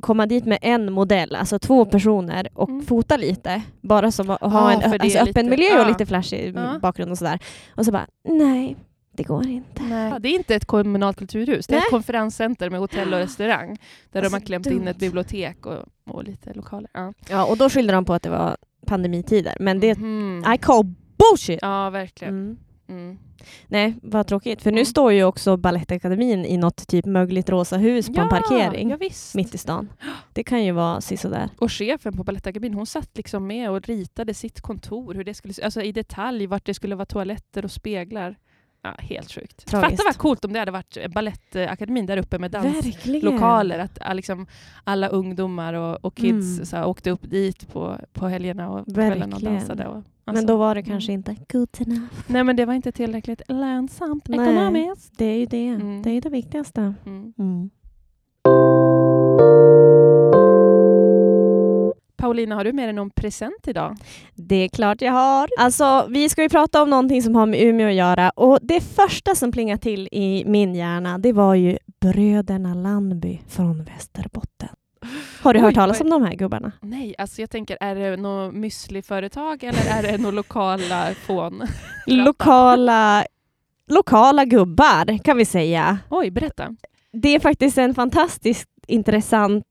komma 0.00 0.26
dit 0.26 0.44
med 0.46 0.58
en 0.62 0.92
modell, 0.92 1.34
alltså 1.34 1.58
två 1.58 1.84
personer 1.84 2.48
och 2.54 2.68
Mm. 2.68 2.86
fota 2.86 3.16
lite, 3.16 3.62
bara 3.80 4.10
som 4.10 4.30
att 4.30 4.40
ha 4.40 4.72
Ja, 4.72 4.82
en 4.82 4.92
alltså, 5.00 5.18
öppen 5.18 5.26
lite- 5.26 5.42
miljö 5.44 5.68
ja. 5.74 5.82
och 5.82 5.88
lite 5.88 6.06
flashig 6.06 6.52
Ja. 6.56 6.78
bakgrund 6.82 7.10
och 7.10 7.18
sådär. 7.18 7.38
Och 7.76 7.84
så 7.84 7.92
bara, 7.92 8.06
nej, 8.28 8.76
det 9.16 9.22
går 9.22 9.46
inte. 9.46 9.82
Ja, 9.90 10.18
det 10.18 10.28
är 10.28 10.34
inte 10.34 10.54
ett 10.54 10.64
kommunalt 10.64 11.16
kulturhus, 11.18 11.66
det 11.66 11.72
är 11.74 11.76
Nej. 11.76 11.84
ett 11.86 11.90
konferenscenter 11.90 12.70
med 12.70 12.80
hotell 12.80 13.12
och 13.14 13.18
restaurang 13.20 13.68
där 14.12 14.20
Alltså, 14.20 14.30
de 14.30 14.40
har 14.40 14.46
klämt 14.46 14.64
dumt. 14.64 14.76
in 14.76 14.88
ett 14.88 14.98
bibliotek 14.98 15.66
och, 15.66 15.84
och 16.06 16.24
lite 16.24 16.52
lokaler. 16.54 16.90
Ja. 16.94 17.12
Ja, 17.30 17.44
och 17.46 17.56
då 17.56 17.70
skyllde 17.70 17.92
de 17.92 18.04
på 18.04 18.14
att 18.14 18.22
det 18.22 18.30
var 18.30 18.56
pandemitider, 18.86 19.56
men 19.60 19.80
det, 19.80 19.98
Mhm. 19.98 20.44
I 20.54 20.58
call 20.58 20.84
bullshit! 21.18 21.58
Ja, 21.62 21.90
verkligen. 21.90 22.34
Mm. 22.34 22.56
Mm. 22.88 23.18
Nej, 23.66 23.94
vad 24.02 24.26
tråkigt. 24.26 24.62
För 24.62 24.70
nu 24.70 24.76
Mm. 24.78 24.84
står 24.86 25.12
ju 25.12 25.24
också 25.24 25.56
Balettakademin 25.56 26.44
i 26.44 26.56
något 26.56 26.88
typ 26.88 27.06
mögligt 27.06 27.50
rosa 27.50 27.76
hus 27.76 28.06
på 28.14 28.20
en 28.20 28.28
parkering 28.28 28.90
Ja, 28.90 28.96
visst. 28.96 29.34
mitt 29.34 29.54
i 29.54 29.58
stan. 29.58 29.92
Det 30.32 30.44
kan 30.44 30.64
ju 30.64 30.72
vara 30.72 31.00
sisådär. 31.00 31.48
Och 31.58 31.72
chefen 31.72 32.16
på 32.16 32.24
Balettakademin 32.24 32.74
hon 32.74 32.86
satt 32.86 33.10
liksom 33.16 33.46
med 33.46 33.70
och 33.70 33.80
ritade 33.88 34.34
sitt 34.34 34.60
kontor, 34.60 35.14
hur 35.14 35.24
det 35.24 35.34
skulle, 35.34 35.54
alltså 35.64 35.82
i 35.82 35.92
detalj, 35.92 36.46
vart 36.46 36.64
det 36.66 36.74
skulle 36.74 36.94
vara 36.94 37.06
toaletter 37.06 37.64
och 37.64 37.70
speglar. 37.70 38.36
Ja, 38.84 38.94
helt 38.98 39.32
sjukt. 39.32 39.66
Tragiskt. 39.66 40.02
Fatta 40.02 40.08
vad 40.08 40.16
coolt 40.16 40.44
om 40.44 40.52
det 40.52 40.58
hade 40.58 40.70
varit 40.70 40.96
Balettakademin 41.14 42.06
där 42.06 42.16
uppe 42.16 42.38
med 42.38 42.50
danslokaler. 42.50 43.78
Att 43.78 43.98
ah, 44.00 44.12
liksom, 44.12 44.46
alla 44.84 45.08
ungdomar 45.08 45.74
och, 45.74 46.04
och 46.04 46.14
kids 46.14 46.54
Mm. 46.54 46.66
så 46.66 46.76
här, 46.76 46.86
åkte 46.86 47.10
upp 47.10 47.30
dit 47.30 47.72
på, 47.72 47.98
på 48.12 48.28
helgerna 48.28 48.70
och 48.70 48.94
kvällarna 48.94 49.36
och 49.36 49.42
dansade. 49.42 49.86
Och, 49.86 49.96
alltså, 49.96 50.04
Men 50.24 50.46
då 50.46 50.56
var 50.56 50.74
det 50.74 50.80
mm. 50.80 50.90
kanske 50.90 51.12
inte 51.12 51.36
good 51.52 51.68
enough. 51.78 52.12
Nej 52.26 52.44
men 52.44 52.56
det 52.56 52.64
var 52.64 52.74
inte 52.74 52.92
tillräckligt 52.92 53.42
lönsamt 53.48 54.28
Nej. 54.28 54.40
ekonomiskt. 54.40 55.18
Det 55.18 55.24
är 55.24 55.38
ju 55.38 55.46
det. 55.46 55.68
Mm. 55.68 56.02
Det 56.02 56.10
är 56.10 56.20
det 56.20 56.30
viktigaste. 56.30 56.94
Mm. 57.06 57.70
Paulina, 62.16 62.54
har 62.54 62.64
du 62.64 62.72
med 62.72 62.88
dig 62.88 62.92
någon 62.92 63.10
present 63.10 63.68
idag? 63.68 63.96
Det 64.34 64.56
är 64.56 64.68
klart 64.68 65.02
jag 65.02 65.12
har. 65.12 65.48
Alltså, 65.58 66.06
vi 66.08 66.28
ska 66.28 66.42
ju 66.42 66.48
prata 66.48 66.82
om 66.82 66.90
någonting 66.90 67.22
som 67.22 67.34
har 67.34 67.46
med 67.46 67.62
Umeå 67.62 67.88
att 67.88 67.94
göra 67.94 68.30
och 68.30 68.58
det 68.62 68.80
första 68.80 69.34
som 69.34 69.52
plingade 69.52 69.82
till 69.82 70.08
i 70.12 70.44
min 70.46 70.74
hjärna, 70.74 71.18
det 71.18 71.32
var 71.32 71.54
ju 71.54 71.78
bröderna 72.00 72.74
Landby 72.74 73.40
från 73.48 73.84
Västerbotten. 73.84 74.68
Har 75.42 75.54
du 75.54 75.58
Oj, 75.58 75.64
hört 75.64 75.74
talas 75.74 76.00
om 76.00 76.10
de 76.10 76.22
här 76.22 76.34
gubbarna? 76.34 76.72
Nej, 76.80 77.14
alltså 77.18 77.40
jag 77.40 77.50
tänker, 77.50 77.78
är 77.80 77.94
det 77.94 78.16
något 78.16 78.54
müsliföretag 78.54 79.64
eller 79.64 79.98
är 79.98 80.02
det 80.02 80.18
några 80.18 80.36
lokala 80.36 81.14
fån? 81.26 81.62
Lokala, 82.06 83.24
lokala 83.90 84.44
gubbar 84.44 85.18
kan 85.24 85.36
vi 85.36 85.44
säga. 85.44 85.98
Oj, 86.10 86.30
berätta. 86.30 86.76
Det 87.12 87.28
är 87.28 87.40
faktiskt 87.40 87.78
en 87.78 87.94
fantastiskt 87.94 88.70
intressant 88.86 89.64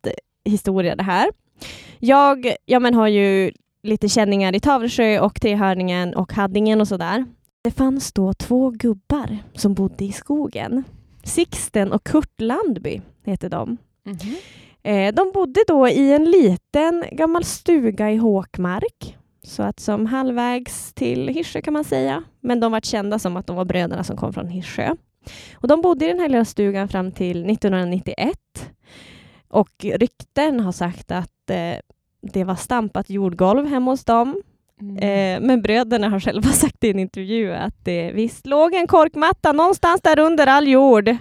historia 0.45 0.95
det 0.95 1.03
här. 1.03 1.29
Jag 2.05 2.55
ja, 2.65 2.79
men 2.79 2.93
har 2.93 3.07
ju 3.07 3.51
lite 3.83 4.09
känningar 4.09 4.55
i 4.55 4.59
Tavelsjö 4.59 5.19
och 5.19 5.41
Trehörningen 5.41 6.13
och 6.13 6.33
Haddingen 6.33 6.81
och 6.81 6.87
sådär. 6.87 7.25
Det 7.61 7.71
fanns 7.71 8.13
då 8.13 8.33
två 8.33 8.69
gubbar 8.69 9.37
som 9.53 9.73
bodde 9.73 10.05
i 10.05 10.11
skogen. 10.11 10.83
Sixten 11.23 11.91
och 11.91 12.03
Kurt 12.03 12.41
Landby 12.41 13.01
heter 13.25 13.49
de. 13.49 13.77
Mhm. 14.03 14.35
Eh, 14.83 15.13
de 15.13 15.31
bodde 15.33 15.63
då 15.67 15.87
i 15.87 16.13
en 16.13 16.25
liten 16.25 17.05
gammal 17.11 17.43
stuga 17.43 18.11
i 18.11 18.17
Håkmark. 18.17 19.17
Så 19.43 19.63
att 19.63 19.79
som 19.79 20.05
halvvägs 20.05 20.93
till 20.93 21.27
Hirsö 21.27 21.61
kan 21.61 21.73
man 21.73 21.83
säga. 21.83 22.23
Men 22.39 22.59
de 22.59 22.71
var 22.71 22.79
kända 22.79 23.19
som 23.19 23.37
att 23.37 23.47
de 23.47 23.55
var 23.55 23.65
bröderna 23.65 24.03
som 24.03 24.17
kom 24.17 24.33
från 24.33 24.47
Hirsö. 24.47 24.95
Och 25.53 25.67
de 25.67 25.81
bodde 25.81 26.05
i 26.05 26.07
den 26.07 26.19
här 26.19 26.29
lilla 26.29 26.45
stugan 26.45 26.87
fram 26.87 27.11
till 27.11 27.49
1991. 27.49 28.37
Och 29.47 29.85
rykten 29.85 30.59
har 30.59 30.71
sagt 30.71 31.11
att 31.11 31.49
eh, 31.49 31.77
det 32.23 32.43
var 32.43 32.55
stampat 32.55 33.09
jordgolv 33.09 33.65
hemma 33.65 33.91
hos 33.91 34.05
dem. 34.05 34.41
Mm. 34.81 34.97
Eh, 34.97 35.47
men 35.47 35.61
bröderna 35.61 36.09
har 36.09 36.19
själva 36.19 36.49
sagt 36.51 36.83
i 36.83 36.89
en 36.89 36.99
intervju 36.99 37.53
att 37.53 37.85
det 37.85 38.11
visst 38.11 38.45
låg 38.45 38.73
en 38.73 38.87
korkmatta 38.87 39.51
någonstans 39.51 40.01
där 40.01 40.19
under 40.19 40.47
all 40.47 40.67
jord. 40.67 41.09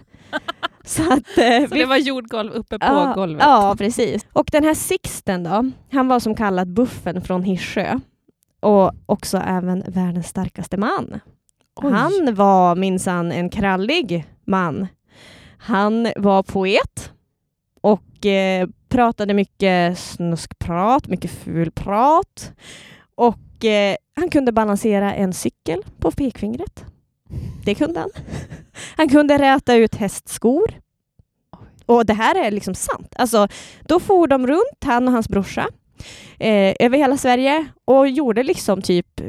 Så 0.84 1.02
att, 1.02 1.38
eh, 1.38 1.68
Så 1.68 1.74
vi 1.74 1.78
det 1.78 1.84
var 1.84 1.96
jordgolv 1.96 2.52
uppe 2.52 2.78
på 2.78 2.86
ja, 2.86 3.12
golvet? 3.14 3.42
Ja, 3.42 3.74
precis. 3.78 4.26
Och 4.32 4.48
den 4.52 4.64
här 4.64 4.74
Sixten 4.74 5.42
då, 5.42 5.70
han 5.92 6.08
var 6.08 6.20
som 6.20 6.34
kallat 6.34 6.68
Buffen 6.68 7.22
från 7.22 7.42
Hirsö. 7.42 8.00
Och 8.60 8.92
också 9.06 9.38
även 9.38 9.84
världens 9.86 10.28
starkaste 10.28 10.76
man. 10.76 11.20
Oj. 11.76 11.92
Han 11.92 12.34
var 12.34 12.76
minsann 12.76 13.32
en 13.32 13.50
krallig 13.50 14.26
man. 14.44 14.86
Han 15.58 16.08
var 16.16 16.42
poet 16.42 17.12
och 17.80 18.26
eh, 18.26 18.68
pratade 18.92 19.34
mycket 19.34 19.98
snuskprat, 19.98 21.08
mycket 21.08 21.30
fulprat. 21.30 22.52
Och 23.14 23.64
eh, 23.64 23.96
han 24.16 24.30
kunde 24.30 24.52
balansera 24.52 25.14
en 25.14 25.32
cykel 25.32 25.82
på 25.98 26.10
pekfingret. 26.10 26.84
Det 27.64 27.74
kunde 27.74 28.00
han. 28.00 28.10
Han 28.96 29.08
kunde 29.08 29.38
räta 29.38 29.74
ut 29.74 29.94
hästskor. 29.94 30.80
Och 31.86 32.06
det 32.06 32.14
här 32.14 32.44
är 32.44 32.50
liksom 32.50 32.74
sant. 32.74 33.14
Alltså, 33.16 33.48
då 33.88 34.00
for 34.00 34.26
de 34.26 34.46
runt, 34.46 34.84
han 34.84 35.08
och 35.08 35.12
hans 35.12 35.28
brorsa, 35.28 35.68
eh, 36.38 36.74
över 36.80 36.98
hela 36.98 37.16
Sverige 37.16 37.66
och 37.84 38.08
gjorde 38.08 38.42
liksom 38.42 38.82
typ 38.82 39.20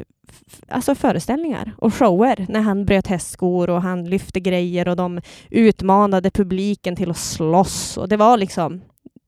alltså 0.68 0.96
föreställningar 0.96 1.76
och 1.78 1.94
shower 1.94 2.46
när 2.50 2.62
han 2.62 2.86
bröt 2.86 3.08
hästskor 3.08 3.70
och 3.70 3.82
han 3.82 4.06
lyfte 4.06 4.40
grejer 4.40 4.88
och 4.88 4.96
de 4.96 5.22
utmanade 5.50 6.32
publiken 6.32 6.96
till 6.96 7.12
att 7.12 7.18
slåss. 7.18 7.98
Och 7.98 8.10
det 8.10 8.18
var 8.18 8.38
liksom 8.38 8.82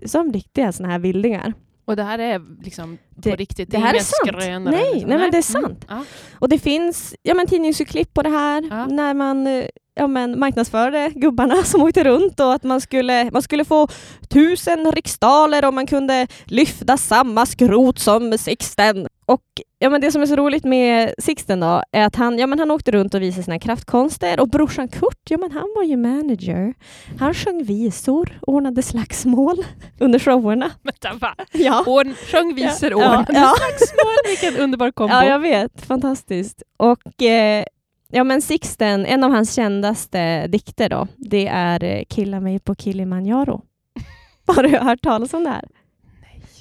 som 0.05 0.33
riktiga 0.33 0.71
såna 0.71 0.89
här 0.89 0.99
vildingar. 0.99 1.53
Och 1.85 1.95
det 1.95 2.03
här 2.03 2.19
är 2.19 2.41
liksom 2.63 2.97
på 3.15 3.21
Det- 3.29 3.35
riktigt? 3.35 3.71
det 3.71 3.77
här 3.77 3.93
är 3.93 3.99
sant. 3.99 4.65
Nej, 4.65 5.01
så? 5.01 5.07
nej, 5.07 5.17
men 5.17 5.31
det 5.31 5.37
är 5.37 5.57
Mm. 5.57 5.63
sant. 5.63 5.85
Ja. 5.89 6.03
Och 6.39 6.49
det 6.49 6.59
finns 6.59 7.15
ja, 7.23 7.33
men 7.33 7.47
tidningsurklipp 7.47 8.13
på 8.13 8.21
det 8.23 8.29
här 8.29 8.63
Ja. 8.69 8.85
när 8.85 9.13
man 9.13 9.47
eh, 9.47 9.65
ja, 9.95 10.07
men 10.07 10.39
marknadsförde 10.39 11.11
gubbarna 11.15 11.63
som 11.63 11.81
åkte 11.81 12.03
runt 12.03 12.39
och 12.39 12.53
att 12.53 12.63
man 12.63 12.81
skulle, 12.81 13.31
man 13.31 13.41
skulle 13.41 13.65
få 13.65 13.87
tusen 14.29 14.91
riksdaler 14.91 15.65
om 15.65 15.75
man 15.75 15.87
kunde 15.87 16.27
lyfta 16.45 16.97
samma 16.97 17.45
skrot 17.45 17.99
som 17.99 18.37
Sixten. 18.37 19.07
Och 19.25 19.43
ja, 19.79 19.89
men 19.89 20.01
det 20.01 20.11
som 20.11 20.21
är 20.21 20.25
så 20.25 20.35
roligt 20.35 20.63
med 20.63 21.13
Sixten 21.17 21.59
då, 21.59 21.83
är 21.91 22.05
att 22.05 22.15
han, 22.15 22.39
ja, 22.39 22.47
men 22.47 22.59
han 22.59 22.71
åkte 22.71 22.91
runt 22.91 23.13
och 23.13 23.21
visade 23.21 23.43
sina 23.43 23.59
kraftkonster 23.59 24.39
och 24.39 24.49
brorsan 24.49 24.87
Kurt, 24.87 25.29
ja, 25.29 25.37
men 25.37 25.51
han 25.51 25.73
var 25.75 25.83
ju 25.83 25.97
manager. 25.97 26.73
Han 27.19 27.33
sjöng 27.33 27.63
visor, 27.63 28.39
ordnade 28.41 28.81
slagsmål 28.81 29.57
under 29.99 30.19
showerna. 30.19 30.71
Vänta, 30.83 31.13
va? 31.13 31.35
Ja. 31.51 31.83
Ordn, 31.87 32.13
sjöng 32.31 32.55
visor, 32.55 32.91
Ja, 32.91 32.97
ordnade 32.97 33.33
ja. 33.33 33.53
slagsmål. 33.57 34.13
Vilken 34.27 34.63
underbar 34.63 34.91
kombo. 34.91 35.13
Ja, 35.13 35.25
jag 35.25 35.39
vet. 35.39 35.85
Fantastiskt. 35.85 36.63
Och 36.77 37.21
eh, 37.23 37.65
ja, 38.11 38.23
men 38.23 38.41
Sixten, 38.41 39.05
en 39.05 39.23
av 39.23 39.31
hans 39.31 39.53
kändaste 39.55 40.47
dikter 40.47 40.89
då, 40.89 41.07
det 41.15 41.47
är 41.47 41.83
eh, 41.83 42.03
Killa 42.09 42.39
mig 42.39 42.59
på 42.59 42.75
Kilimanjaro. 42.75 43.61
Har 44.55 44.63
du 44.63 44.77
hört 44.77 45.01
talas 45.01 45.33
om 45.33 45.43
det 45.43 45.49
här? 45.49 45.65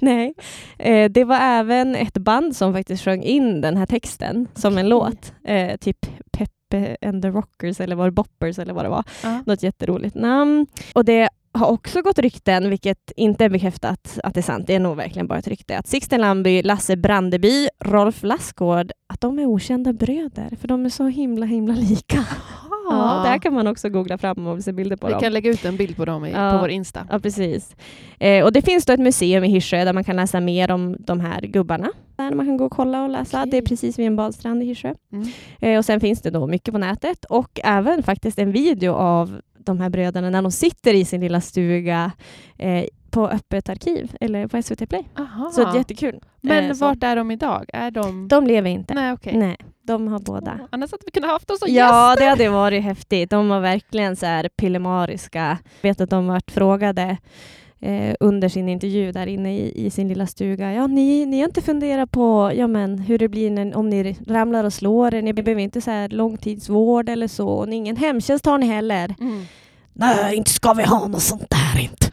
Nej. 0.04 0.34
Eh, 0.78 1.10
det 1.10 1.24
var 1.24 1.38
även 1.40 1.94
ett 1.94 2.18
band 2.18 2.56
som 2.56 2.72
faktiskt 2.72 3.04
sjöng 3.04 3.22
in 3.22 3.60
den 3.60 3.76
här 3.76 3.86
texten 3.86 4.48
som 4.54 4.78
en 4.78 4.88
låt. 4.88 5.32
Eh, 5.44 5.76
typ 5.76 6.06
Peppe 6.32 6.96
and 7.06 7.22
the 7.22 7.28
Rockers 7.28 7.80
eller 7.80 7.96
var 7.96 8.04
det 8.04 8.10
Boppers 8.10 8.58
eller 8.58 8.74
vad 8.74 8.84
det 8.84 8.88
var. 8.88 9.04
Ja. 9.22 9.42
Något 9.46 9.62
jätteroligt 9.62 10.14
namn. 10.14 10.66
Och 10.94 11.04
det 11.04 11.28
har 11.54 11.66
också 11.66 12.02
gått 12.02 12.18
rykten, 12.18 12.70
vilket 12.70 13.12
inte 13.16 13.44
är 13.44 13.48
bekräftat 13.48 14.18
att 14.24 14.34
det 14.34 14.40
är 14.40 14.42
sant, 14.42 14.66
det 14.66 14.74
är 14.74 14.80
nog 14.80 14.96
verkligen 14.96 15.26
bara 15.26 15.38
ett 15.38 15.48
rykte, 15.48 15.78
att 15.78 15.86
Sixten 15.86 16.20
Landby, 16.20 16.62
Lasse 16.62 16.96
Brandeby, 16.96 17.68
Rolf 17.84 18.22
Lassgård, 18.22 18.92
att 19.06 19.20
de 19.20 19.38
är 19.38 19.46
okända 19.46 19.92
bröder, 19.92 20.56
för 20.60 20.68
de 20.68 20.84
är 20.84 20.90
så 20.90 21.06
himla 21.06 21.46
himla 21.46 21.74
lika. 21.74 22.24
Ja, 22.90 23.22
där 23.24 23.38
kan 23.38 23.54
man 23.54 23.66
också 23.66 23.88
googla 23.88 24.18
fram 24.18 24.54
vill 24.54 24.62
se 24.64 24.72
bilder 24.72 24.96
på 24.96 25.06
Vi 25.06 25.12
dem. 25.12 25.22
kan 25.22 25.32
lägga 25.32 25.50
ut 25.50 25.64
en 25.64 25.76
bild 25.76 25.96
på 25.96 26.04
dem 26.04 26.24
i, 26.24 26.30
Ja. 26.32 26.50
på 26.50 26.58
vår 26.58 26.68
Insta. 26.70 27.06
Ja, 27.10 27.18
precis. 27.18 27.76
Eh, 28.18 28.44
och 28.44 28.52
det 28.52 28.62
finns 28.62 28.84
då 28.84 28.92
ett 28.92 29.00
museum 29.00 29.44
i 29.44 29.48
Hyrsö 29.48 29.84
där 29.84 29.92
man 29.92 30.04
kan 30.04 30.16
läsa 30.16 30.40
mer 30.40 30.70
om 30.70 30.96
de 30.98 31.20
här 31.20 31.40
gubbarna. 31.40 31.90
Där 32.16 32.30
man 32.34 32.46
kan 32.46 32.56
gå 32.56 32.64
och 32.64 32.72
kolla 32.72 33.02
och 33.02 33.08
läsa. 33.10 33.38
Okej. 33.40 33.50
Det 33.50 33.56
är 33.56 33.62
precis 33.62 33.98
vid 33.98 34.06
en 34.06 34.16
badstrand 34.16 34.62
i 34.62 34.66
Hyrsö. 34.66 34.94
Mm. 35.12 35.28
Eh, 35.60 35.78
och 35.78 35.84
sen 35.84 36.00
finns 36.00 36.20
det 36.22 36.30
då 36.30 36.46
mycket 36.46 36.72
på 36.74 36.78
nätet 36.78 37.24
och 37.24 37.60
även 37.64 38.02
faktiskt 38.02 38.38
en 38.38 38.52
video 38.52 38.92
av 38.92 39.40
de 39.66 39.80
här 39.80 39.88
bröderna 39.90 40.30
när 40.30 40.42
de 40.42 40.52
sitter 40.52 40.94
i 40.94 41.04
sin 41.04 41.20
lilla 41.20 41.40
stuga 41.40 42.12
eh, 42.58 42.84
på 43.10 43.28
öppet 43.28 43.68
arkiv 43.68 44.12
eller 44.20 44.46
på 44.48 44.62
SVT 44.62 44.88
Play. 44.88 45.04
Aha. 45.18 45.50
Så 45.52 45.64
det 45.64 45.70
är 45.70 45.74
jättekul. 45.76 46.20
Men 46.40 46.64
Eh, 46.64 46.72
så. 46.72 46.84
vart 46.84 47.02
är 47.02 47.16
de 47.16 47.30
idag? 47.30 47.64
Är 47.72 47.90
de... 47.90 48.28
De 48.28 48.46
lever 48.46 48.70
inte. 48.70 48.94
Nej, 48.94 49.12
okej. 49.12 49.36
Nej, 49.36 49.56
de 49.82 50.08
har 50.08 50.18
båda. 50.18 50.58
Annars 50.72 50.90
hade 50.92 51.02
vi 51.06 51.10
kunnat 51.10 51.30
haft 51.30 51.48
dem 51.48 51.56
som 51.56 51.68
Ja, 51.74 52.10
gäster. 52.10 52.24
det 52.24 52.30
hade 52.30 52.48
varit 52.48 52.82
häftigt. 52.82 53.30
De 53.30 53.48
var 53.48 53.60
verkligen 53.60 54.16
så 54.16 54.26
här 54.26 54.48
pillemariska. 54.56 55.58
Jag 55.80 55.88
vet 55.90 56.00
att 56.00 56.10
de 56.10 56.26
varit 56.26 56.50
frågade 56.50 57.16
eh, 57.80 58.14
under 58.20 58.48
sin 58.48 58.68
intervju 58.68 59.12
där 59.12 59.26
inne 59.26 59.58
i, 59.58 59.86
i 59.86 59.90
sin 59.90 60.08
lilla 60.08 60.26
stuga. 60.26 60.72
Ja, 60.72 60.86
ni, 60.86 61.26
ni 61.26 61.38
har 61.38 61.44
inte 61.44 61.62
funderat 61.62 62.10
på 62.10 62.52
ja, 62.54 62.66
men, 62.66 62.98
hur 62.98 63.18
det 63.18 63.28
blir 63.28 63.50
när, 63.50 63.76
om 63.76 63.90
ni 63.90 64.16
ramlar 64.26 64.64
och 64.64 64.72
slår 64.72 65.14
er. 65.14 65.22
Ni 65.22 65.32
behöver 65.32 65.62
inte 65.62 65.80
så 65.80 65.90
här 65.90 66.08
långtidsvård 66.08 67.08
eller 67.08 67.28
så. 67.28 67.48
Och 67.48 67.72
ingen 67.72 67.96
hemtjänst 67.96 68.46
har 68.46 68.58
ni 68.58 68.66
heller. 68.66 69.14
Mm. 69.20 69.46
Nej, 69.92 70.36
inte 70.36 70.50
ska 70.50 70.72
vi 70.72 70.82
ha 70.82 71.08
något 71.08 71.22
sånt 71.22 71.50
där 71.50 71.80
inte. 71.80 72.03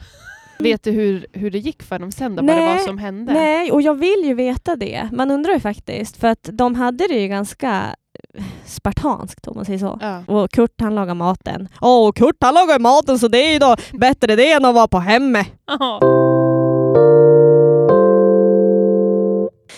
Vet 0.64 0.84
du 0.84 0.92
hur, 0.92 1.26
hur 1.34 1.52
det 1.52 1.58
gick 1.60 1.84
för 1.84 2.00
dem 2.00 2.12
sen 2.12 2.36
då? 2.36 2.44
Vad 2.44 2.56
det 2.56 2.62
var 2.66 2.76
Nej, 2.76 2.80
som 2.86 2.98
hände? 2.98 3.34
Nej, 3.34 3.72
och 3.72 3.82
jag 3.82 3.94
vill 3.96 4.22
ju 4.24 4.34
veta 4.34 4.76
det. 4.76 5.10
Man 5.12 5.32
undrar 5.32 5.54
ju 5.54 5.60
faktiskt, 5.60 6.18
för 6.18 6.28
att 6.28 6.50
de 6.54 6.76
hade 6.76 7.08
det 7.08 7.22
ju 7.22 7.28
ganska 7.28 7.96
eh, 8.38 8.44
spartanskt 8.66 9.48
om 9.48 9.56
man 9.56 9.66
säger 9.66 9.80
så. 9.80 10.00
Ja. 10.02 10.24
Och 10.28 10.52
Kurt 10.52 10.82
han 10.82 10.96
lagar 10.96 11.14
maten. 11.16 11.68
Åh, 11.82 12.08
och 12.08 12.16
Kurt 12.16 12.38
han 12.42 12.54
lagar 12.54 12.80
maten 12.80 13.20
så 13.20 13.28
det 13.28 13.38
är 13.48 13.54
ju 13.54 13.60
då 13.60 13.76
bättre 13.94 14.36
det 14.36 14.52
än 14.52 14.66
att 14.66 14.76
vara 14.76 14.88
på 14.88 15.00
hemmet. 15.00 15.48
Aha. 15.72 16.00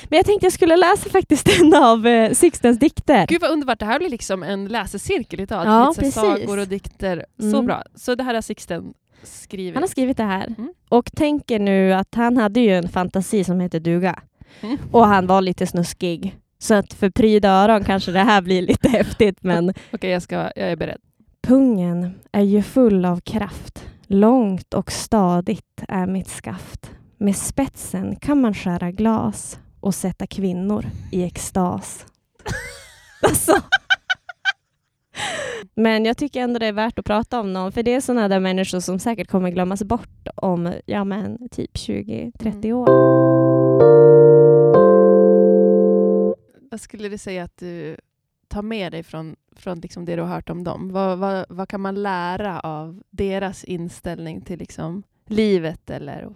Men 0.09 0.17
jag 0.17 0.25
tänkte 0.25 0.45
jag 0.45 0.53
skulle 0.53 0.75
läsa 0.75 1.09
faktiskt 1.09 1.59
en 1.61 1.73
av 1.73 2.07
eh, 2.07 2.31
Sixtens 2.33 2.79
dikter. 2.79 3.27
Gud 3.27 3.41
vad 3.41 3.51
underbart, 3.51 3.79
det 3.79 3.85
här 3.85 3.99
blir 3.99 4.09
liksom 4.09 4.43
en 4.43 4.65
läsecirkel 4.67 5.39
idag. 5.39 5.65
Ja, 5.65 5.93
precis. 5.97 6.13
sagor 6.15 6.59
och 6.59 6.67
dikter. 6.67 7.25
Så 7.39 7.45
Mm. 7.45 7.65
bra. 7.65 7.83
Så 7.95 8.15
det 8.15 8.23
här 8.23 8.33
har 8.33 8.41
Sixten 8.41 8.93
skrivit. 9.23 9.73
Han 9.73 9.83
har 9.83 9.87
skrivit 9.87 10.17
det 10.17 10.23
här. 10.23 10.47
Mm. 10.47 10.73
Och 10.89 11.11
tänker 11.15 11.59
nu 11.59 11.93
att 11.93 12.15
han 12.15 12.37
hade 12.37 12.59
ju 12.59 12.75
en 12.75 12.89
fantasi 12.89 13.43
som 13.43 13.59
heter 13.59 13.79
duga. 13.79 14.19
Mm. 14.61 14.77
Och 14.91 15.07
han 15.07 15.27
var 15.27 15.41
lite 15.41 15.67
snuskig. 15.67 16.37
Så 16.59 16.73
att 16.73 16.93
för 16.93 17.09
pryda 17.09 17.49
öron 17.49 17.83
kanske 17.83 18.11
det 18.11 18.19
här 18.19 18.41
blir 18.41 18.61
lite 18.61 18.89
häftigt 18.97 19.37
men 19.41 19.73
Okej, 19.93 20.09
jag, 20.09 20.21
ska, 20.21 20.35
jag 20.35 20.71
är 20.71 20.75
beredd. 20.75 21.01
Pungen 21.41 22.19
är 22.31 22.41
ju 22.41 22.63
full 22.63 23.05
av 23.05 23.19
kraft. 23.19 23.85
Långt 24.07 24.73
och 24.73 24.91
stadigt 24.91 25.83
är 25.87 26.07
mitt 26.07 26.29
skaft. 26.29 26.91
Med 27.17 27.35
spetsen 27.35 28.15
kan 28.15 28.41
man 28.41 28.53
skära 28.53 28.91
glas 28.91 29.59
och 29.79 29.95
sätta 29.95 30.27
kvinnor 30.27 30.85
i 31.11 31.23
extas. 31.23 32.05
alltså. 33.21 33.61
Men 35.75 36.05
jag 36.05 36.17
tycker 36.17 36.41
ändå 36.41 36.59
det 36.59 36.65
är 36.67 36.71
värt 36.73 36.99
att 36.99 37.05
prata 37.05 37.39
om 37.39 37.53
någon, 37.53 37.71
för 37.71 37.83
det 37.83 37.93
är 37.93 38.01
sådana 38.01 38.27
där 38.27 38.39
människor 38.39 38.79
som 38.79 38.99
säkert 38.99 39.27
kommer 39.27 39.49
glömmas 39.49 39.83
bort 39.83 40.27
om 40.35 40.73
ja, 40.85 41.03
men, 41.03 41.49
typ 41.49 41.73
20-30 41.73 42.31
Mm. 42.65 42.75
år. 42.77 42.87
Vad 46.71 46.81
skulle 46.81 47.09
du 47.09 47.17
säga 47.17 47.43
att 47.43 47.57
du 47.57 47.97
tar 48.47 48.61
med 48.61 48.91
dig 48.91 49.03
från, 49.03 49.35
från 49.55 49.79
liksom 49.79 50.05
det 50.05 50.15
du 50.15 50.21
har 50.21 50.29
hört 50.35 50.49
om 50.49 50.63
dem? 50.63 50.91
Vad, 50.91 51.17
vad, 51.17 51.45
vad 51.49 51.69
kan 51.69 51.81
man 51.81 52.03
lära 52.03 52.59
av 52.59 53.03
deras 53.09 53.63
inställning 53.63 54.41
till 54.41 54.59
liksom 54.59 55.03
livet 55.27 55.89
eller 55.89 56.29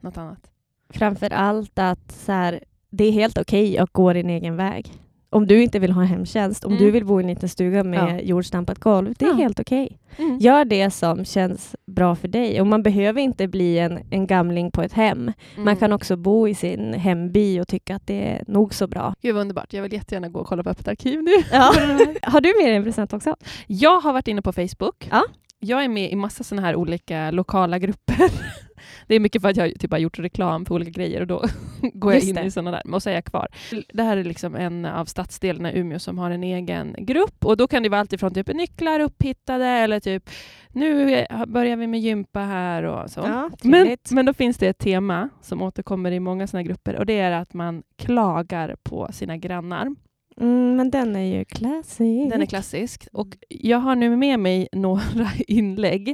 något 0.00 0.16
annat? 0.18 0.50
Framför 0.88 1.30
allt 1.32 1.78
att 1.78 2.12
så 2.12 2.32
här, 2.32 2.64
det 2.90 3.04
är 3.04 3.12
helt 3.12 3.38
okej 3.38 3.78
att 3.78 3.92
gå 3.92 4.12
din 4.12 4.30
egen 4.30 4.56
väg. 4.56 4.92
Om 5.32 5.46
du 5.46 5.62
inte 5.62 5.78
vill 5.78 5.92
ha 5.92 6.02
hemtjänst, 6.02 6.64
om 6.64 6.72
Mm. 6.72 6.84
du 6.84 6.90
vill 6.90 7.04
bo 7.04 7.20
i 7.20 7.22
en 7.22 7.28
liten 7.28 7.48
stuga 7.48 7.84
med 7.84 7.98
Ja. 8.18 8.20
jordstampat 8.20 8.78
golv, 8.78 9.14
det 9.18 9.24
är 9.24 9.28
Ja. 9.28 9.34
helt 9.34 9.60
okej. 9.60 9.98
Gör 10.40 10.64
det 10.64 10.90
som 10.90 11.24
känns 11.24 11.76
bra 11.86 12.16
för 12.16 12.28
dig. 12.28 12.60
Och 12.60 12.66
man 12.66 12.82
behöver 12.82 13.20
inte 13.20 13.48
bli 13.48 13.78
en, 13.78 13.98
en 14.10 14.26
gamling 14.26 14.70
på 14.70 14.82
ett 14.82 14.92
hem. 14.92 15.18
Mm. 15.18 15.32
Man 15.64 15.76
kan 15.76 15.92
också 15.92 16.16
bo 16.16 16.48
i 16.48 16.54
sin 16.54 16.92
hemby 16.94 17.60
och 17.60 17.68
tycka 17.68 17.96
att 17.96 18.06
det 18.06 18.28
är 18.28 18.44
nog 18.46 18.74
så 18.74 18.86
bra. 18.86 19.14
Gud 19.22 19.34
vad 19.34 19.40
underbart. 19.40 19.72
Jag 19.72 19.82
vill 19.82 19.92
jättegärna 19.92 20.28
gå 20.28 20.40
och 20.40 20.46
kolla 20.46 20.62
på 20.62 20.70
Öppet 20.70 20.88
arkiv 20.88 21.22
nu. 21.22 21.30
Ja. 21.52 21.72
Har 22.22 22.40
du 22.40 22.54
med 22.62 22.66
dig 22.68 22.76
en 22.76 22.84
present 22.84 23.12
också? 23.12 23.36
Jag 23.66 24.00
har 24.00 24.12
varit 24.12 24.28
inne 24.28 24.42
på 24.42 24.52
Facebook. 24.52 25.08
Ja. 25.10 25.22
Jag 25.62 25.84
är 25.84 25.88
med 25.88 26.12
i 26.12 26.16
massa 26.16 26.44
såna 26.44 26.62
här 26.62 26.76
olika 26.76 27.30
lokala 27.30 27.78
grupper. 27.78 28.30
Det 29.06 29.14
är 29.14 29.20
mycket 29.20 29.42
för 29.42 29.48
att 29.48 29.56
jag 29.56 29.80
typ 29.80 29.90
har 29.90 29.98
gjort 29.98 30.18
reklam 30.18 30.66
för 30.66 30.74
olika 30.74 30.90
grejer 30.90 31.20
och 31.20 31.26
då 31.26 31.44
går 31.94 32.12
jag 32.12 32.18
Just 32.18 32.28
in 32.28 32.34
det. 32.34 32.42
i 32.42 32.50
såna 32.50 32.70
där. 32.70 32.94
Och 32.94 33.02
så 33.02 33.10
är 33.10 33.14
jag 33.14 33.24
kvar. 33.24 33.48
Det 33.92 34.02
här 34.02 34.16
är 34.16 34.24
liksom 34.24 34.54
en 34.54 34.84
av 34.84 35.04
stadsdelarna 35.04 35.72
i 35.72 35.78
Umeå 35.78 35.98
som 35.98 36.18
har 36.18 36.30
en 36.30 36.44
egen 36.44 36.96
grupp 36.98 37.44
och 37.44 37.56
då 37.56 37.68
kan 37.68 37.82
det 37.82 37.88
vara 37.88 38.00
allt 38.00 38.12
ifrån 38.12 38.34
typ 38.34 38.46
nycklar 38.48 39.00
upphittade 39.00 39.66
eller 39.66 40.00
typ 40.00 40.30
nu 40.68 41.24
börjar 41.46 41.76
vi 41.76 41.86
med 41.86 42.00
gympa 42.00 42.40
här 42.40 42.82
och 42.82 43.10
så. 43.10 43.20
Ja, 43.20 43.50
Men, 43.62 43.96
men 44.10 44.26
då 44.26 44.34
finns 44.34 44.56
det 44.58 44.68
ett 44.68 44.78
tema 44.78 45.28
som 45.42 45.62
återkommer 45.62 46.12
i 46.12 46.20
många 46.20 46.46
såna 46.46 46.62
grupper 46.62 46.96
och 46.96 47.06
det 47.06 47.18
är 47.18 47.32
att 47.32 47.54
man 47.54 47.82
klagar 47.96 48.76
på 48.82 49.08
sina 49.12 49.36
grannar. 49.36 49.94
Mm, 50.40 50.76
men 50.76 50.90
den 50.90 51.16
är 51.16 51.38
ju 51.38 51.44
classic. 51.44 52.30
Den 52.30 52.42
är 52.42 52.46
klassisk. 52.46 53.08
Och 53.12 53.36
jag 53.48 53.78
har 53.78 53.94
nu 53.94 54.16
med 54.16 54.40
mig 54.40 54.68
några 54.72 55.30
inlägg 55.48 56.08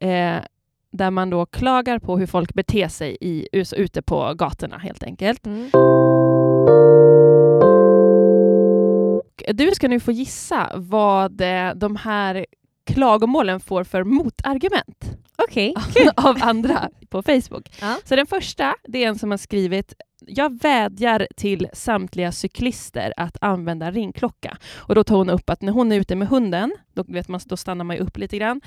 eh, 0.00 0.38
där 0.90 1.10
man 1.10 1.30
då 1.30 1.46
klagar 1.46 1.98
på 1.98 2.18
hur 2.18 2.26
folk 2.26 2.54
beter 2.54 2.88
sig 2.88 3.16
i, 3.20 3.48
ute 3.76 4.02
på 4.02 4.34
gatorna 4.34 4.78
helt 4.78 5.02
enkelt. 5.02 5.46
Mm. 5.46 5.70
Du 9.54 9.70
ska 9.74 9.88
nu 9.88 10.00
få 10.00 10.12
gissa 10.12 10.72
vad 10.74 11.40
eh, 11.40 11.74
de 11.74 11.96
här 11.96 12.46
klagomålen 12.86 13.60
får 13.60 13.84
för 13.84 14.04
motargument 14.04 15.16
Okej. 15.38 15.74
av 16.16 16.36
andra 16.40 16.90
på 17.08 17.22
Facebook. 17.22 17.68
Ja. 17.80 17.96
Så 18.04 18.16
den 18.16 18.26
första, 18.26 18.74
det 18.84 19.04
är 19.04 19.08
en 19.08 19.18
som 19.18 19.30
har 19.30 19.38
skrivit 19.38 19.94
jag 20.26 20.62
vädjar 20.62 21.28
till 21.36 21.68
samtliga 21.72 22.32
cyklister 22.32 23.12
att 23.16 23.36
använda 23.40 23.90
ringklocka. 23.90 24.58
Och 24.76 24.94
då 24.94 25.04
tar 25.04 25.16
hon 25.16 25.30
upp 25.30 25.50
att 25.50 25.62
när 25.62 25.72
hon 25.72 25.92
är 25.92 25.96
ute 25.96 26.16
med 26.16 26.28
hunden, 26.28 26.76
då, 26.94 27.04
vet 27.08 27.28
man, 27.28 27.40
då 27.44 27.56
stannar 27.56 27.84
man 27.84 27.96
ju 27.96 28.02
upp 28.02 28.18
lite 28.18 28.36
grann. 28.36 28.60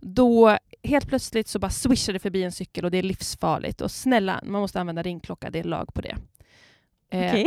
Då 0.00 0.58
helt 0.82 1.08
plötsligt 1.08 1.48
så 1.48 1.58
bara 1.58 1.70
swishar 1.70 2.12
det 2.12 2.18
förbi 2.18 2.42
en 2.42 2.52
cykel 2.52 2.84
och 2.84 2.90
det 2.90 2.98
är 2.98 3.02
livsfarligt. 3.02 3.80
Och 3.80 3.90
snälla, 3.90 4.40
man 4.44 4.60
måste 4.60 4.80
använda 4.80 5.02
ringklocka, 5.02 5.50
det 5.50 5.58
är 5.58 5.64
lag 5.64 5.94
på 5.94 6.00
det. 6.00 6.16
Eh, 7.10 7.28
Okej. 7.28 7.46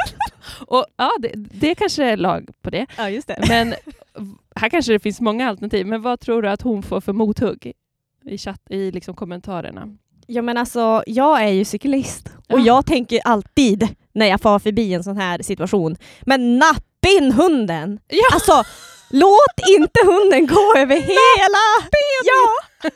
och, 0.66 0.86
ja, 0.96 1.10
det, 1.20 1.32
det 1.34 1.74
kanske 1.74 2.04
är 2.04 2.16
lag 2.16 2.50
på 2.62 2.70
det. 2.70 2.86
ja, 2.96 3.10
just 3.10 3.28
det. 3.28 3.44
Men 3.48 3.74
här 4.56 4.68
kanske 4.68 4.92
det 4.92 4.98
finns 4.98 5.20
många 5.20 5.48
alternativ. 5.48 5.86
Men 5.86 6.02
vad 6.02 6.20
tror 6.20 6.42
du 6.42 6.48
att 6.48 6.62
hon 6.62 6.82
får 6.82 7.00
för 7.00 7.12
mothugg 7.12 7.72
i, 8.26 8.38
chatt, 8.38 8.60
i 8.70 8.90
liksom 8.90 9.14
kommentarerna? 9.14 9.88
Ja 10.26 10.42
men 10.42 10.56
alltså, 10.56 11.02
jag 11.06 11.42
är 11.42 11.48
ju 11.48 11.64
cyklist 11.64 12.28
och 12.48 12.60
Ja. 12.60 12.64
jag 12.66 12.86
tänker 12.86 13.20
alltid 13.24 13.88
när 14.14 14.26
jag 14.26 14.40
far 14.40 14.58
förbi 14.58 14.94
en 14.94 15.04
sån 15.04 15.16
här 15.16 15.42
situation, 15.42 15.96
men 16.22 16.58
napp 16.58 16.84
in 17.18 17.32
hunden! 17.32 18.00
Ja. 18.08 18.22
Alltså, 18.34 18.62
låt 19.10 19.68
inte 19.78 20.00
hunden 20.06 20.46
gå 20.46 20.74
över 20.76 20.96
hela... 20.96 21.88
Ja! 22.24 22.90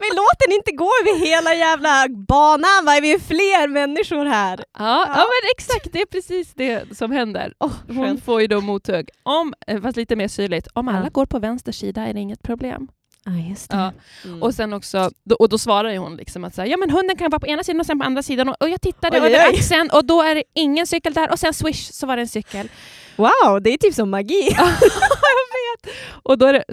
Men 0.00 0.16
låt 0.16 0.38
den 0.46 0.52
inte 0.54 0.72
gå 0.72 0.90
över 1.02 1.18
hela 1.26 1.54
jävla 1.54 2.06
banan, 2.28 2.84
va? 2.86 2.98
vi 3.02 3.12
är 3.12 3.18
fler 3.18 3.68
människor 3.68 4.24
här. 4.24 4.56
Ja, 4.58 4.64
ja. 4.78 5.06
Ja. 5.08 5.16
men 5.16 5.50
exakt, 5.56 5.92
det 5.92 6.00
är 6.00 6.06
precis 6.06 6.54
det 6.54 6.96
som 6.96 7.10
händer. 7.10 7.52
Oh, 7.60 7.72
Hon 7.88 8.20
får 8.20 8.40
ju 8.40 8.46
då 8.46 8.60
mothugg. 8.60 9.10
Om, 9.22 9.54
eh, 9.66 9.80
fast 9.82 9.96
lite 9.96 10.16
mer 10.16 10.28
syrligt, 10.28 10.68
om 10.72 10.88
alla 10.88 11.02
Ja. 11.04 11.08
går 11.12 11.26
på 11.26 11.38
vänster 11.38 11.72
sida 11.72 12.02
är 12.06 12.14
det 12.14 12.20
inget 12.20 12.42
problem. 12.42 12.88
Ja, 13.24 13.32
just 13.50 13.70
det. 13.70 13.76
Ja. 13.76 13.92
Mm. 14.24 14.42
Och 14.42 14.54
sen 14.54 14.72
också, 14.72 15.10
då, 15.24 15.36
och 15.36 15.48
då 15.48 15.58
svarar 15.58 15.96
hon 15.96 16.16
liksom 16.16 16.44
att 16.44 16.54
så 16.54 16.60
här, 16.60 16.68
ja 16.68 16.76
men 16.76 16.90
hunden 16.90 17.16
kan 17.16 17.30
vara 17.30 17.40
på 17.40 17.46
ena 17.46 17.64
sidan 17.64 17.80
och 17.80 17.86
sen 17.86 17.98
på 17.98 18.04
andra 18.04 18.22
sidan 18.22 18.48
och, 18.48 18.62
och 18.62 18.68
jag 18.68 18.80
tittade 18.80 19.20
Oj, 19.20 19.26
över 19.26 19.30
oj. 19.30 19.56
axeln 19.58 19.90
och 19.92 20.04
då 20.04 20.22
är 20.22 20.34
det 20.34 20.42
ingen 20.54 20.86
cykel 20.86 21.12
där 21.12 21.30
och 21.30 21.38
sen 21.38 21.54
swish 21.54 21.90
så 21.92 22.06
var 22.06 22.16
det 22.16 22.22
en 22.22 22.28
cykel. 22.28 22.68
Wow, 23.16 23.62
det 23.62 23.70
är 23.70 23.76
typ 23.76 23.94
som 23.94 24.10
magi. 24.10 24.48
jag 24.56 24.66
vet! 24.66 25.94
Och 26.22 26.38
då 26.38 26.52
det, 26.52 26.64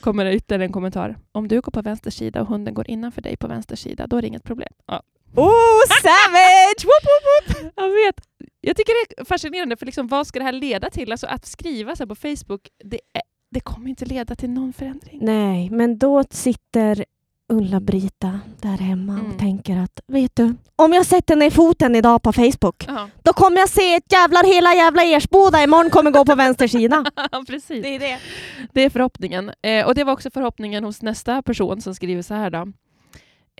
kommer 0.00 0.24
det 0.24 0.34
ytterligare 0.34 0.64
en 0.64 0.72
kommentar. 0.72 1.16
Om 1.32 1.48
du 1.48 1.60
går 1.60 1.72
på 1.72 1.82
vänster 1.82 2.10
sida 2.10 2.40
och 2.40 2.46
hunden 2.46 2.74
går 2.74 2.90
innanför 2.90 3.22
dig 3.22 3.36
på 3.36 3.48
vänster 3.48 3.76
sida, 3.76 4.06
då 4.06 4.16
är 4.16 4.22
det 4.22 4.28
inget 4.28 4.44
problem. 4.44 4.72
Ja. 4.86 5.02
Oh, 5.36 5.82
savage! 6.02 6.84
Woop, 6.84 7.04
woop, 7.06 7.62
woop. 7.64 7.72
Jag 7.76 7.88
vet. 7.88 8.20
Jag 8.60 8.76
tycker 8.76 8.92
det 8.92 9.20
är 9.20 9.24
fascinerande, 9.24 9.76
för 9.76 9.86
liksom, 9.86 10.08
vad 10.08 10.26
ska 10.26 10.38
det 10.38 10.44
här 10.44 10.52
leda 10.52 10.90
till? 10.90 11.12
Alltså 11.12 11.26
att 11.26 11.46
skriva 11.46 11.96
så 11.96 12.02
här 12.02 12.08
på 12.08 12.14
Facebook, 12.14 12.68
det, 12.84 13.00
är, 13.12 13.22
det 13.56 13.60
kommer 13.60 13.88
inte 13.90 14.04
leda 14.04 14.34
till 14.34 14.50
någon 14.50 14.72
förändring. 14.72 15.18
Nej, 15.22 15.70
men 15.70 15.98
då 15.98 16.24
sitter 16.30 17.04
Ulla-Brita 17.48 18.40
där 18.60 18.76
hemma 18.78 19.12
Mm. 19.12 19.30
och 19.32 19.38
tänker 19.38 19.76
att, 19.76 20.00
vet 20.06 20.36
du, 20.36 20.54
om 20.76 20.92
jag 20.92 21.06
sätter 21.06 21.36
ner 21.36 21.50
foten 21.50 21.94
idag 21.96 22.22
på 22.22 22.32
Facebook, 22.32 22.84
Ja, 22.88 23.08
då 23.22 23.32
kommer 23.32 23.56
jag 23.58 23.68
se 23.68 23.94
ett 23.94 24.12
jävlar 24.12 24.54
hela 24.54 24.74
jävla 24.74 25.02
Ersboda 25.02 25.62
imorgon 25.64 25.90
kommer 25.90 26.10
gå 26.10 26.24
på 26.24 26.34
vänster 26.34 26.68
sida. 26.68 27.04
precis. 27.46 27.84
är 27.86 27.98
det. 27.98 28.18
Det 28.72 28.80
är 28.84 28.90
förhoppningen. 28.90 29.50
Eh, 29.62 29.86
och 29.86 29.94
det 29.94 30.04
var 30.04 30.12
också 30.12 30.30
förhoppningen 30.30 30.84
hos 30.84 31.02
nästa 31.02 31.42
person 31.42 31.80
som 31.80 31.94
skriver 31.94 32.22
så 32.22 32.34
här 32.34 32.50
då. 32.50 32.72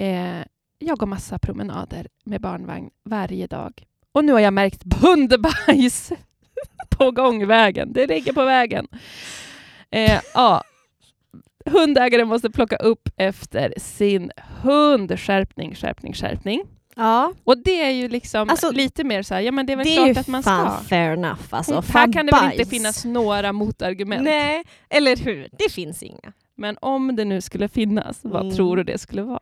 Eh, 0.04 0.44
jag 0.78 0.98
går 0.98 1.06
massa 1.06 1.38
promenader 1.38 2.08
med 2.24 2.40
barnvagn 2.40 2.90
varje 3.04 3.46
dag. 3.46 3.72
Och 4.12 4.24
nu 4.24 4.32
har 4.32 4.40
jag 4.40 4.52
märkt 4.52 4.82
hundbajs 5.02 6.12
på 6.98 7.10
gångvägen. 7.10 7.92
Det 7.92 8.06
ligger 8.06 8.32
på 8.32 8.44
vägen. 8.44 8.86
Eh, 9.90 10.20
ja. 10.34 10.62
Hundägaren 11.66 12.28
måste 12.28 12.50
plocka 12.50 12.76
upp 12.76 13.08
efter 13.16 13.74
sin 13.76 14.30
hund. 14.62 15.20
Skärpning, 15.20 15.74
skärpning, 15.74 16.12
skärpning. 16.14 16.62
Ja, 16.96 17.32
Och 17.44 17.58
det 17.58 17.82
är 17.82 17.90
ju 17.90 18.08
liksom 18.08 18.50
Alltså, 18.50 18.70
lite 18.70 19.04
mer 19.04 19.22
så 19.22 19.34
här, 19.34 19.40
ja 19.40 19.52
men 19.52 19.66
det 19.66 19.72
är 19.72 19.76
väl 19.76 19.86
det 19.86 19.92
är 19.92 19.96
klart 19.96 20.16
ju 20.16 20.20
att 20.20 20.28
man 20.28 20.42
fan 20.42 20.76
ska. 20.76 20.84
fair 20.88 21.12
enough. 21.12 21.40
Alltså, 21.50 21.74
här 21.74 21.82
fan 21.82 22.12
kan 22.12 22.26
det 22.26 22.32
väl 22.32 22.52
inte 22.52 22.64
finnas 22.70 23.04
några 23.04 23.52
motargument. 23.52 24.22
Nej, 24.22 24.64
eller 24.90 25.16
hur? 25.16 25.48
Det 25.58 25.72
finns 25.72 26.02
inga. 26.02 26.32
Men 26.56 26.76
om 26.80 27.16
det 27.16 27.24
nu 27.24 27.40
skulle 27.40 27.68
finnas, 27.68 28.18
vad 28.22 28.42
Mm. 28.42 28.56
tror 28.56 28.76
du 28.76 28.82
det 28.84 28.98
skulle 28.98 29.22
vara? 29.22 29.40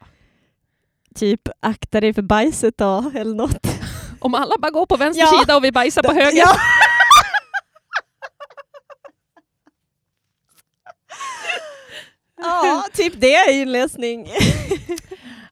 Typ 1.15 1.41
akta 1.61 2.01
dig 2.01 2.15
för 2.15 2.23
bajset 2.23 2.79
då, 2.79 3.11
eller 3.15 3.35
något. 3.35 3.67
Om 4.21 4.35
alla 4.35 4.55
bara 4.59 4.71
går 4.71 4.87
på 4.87 4.97
vänster 4.97 5.23
Ja. 5.33 5.41
sida 5.41 5.57
och 5.57 5.65
vi 5.65 5.73
bajsar 5.73 6.03
på 6.03 6.13
höger. 6.21 6.39
Ja. 6.39 6.55
Ja, 12.45 12.85
typ 12.93 13.13
det 13.17 13.35
är 13.35 13.53
inläsning. 13.63 14.29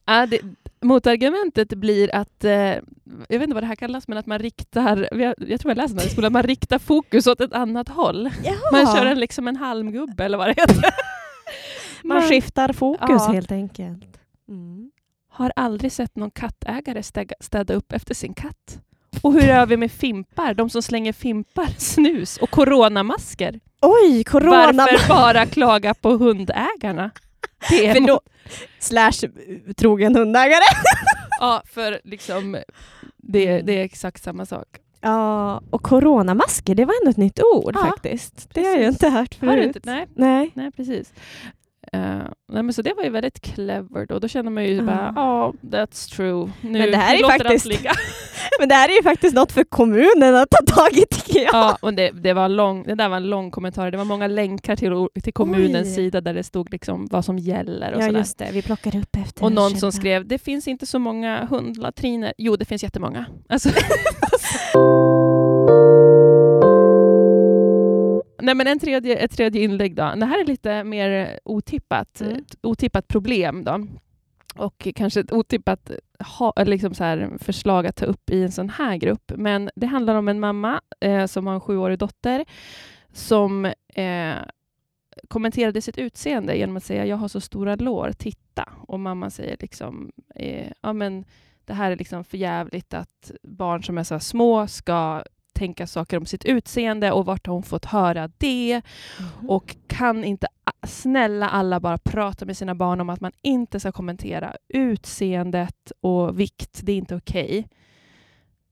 Ja, 0.05 0.27
det, 0.27 0.41
motargumentet 0.81 1.69
blir 1.69 2.15
att, 2.15 2.45
eh, 2.45 2.53
jag 2.53 2.83
vet 3.29 3.43
inte 3.43 3.55
vad 3.55 3.63
det 3.63 3.67
här 3.67 3.77
kallas, 3.77 4.09
men 4.09 4.19
att 4.19 4.27
man 4.27 4.39
riktar, 4.39 5.09
jag, 5.13 5.61
tror 5.61 5.71
jag 5.71 5.77
läste 5.77 5.97
det 5.99 6.05
i 6.05 6.09
skolan, 6.09 6.33
man 6.33 6.43
riktar 6.43 6.79
fokus 6.79 7.27
åt 7.27 7.41
ett 7.41 7.53
annat 7.53 7.89
håll. 7.89 8.31
Man 8.73 8.87
kör 8.87 9.07
en, 9.07 9.21
liksom 9.21 9.49
en 9.49 9.57
halmgubbe 9.57 10.25
eller 10.25 10.39
vad 10.39 10.47
det 10.49 10.55
heter. 10.61 10.85
Man 12.05 12.23
skiftar 12.23 12.73
fokus 12.73 13.09
Ja. 13.09 13.33
helt 13.33 13.53
enkelt. 13.53 14.19
Mm. 14.49 14.91
har 15.31 15.53
aldrig 15.57 15.93
sett 15.93 16.17
någon 16.17 16.31
kattägare 16.31 17.03
stäga, 17.03 17.35
städa 17.41 17.75
upp 17.75 17.93
efter 17.93 18.15
sin 18.15 18.35
katt. 18.35 18.79
Och 19.23 19.33
hur 19.33 19.49
är 19.49 19.67
vi 19.67 19.77
med 19.77 19.93
fimpar? 19.93 20.55
De 20.55 20.71
som 20.71 20.83
slänger 20.83 21.13
fimpar, 21.13 21.67
snus 21.79 22.37
och 22.37 22.51
coronamasker. 22.51 23.61
Oj, 23.83 24.25
corona! 24.25 24.73
Varför 24.73 25.09
bara 25.09 25.47
klaga 25.47 25.95
på 25.95 26.11
hundägarna? 26.11 27.11
Det 27.71 27.87
är 27.87 28.07
då, 28.07 28.21
slash 28.79 29.29
trogen 29.77 30.17
hundägare. 30.17 30.65
Ja, 31.41 31.63
för 31.67 32.01
liksom 32.05 32.57
det, 33.17 33.61
det 33.61 33.73
är 33.73 33.85
exakt 33.85 34.23
samma 34.23 34.47
sak. 34.47 34.67
Ja, 35.01 35.63
och 35.71 35.83
coronamasker, 35.83 36.75
det 36.75 36.85
var 36.85 36.95
ändå 37.03 37.11
ett 37.11 37.17
nytt 37.17 37.41
ord 37.43 37.75
Ja, 37.75 37.81
faktiskt. 37.87 38.49
Det 38.55 38.61
har 38.61 38.69
jag 38.69 38.79
precis. 38.79 38.95
inte 38.95 39.09
hört 39.09 39.35
förut. 39.35 39.51
Har 39.51 39.57
du 39.57 39.65
inte? 39.65 39.81
Nej, 39.85 40.07
Nej. 40.15 40.51
nej 40.55 40.71
precis. 40.73 41.13
Eh, 41.97 42.01
nej, 42.53 42.63
men 42.63 42.73
så 42.73 42.83
det 42.83 42.95
var 42.97 43.03
ju 43.05 43.11
väldigt 43.11 43.41
clever 43.41 44.07
då. 44.07 44.19
Då 44.19 44.29
känner 44.29 44.51
man 44.51 44.65
ju 44.65 44.75
Ja. 44.77 44.83
bara, 44.83 45.13
ja, 45.17 45.53
that's 45.63 46.17
true. 46.17 46.51
Nu, 46.61 46.79
Men 46.79 46.91
det 46.91 46.97
här 46.97 47.15
är 47.15 47.39
faktiskt-. 47.39 47.67
Men 48.61 48.69
det 48.69 48.75
här 48.75 48.89
är 48.89 48.93
ju 48.97 49.03
faktiskt 49.03 49.35
något 49.35 49.53
för 49.53 49.65
kommunen 49.65 50.35
att 50.37 50.51
ta 50.51 50.75
tag 50.75 50.93
i 50.93 51.05
tycker 51.11 51.41
jag. 51.41 51.55
ja, 51.55 51.77
och 51.83 51.95
det, 51.95 52.11
det, 52.11 52.33
var 52.33 52.49
lång, 52.49 52.83
det 52.83 52.95
där 52.95 53.09
var 53.09 53.17
en 53.17 53.31
lång 53.31 53.51
kommentar. 53.51 53.91
Det 53.91 53.97
var 53.97 54.05
många 54.05 54.27
länkar 54.27 54.77
till, 54.77 55.23
till 55.23 55.33
kommunens 55.33 55.89
Oj. 55.89 55.95
sida 55.95 56.21
där 56.21 56.35
det 56.35 56.43
stod 56.43 56.73
liksom 56.73 57.07
vad 57.11 57.25
som 57.25 57.39
gäller 57.39 57.93
och 57.93 58.03
Ja 58.03 58.07
sådär. 58.07 58.19
just 58.19 58.39
det, 58.39 58.49
vi 58.53 58.63
plockar 58.63 58.97
upp 58.97 59.17
efter 59.17 59.45
Och 59.45 59.53
någon 59.53 59.65
själva. 59.65 59.79
som 59.81 59.93
skrev, 59.93 60.27
det 60.27 60.39
finns 60.39 60.69
inte 60.69 60.87
så 60.87 60.99
många 60.99 61.45
hundlatriner. 61.45 62.33
Jo, 62.39 62.57
det 62.57 62.65
finns 62.65 62.83
jättemånga. 62.83 63.25
Alltså. 63.49 63.69
Nej, 68.43 68.55
men 68.55 68.67
en 68.67 68.79
tredje, 68.79 69.17
ett 69.17 69.31
tredje 69.31 69.63
inlägg 69.65 69.95
då. 69.95 70.15
Det 70.17 70.27
här 70.27 70.41
är 70.41 70.45
lite 70.45 70.85
mer 70.85 71.41
otippat, 71.45 72.21
Mm. 72.21 72.45
otippat 72.63 73.09
problem 73.09 73.65
då. 73.65 73.87
Och 74.57 74.89
kanske 74.95 75.21
ett 75.21 75.33
otippat 75.33 75.91
ha, 76.39 76.53
liksom 76.57 76.95
så 76.95 77.05
här, 77.05 77.31
förslag 77.41 77.87
att 77.87 77.97
ta 77.97 78.05
upp 78.07 78.31
i 78.31 78.43
en 78.43 78.53
sån 78.53 78.69
här 78.69 78.97
grupp. 78.97 79.33
Men 79.37 79.71
det 79.77 79.87
handlar 79.87 80.15
om 80.15 80.29
en 80.29 80.41
mamma 80.41 80.81
eh, 81.01 81.27
som 81.27 81.47
har 81.47 81.55
en 81.55 81.61
sjuårig 81.61 81.99
dotter 81.99 82.45
som 83.13 83.65
eh, 83.95 84.35
kommenterade 85.29 85.83
sitt 85.83 85.99
utseende 85.99 86.57
genom 86.57 86.77
att 86.77 86.85
säga 86.85 87.07
jag 87.07 87.17
har 87.17 87.29
så 87.29 87.41
stora 87.41 87.77
lår, 87.77 88.13
titta. 88.19 88.69
Och 88.89 89.01
mamma 89.01 89.31
säger 89.31 89.57
liksom, 89.61 90.13
eh, 90.35 90.73
ja 90.81 90.93
men 90.93 91.25
det 91.65 91.75
här 91.75 91.91
är 91.91 91.97
liksom 91.97 92.25
för 92.25 92.39
jävligt 92.39 92.95
att 92.95 93.31
barn 93.43 93.83
som 93.83 93.99
är 93.99 94.05
så 94.05 94.21
små 94.21 94.67
ska 94.67 95.23
tänka 95.53 95.87
saker 95.87 96.17
om 96.17 96.27
sitt 96.27 96.45
utseende 96.45 97.13
och 97.13 97.27
vart 97.27 97.47
har 97.47 97.55
hon 97.55 97.63
fått 97.63 97.85
höra 97.85 98.31
det? 98.39 98.83
Mhm. 99.21 99.51
Och 99.51 99.77
kan 99.87 100.25
inte 100.25 100.47
snälla 100.87 101.49
alla 101.49 101.81
bara 101.81 101.99
prata 101.99 102.45
med 102.45 102.57
sina 102.57 102.75
barn 102.75 103.01
om 103.01 103.11
att 103.11 103.21
man 103.21 103.33
inte 103.43 103.81
ska 103.81 103.93
kommentera 103.93 104.57
utseendet 104.69 105.93
och 106.01 106.41
vikt, 106.41 106.81
det 106.83 106.93
är 106.93 106.97
inte 106.97 107.17
okej. 107.17 107.69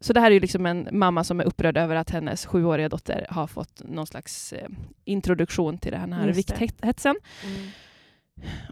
Så 0.01 0.13
det 0.13 0.21
här 0.21 0.31
är 0.31 0.35
ju 0.35 0.41
liksom 0.41 0.67
en 0.67 0.89
mamma 0.93 1.25
som 1.25 1.41
är 1.41 1.45
upprörd 1.45 1.77
över 1.77 1.97
att 1.97 2.11
hennes 2.11 2.47
sjuåriga 2.47 2.89
dotter 2.89 3.27
har 3.31 3.47
fått 3.47 3.83
någon 3.85 4.07
slags 4.07 4.53
eh, 4.53 4.69
introduktion 5.05 5.79
till 5.79 5.93
den 5.93 6.13
här 6.13 6.29
vikthetsen. 6.33 7.17
Mm. 7.45 7.69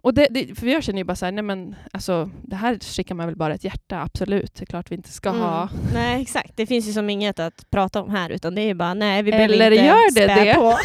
Och 0.03 0.15
det, 0.15 0.27
det, 0.31 0.59
för 0.59 0.67
jag 0.67 0.83
känner 0.83 0.99
ju 0.99 1.05
bara 1.05 1.17
så 1.17 1.25
här, 1.25 1.33
nej 1.33 1.45
men 1.45 1.77
alltså, 1.93 2.31
det 2.43 2.57
här 2.57 2.79
skickar 2.79 3.15
man 3.15 3.27
väl 3.27 3.37
bara 3.37 3.55
ett 3.55 3.65
hjärta, 3.65 4.01
absolut. 4.03 4.55
Det 4.55 4.65
är 4.65 4.67
klart 4.67 4.91
vi 4.91 4.95
inte 4.95 5.13
ska 5.13 5.31
ha. 5.31 5.63
Mm. 5.63 5.93
Nej 5.95 6.23
exakt, 6.23 6.53
det 6.57 6.67
finns 6.67 6.89
ju 6.89 6.93
som 6.93 7.11
inget 7.11 7.39
att 7.39 7.71
prata 7.71 8.03
om 8.03 8.11
här 8.11 8.31
utan 8.31 8.55
det 8.55 8.63
är 8.63 8.67
ju 8.67 8.75
bara 8.75 8.95
nej 8.95 9.23
vi 9.23 9.33
Eller 9.33 9.49
behöver 9.49 9.71
inte 9.71 9.85
gör 9.87 10.15
det 10.15 10.35
spä 10.35 10.45
det? 10.45 10.55
på. 10.55 10.79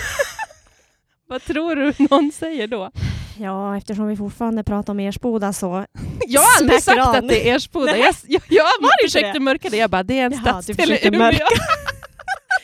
Vad 1.28 1.44
tror 1.44 1.76
du 1.76 1.94
någon 2.10 2.32
säger 2.32 2.68
då? 2.68 2.92
Ja 3.40 3.78
eftersom 3.78 4.08
vi 4.08 4.16
fortfarande 4.16 4.64
pratar 4.64 4.94
om 4.94 5.00
Ersboda 5.00 5.54
så 5.54 5.86
Jag 6.28 6.42
har 6.42 6.62
aldrig 6.62 6.84
sagt 6.84 6.98
on. 7.08 7.16
att 7.16 7.28
det 7.28 7.50
är 7.50 7.56
Ersboda. 7.56 7.92
Nej. 7.92 8.02
Jag, 8.02 8.42
jag, 8.50 8.66
jag 8.82 9.10
försökte 9.10 9.40
mörka 9.40 9.70
det. 9.70 9.78
Jag 9.78 9.90
bara, 9.90 10.04
det 10.04 10.20
är 10.20 10.26
en 10.26 10.32
Jaha, 10.32 10.42
stadsdel 10.62 10.92
i 10.94 11.08
Umeå. 11.08 11.32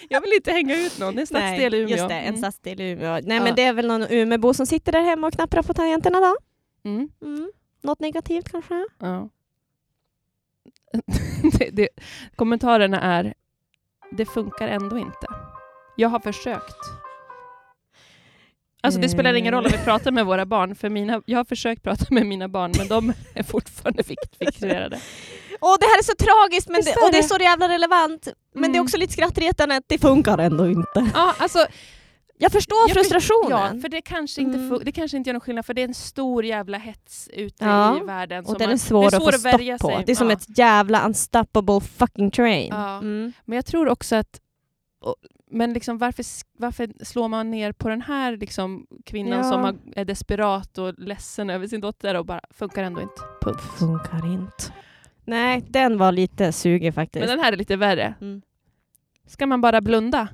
jag 0.09 0.21
vill 0.21 0.33
inte 0.33 0.51
hänga 0.51 0.75
ut 0.75 0.99
någon. 0.99 1.15
Det 1.15 1.21
är 1.21 1.25
stadsdel 1.25 1.73
i 1.73 1.77
Umeå. 1.77 1.89
Just 1.97 2.07
det, 2.09 2.13
en 2.15 2.27
Mm. 2.27 2.37
stadsdel 2.37 2.81
i 2.81 2.89
Umeå. 2.91 3.11
Nej 3.23 3.37
Ja. 3.37 3.43
men 3.43 3.55
det 3.55 3.63
är 3.63 3.73
väl 3.73 3.87
någon 3.87 4.03
Umeåbo 4.09 4.53
som 4.53 4.65
sitter 4.65 4.91
där 4.91 5.01
hemma 5.01 5.27
och 5.27 5.33
knapprar 5.33 5.63
på 5.63 5.73
tangenterna 5.73 6.19
då? 6.19 6.35
Mm. 6.89 7.09
Mm. 7.21 7.51
Något 7.81 7.99
negativt 7.99 8.51
kanske? 8.51 8.85
Ja. 8.99 9.29
det, 11.59 11.69
det, 11.69 11.89
kommentarerna 12.35 13.01
är, 13.01 13.33
det 14.11 14.25
funkar 14.25 14.67
ändå 14.67 14.97
inte. 14.97 15.27
Jag 15.95 16.09
har 16.09 16.19
försökt. 16.19 16.75
Alltså 18.81 18.99
det 18.99 19.09
spelar 19.09 19.33
ingen 19.33 19.53
roll 19.53 19.65
om 19.65 19.71
vi 19.71 19.77
pratar 19.77 20.11
med 20.11 20.25
våra 20.25 20.45
barn, 20.45 20.75
för 20.75 20.89
mina, 20.89 21.21
jag 21.25 21.37
har 21.39 21.45
försökt 21.45 21.83
prata 21.83 22.05
med 22.09 22.25
mina 22.25 22.47
barn, 22.47 22.71
men 22.77 22.87
de 22.87 23.13
är 23.33 23.43
fortfarande 23.43 24.03
fix- 24.07 24.37
fixerade. 24.39 24.99
Åh 25.61 25.75
det 25.79 25.85
här 25.85 25.99
är 25.99 26.03
så 26.03 26.15
tragiskt 26.15 26.69
men 26.69 26.81
det, 26.81 26.91
är 26.91 27.05
och 27.05 27.11
det 27.11 27.17
är 27.17 27.21
så 27.23 27.37
jävla 27.39 27.69
relevant. 27.69 28.27
Men 28.53 28.63
Mm. 28.63 28.71
det 28.71 28.77
är 28.77 28.81
också 28.81 28.97
lite 28.97 29.13
skrattretande 29.13 29.75
att 29.75 29.83
det 29.87 29.97
funkar 29.97 30.37
ändå 30.37 30.67
inte. 30.67 31.09
Ja, 31.13 31.35
alltså, 31.37 31.65
Jag 32.41 32.51
förstår 32.51 32.77
Jag 32.87 32.89
för- 32.89 32.95
frustrationen. 33.03 33.75
Ja, 33.75 33.81
för 33.81 33.89
det 33.89 34.01
kanske, 34.01 34.41
inte 34.41 34.57
Mm. 34.59 34.79
det 34.83 34.91
kanske 34.91 35.17
inte 35.17 35.29
gör 35.29 35.33
någon 35.33 35.41
skillnad, 35.41 35.65
för 35.65 35.73
det 35.73 35.81
är 35.81 35.87
en 35.87 35.93
stor 35.93 36.45
jävla 36.45 36.77
hets 36.77 37.29
ute 37.33 37.65
Ja, 37.65 37.97
i 37.97 38.05
världen. 38.05 38.39
och 38.39 38.45
som 38.49 38.57
den 38.57 38.67
är 38.69 38.71
man- 38.71 38.79
svår, 38.79 39.01
det 39.01 39.07
att 39.17 39.23
få 39.23 39.31
stopp 39.31 39.51
på. 39.51 39.87
sig. 39.87 40.03
Det 40.05 40.11
är 40.11 40.15
som 40.15 40.27
Ja. 40.29 40.33
ett 40.33 40.57
jävla 40.57 41.05
unstoppable 41.05 41.81
fucking 41.81 42.31
train. 42.31 42.67
Ja. 42.71 42.97
Mm. 42.97 43.33
Men 43.45 43.55
jag 43.55 43.65
tror 43.65 43.89
också 43.89 44.15
att, 44.15 44.39
och 45.01 45.15
men 45.51 45.73
liksom 45.73 45.97
varför, 45.97 46.25
varför 46.59 47.05
slår 47.05 47.27
man 47.27 47.51
ner 47.51 47.71
på 47.71 47.89
den 47.89 48.01
här 48.01 48.37
liksom, 48.37 48.85
kvinnan 49.05 49.37
Ja. 49.39 49.51
som 49.51 49.79
är 49.95 50.05
desperat 50.05 50.77
och 50.77 50.93
ledsen 50.99 51.49
över 51.49 51.67
sin 51.67 51.81
dotter 51.81 52.15
och 52.15 52.25
bara 52.25 52.41
funkar 52.53 52.83
ändå 52.83 53.01
inte. 53.01 53.21
Punkt. 53.41 53.61
Funkar 53.79 54.25
inte. 54.33 54.63
Nej, 55.29 55.63
den 55.69 55.97
var 55.97 56.11
lite 56.11 56.51
sugig 56.51 56.93
faktiskt. 56.93 57.19
Men 57.19 57.29
den 57.29 57.39
här 57.39 57.53
är 57.53 57.57
lite 57.57 57.75
värre. 57.75 58.13
Mm. 58.21 58.41
Ska 59.27 59.47
man 59.47 59.61
bara 59.61 59.81
blunda? 59.81 60.27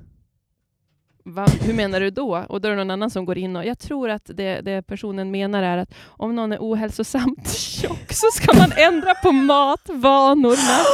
Va? 1.23 1.45
Hur 1.61 1.73
menar 1.73 1.99
du 1.99 2.09
då? 2.09 2.45
Och 2.49 2.61
då 2.61 2.67
är 2.67 2.71
det 2.71 2.77
någon 2.77 2.91
annan 2.91 3.09
som 3.09 3.25
går 3.25 3.37
in 3.37 3.55
och... 3.55 3.65
Jag 3.65 3.79
tror 3.79 4.09
att 4.09 4.29
det, 4.33 4.61
det 4.61 4.81
personen 4.81 5.31
menar 5.31 5.63
är 5.63 5.77
att 5.77 5.93
om 6.05 6.35
någon 6.35 6.51
är 6.51 6.57
ohälsosamt 6.57 7.49
tjock 7.57 8.13
så 8.13 8.27
ska 8.33 8.57
man 8.57 8.71
ändra 8.77 9.13
på 9.15 9.31
matvanorna. 9.31 10.55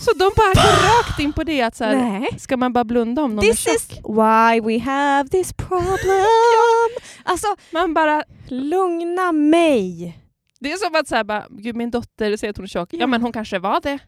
Så 0.00 0.12
de 0.12 0.30
bara 0.36 0.54
går 0.54 0.98
rakt 0.98 1.20
in 1.20 1.32
på 1.32 1.44
det. 1.44 1.62
Att 1.62 1.76
så 1.76 1.84
här, 1.84 1.96
Nej. 1.96 2.28
ska 2.38 2.56
man 2.56 2.72
bara 2.72 2.84
blunda 2.84 3.22
om 3.22 3.34
någon 3.34 3.44
This 3.44 3.66
är 3.66 3.74
is 3.74 3.88
tjock? 3.88 4.16
why 4.16 4.60
we 4.60 4.78
have 4.84 5.28
this 5.28 5.52
problem. 5.52 6.26
Alltså, 7.22 7.46
Man 7.72 7.94
bara, 7.94 8.24
lugna 8.48 9.32
mig. 9.32 10.18
Det 10.60 10.72
är 10.72 10.76
som 10.76 10.94
att 10.94 11.08
så 11.08 11.14
här, 11.14 11.24
bara, 11.24 11.46
Gud, 11.50 11.76
min 11.76 11.90
dotter 11.90 12.36
säger 12.36 12.50
att 12.50 12.56
hon 12.56 12.64
är 12.64 12.68
tjock. 12.68 12.88
Ja. 12.92 13.06
Men 13.06 13.22
hon 13.22 13.32
kanske 13.32 13.58
var 13.58 13.80
det. 13.82 13.98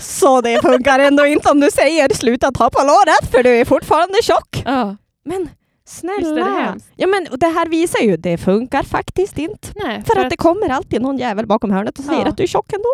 Så 0.00 0.40
det 0.40 0.62
funkar 0.62 0.98
ändå 0.98 1.26
inte 1.26 1.50
om 1.50 1.60
du 1.60 1.70
säger 1.70 2.14
sluta 2.14 2.50
ta 2.52 2.70
på 2.70 2.78
låret 2.82 3.30
för 3.30 3.42
du 3.42 3.50
är 3.50 3.64
fortfarande 3.64 4.14
tjock. 4.22 4.62
Ja. 4.64 4.96
Men 5.24 5.48
snälla. 5.86 6.76
Ja, 6.96 7.06
men 7.06 7.26
och 7.30 7.38
det 7.38 7.46
här 7.46 7.68
visar 7.68 8.00
ju 8.00 8.16
det 8.16 8.38
funkar 8.38 8.82
faktiskt 8.82 9.38
inte. 9.38 9.68
Nej, 9.76 10.02
För 10.06 10.20
att 10.20 10.30
det 10.30 10.36
kommer 10.36 10.68
alltid 10.68 11.02
någon 11.02 11.18
jävel 11.18 11.46
bakom 11.46 11.70
hörnet 11.70 11.98
och 11.98 12.04
säger 12.04 12.20
Ja. 12.22 12.28
att 12.28 12.36
du 12.36 12.42
är 12.42 12.46
tjock 12.46 12.72
ändå. 12.72 12.88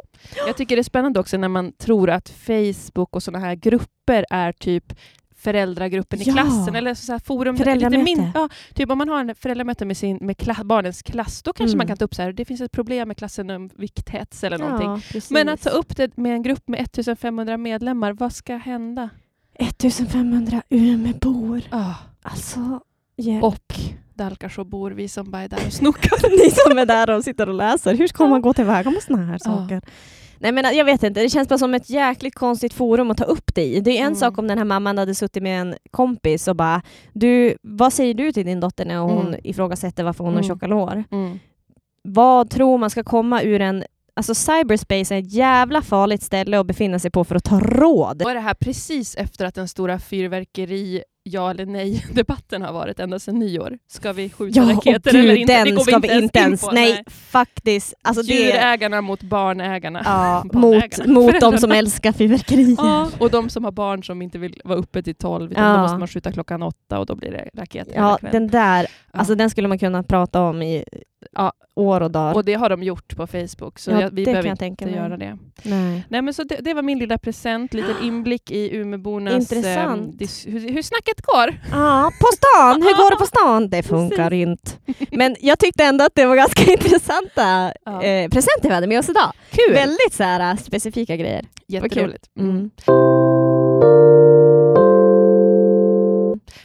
Jag 0.47 0.57
tycker 0.57 0.77
det 0.77 0.81
är 0.81 0.85
spännande 0.85 1.21
också 1.21 1.37
när 1.37 1.49
man 1.49 1.73
tror 1.73 2.11
att 2.11 2.29
Facebook 2.47 3.17
och 3.17 3.23
såna 3.23 3.39
här 3.39 3.55
grupper 3.55 4.27
är 4.31 4.53
typ 4.53 4.85
föräldragruppen 5.41 6.21
i 6.21 6.25
Ja. 6.27 6.33
klassen 6.33 6.77
eller 6.77 6.95
så 6.95 7.13
här 7.13 7.19
forum. 7.19 7.55
Lite 7.57 7.89
min, 7.99 8.31
ja, 8.35 8.49
typ 8.75 8.91
om 8.91 8.99
man 8.99 9.09
har 9.09 9.21
en 9.21 9.35
föräldramöte 9.35 9.85
med, 9.85 9.97
sin, 9.97 10.19
med 10.21 10.37
kla, 10.39 10.57
barnens 10.65 11.03
klass, 11.03 11.43
då 11.43 11.53
kanske 11.53 11.73
Mm. 11.75 11.79
man 11.79 11.87
kan 11.87 11.97
ta 11.97 12.05
upp 12.05 12.15
så 12.15 12.23
här, 12.23 12.33
det 12.33 12.45
finns 12.45 12.61
ett 12.61 12.73
problem 12.73 13.09
med 13.09 13.17
klassen 13.17 13.51
om 13.51 13.71
vikthets 13.77 14.45
eller 14.45 14.59
någonting. 14.59 14.89
Ja. 15.15 15.21
Men 15.31 15.49
att 15.49 15.63
ta 15.63 15.71
upp 15.71 15.97
det 15.97 16.17
med 16.17 16.33
en 16.35 16.43
grupp 16.43 16.69
med 16.69 16.81
1500 16.81 17.57
medlemmar, 17.57 18.13
vad 18.13 18.33
ska 18.33 18.57
hända? 18.57 19.11
1500 19.55 20.63
Umebor. 20.69 21.61
Ah, 21.71 21.95
Alltså, 22.23 22.81
hjälp. 23.17 23.45
och 23.45 23.75
Dalkarsåbor, 24.15 24.91
vi 24.91 25.09
som 25.09 25.31
bara 25.31 25.43
är 25.43 25.49
där 25.49 25.67
och 25.67 25.73
snokar. 25.73 26.31
Ni 26.45 26.51
som 26.51 26.79
är 26.79 26.87
där 26.87 27.11
och 27.11 27.25
sitter 27.25 27.49
och 27.49 27.55
läser, 27.55 27.95
hur 27.97 28.07
ska 28.07 28.25
Ja. 28.25 28.29
man 28.31 28.43
gå 28.43 28.55
tillväga 28.55 28.91
med 28.91 29.03
såna 29.03 29.19
här 29.27 29.39
Ja. 29.45 29.81
Nej 30.43 30.53
men 30.53 30.77
jag 30.77 30.85
vet 30.85 31.03
inte, 31.03 31.23
det 31.23 31.29
känns 31.29 31.49
bara 31.49 31.59
som 31.59 31.75
ett 31.75 31.91
jäkligt 31.91 32.35
konstigt 32.35 32.73
forum 32.75 33.11
att 33.11 33.17
ta 33.17 33.25
upp 33.25 33.55
det 33.55 33.65
i. 33.65 33.81
Det 33.81 33.91
är 33.91 34.01
en 34.01 34.07
Mm. 34.07 34.15
sak 34.15 34.39
om 34.39 34.47
den 34.49 34.59
här 34.59 34.65
mamman 34.65 34.99
hade 34.99 35.15
suttit 35.15 35.43
med 35.43 35.61
en 35.61 35.75
kompis 35.91 36.49
och 36.49 36.57
bara 36.57 36.83
du, 37.13 37.57
vad 37.63 37.93
säger 37.93 38.15
du 38.15 38.33
till 38.33 38.47
din 38.47 38.61
dotter 38.61 38.85
när 38.85 38.99
hon 38.99 39.27
Mm. 39.27 39.41
ifrågasätter 39.45 40.05
varför 40.05 40.25
hon 40.25 40.33
Mm. 40.33 40.43
har 40.45 40.49
tjocka 40.49 40.67
lår? 40.67 41.05
Mm. 41.11 41.39
Vad 42.03 42.51
tror 42.51 42.79
man 42.79 42.91
ska 42.91 43.03
komma 43.05 43.43
ur 43.43 43.61
en 43.61 43.85
Alltså 44.15 44.35
cyberspace 44.35 45.15
är 45.15 45.19
ett 45.19 45.33
jävla 45.33 45.83
farligt 45.83 46.23
ställe 46.23 46.59
att 46.61 46.67
befinna 46.67 46.99
sig 46.99 47.11
på 47.11 47.25
för 47.25 47.35
att 47.35 47.45
ta 47.45 47.61
råd. 47.61 48.23
Var 48.25 48.35
det 48.35 48.41
här 48.41 48.55
precis 48.55 49.15
efter 49.17 49.45
att 49.47 49.55
den 49.55 49.69
stora 49.69 49.99
fyrverkeri 49.99 51.03
ja 51.23 51.51
eller 51.51 51.67
nej-debatten 51.67 52.63
har 52.67 52.73
varit 52.73 53.01
ända 53.01 53.19
sedan 53.19 53.39
nyår? 53.39 53.79
Ska 53.89 54.13
vi 54.13 54.31
skjuta 54.31 54.61
Ja, 54.61 54.73
raketer 54.77 55.13
gud, 55.13 55.21
eller 55.25 55.35
inte? 55.35 55.53
den 55.53 55.65
det 55.65 55.71
går 55.71 55.83
ska 55.83 55.99
vi 55.99 56.13
inte 56.23 56.39
in 56.39 56.45
ens... 56.45 56.61
på. 56.61 56.71
Nej, 56.71 57.05
faktiskt. 57.11 57.95
Alltså 58.03 58.23
det, 58.23 58.35
Djurägarna 58.35 59.01
mot 59.01 59.23
barnägarna. 59.23 60.03
ja, 60.05 60.43
mot, 60.45 60.53
barnägarna. 60.63 61.13
mot 61.13 61.25
de 61.27 61.31
Föräldrarna. 61.31 61.59
som 61.59 61.73
älskar 61.73 62.13
fyrverkerier. 62.13 62.75
Ja, 62.79 63.09
och 63.19 63.31
de 63.31 63.49
som 63.51 63.65
har 63.65 63.73
barn 63.73 64.05
som 64.05 64.23
inte 64.23 64.39
vill 64.39 64.61
vara 64.65 64.79
uppe 64.79 65.03
till 65.03 65.15
tolv, 65.15 65.53
utan 65.53 65.65
Ja. 65.71 65.77
då 65.77 65.83
måste 65.83 65.99
man 65.99 66.09
skjuta 66.09 66.33
klockan 66.33 66.63
åtta 66.63 66.99
och 66.99 67.07
då 67.07 67.15
blir 67.15 67.31
det 67.31 67.49
raketer 67.55 67.93
Ja, 67.97 68.19
den 68.33 68.49
där, 68.49 68.87
alltså 69.13 69.35
den 69.35 69.51
skulle 69.51 69.69
man 69.69 69.79
kunna 69.79 70.03
prata 70.03 70.43
om 70.43 70.63
i 70.63 70.85
Ja. 71.33 71.53
år 71.75 72.01
och 72.01 72.11
dagar. 72.11 72.35
Och 72.35 72.45
det 72.45 72.55
har 72.55 72.69
de 72.69 72.83
gjort 72.83 73.17
på 73.17 73.27
Facebook, 73.27 73.79
så 73.79 73.91
Ja, 73.91 74.01
jag, 74.01 74.11
vi 74.11 74.25
behöver 74.25 74.49
inte 74.49 74.59
tänka 74.61 74.89
göra 74.89 75.17
det. 75.17 75.39
Nej. 75.63 76.05
Nej, 76.09 76.23
men 76.23 76.35
så 76.35 76.45
det, 76.45 76.57
det 76.61 76.75
var 76.75 76.83
min 76.83 76.99
lilla 76.99 77.19
present, 77.19 77.75
liten 77.75 77.95
inblick 78.03 78.51
i 78.51 78.77
Umeåbornas... 78.77 79.35
Intressant. 79.53 80.01
ehm, 80.11 80.17
dis, 80.17 80.47
hur, 80.47 80.61
hur 80.71 80.83
snacket 80.83 81.21
går. 81.23 81.61
Ja, 81.73 82.11
på 82.21 82.27
stan! 82.37 82.83
Hur 82.83 82.97
går 82.97 83.11
det 83.11 83.17
på 83.17 83.27
stan? 83.27 83.69
Det 83.71 83.83
funkar 83.95 84.33
inte. 84.33 84.71
Men 85.11 85.37
jag 85.41 85.59
tyckte 85.59 85.85
ändå 85.85 86.05
att 86.05 86.15
det 86.15 86.27
var 86.27 86.37
ganska 86.37 86.63
intressanta 86.73 87.73
Ja. 87.85 88.03
eh, 88.03 88.29
presenter 88.29 88.69
vi 88.69 88.75
hade 88.75 88.87
med 88.87 88.99
oss 88.99 89.09
idag. 89.09 89.33
Kul! 89.51 89.75
Väldigt 89.75 90.13
så 90.13 90.23
här, 90.23 90.57
specifika 90.57 91.17
grejer. 91.17 91.45
Jätteroligt. 91.69 92.27
Mm. 92.39 92.51
Mm. 92.57 92.71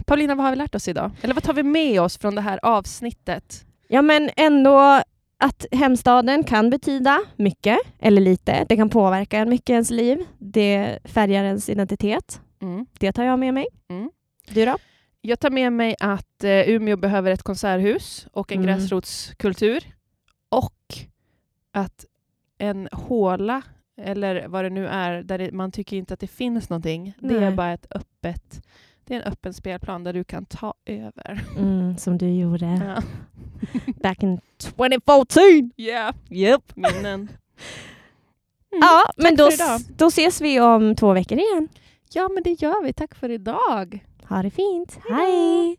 Paulina, 0.05 0.35
vad 0.35 0.43
har 0.45 0.51
vi 0.51 0.57
lärt 0.57 0.75
oss 0.75 0.87
idag? 0.87 1.11
Eller 1.21 1.33
vad 1.33 1.43
tar 1.43 1.53
vi 1.53 1.63
med 1.63 2.01
oss 2.01 2.17
från 2.17 2.35
det 2.35 2.41
här 2.41 2.59
avsnittet? 2.63 3.65
Ja 3.87 4.01
men 4.01 4.29
ändå 4.37 5.01
att 5.37 5.65
hemstaden 5.71 6.43
kan 6.43 6.69
betyda 6.69 7.19
mycket 7.35 7.77
eller 7.99 8.21
lite. 8.21 8.65
Det 8.69 8.75
kan 8.75 8.89
påverka 8.89 9.37
en 9.37 9.49
mycket 9.49 9.69
ens 9.69 9.89
liv. 9.91 10.19
Det 10.37 10.99
färgar 11.03 11.43
ens 11.43 11.69
identitet. 11.69 12.41
Mm. 12.61 12.85
Det 12.99 13.11
tar 13.11 13.23
jag 13.23 13.39
med 13.39 13.53
mig. 13.53 13.67
Mm. 13.89 14.09
Du 14.49 14.65
då? 14.65 14.77
Jag 15.21 15.39
tar 15.39 15.49
med 15.49 15.73
mig 15.73 15.95
att 15.99 16.43
eh, 16.43 16.69
Umeå 16.69 16.97
behöver 16.97 17.31
ett 17.31 17.43
konserthus 17.43 18.27
och 18.33 18.51
en 18.51 18.63
Mm. 18.63 18.67
gräsrotskultur. 18.77 19.83
Och 20.49 20.73
att 21.71 22.05
en 22.57 22.89
håla, 22.91 23.61
eller 24.01 24.47
vad 24.47 24.65
det 24.65 24.69
nu 24.69 24.87
är, 24.87 25.23
där 25.23 25.37
det, 25.37 25.51
man 25.51 25.71
tycker 25.71 25.97
inte 25.97 26.13
att 26.13 26.19
det 26.19 26.27
finns 26.27 26.69
någonting. 26.69 27.13
Det 27.19 27.35
är 27.35 27.39
Nej. 27.39 27.51
bara 27.51 27.73
ett 27.73 27.87
öppet, 27.91 28.65
det 29.05 29.15
är 29.15 29.21
en 29.21 29.31
öppen 29.31 29.53
spelplan 29.53 30.03
där 30.03 30.13
du 30.13 30.23
kan 30.23 30.45
ta 30.45 30.73
över. 30.85 31.43
Mm, 31.57 31.97
som 31.97 32.17
du 32.17 32.29
gjorde 32.29 32.65
Ja. 32.95 33.01
back 34.01 34.23
in 34.23 34.39
2014. 34.57 35.71
Yeah, 35.77 36.15
Yep. 36.29 36.61
minnen. 36.75 37.29
Mm. 38.71 38.81
Ja, 38.87 39.03
men 39.17 39.35
då, 39.35 39.49
då 39.97 40.07
ses 40.07 40.41
vi 40.41 40.59
om 40.59 40.95
två 40.95 41.13
veckor 41.13 41.37
igen. 41.37 41.67
ja, 42.13 42.29
men 42.33 42.43
det 42.43 42.61
gör 42.61 42.83
vi. 42.83 42.93
Tack 42.93 43.15
för 43.15 43.29
idag. 43.29 44.05
Ha 44.29 44.41
det 44.43 44.49
fint. 44.51 44.99
Hej! 45.09 45.77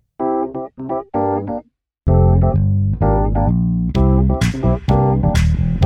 Thank 4.87 5.86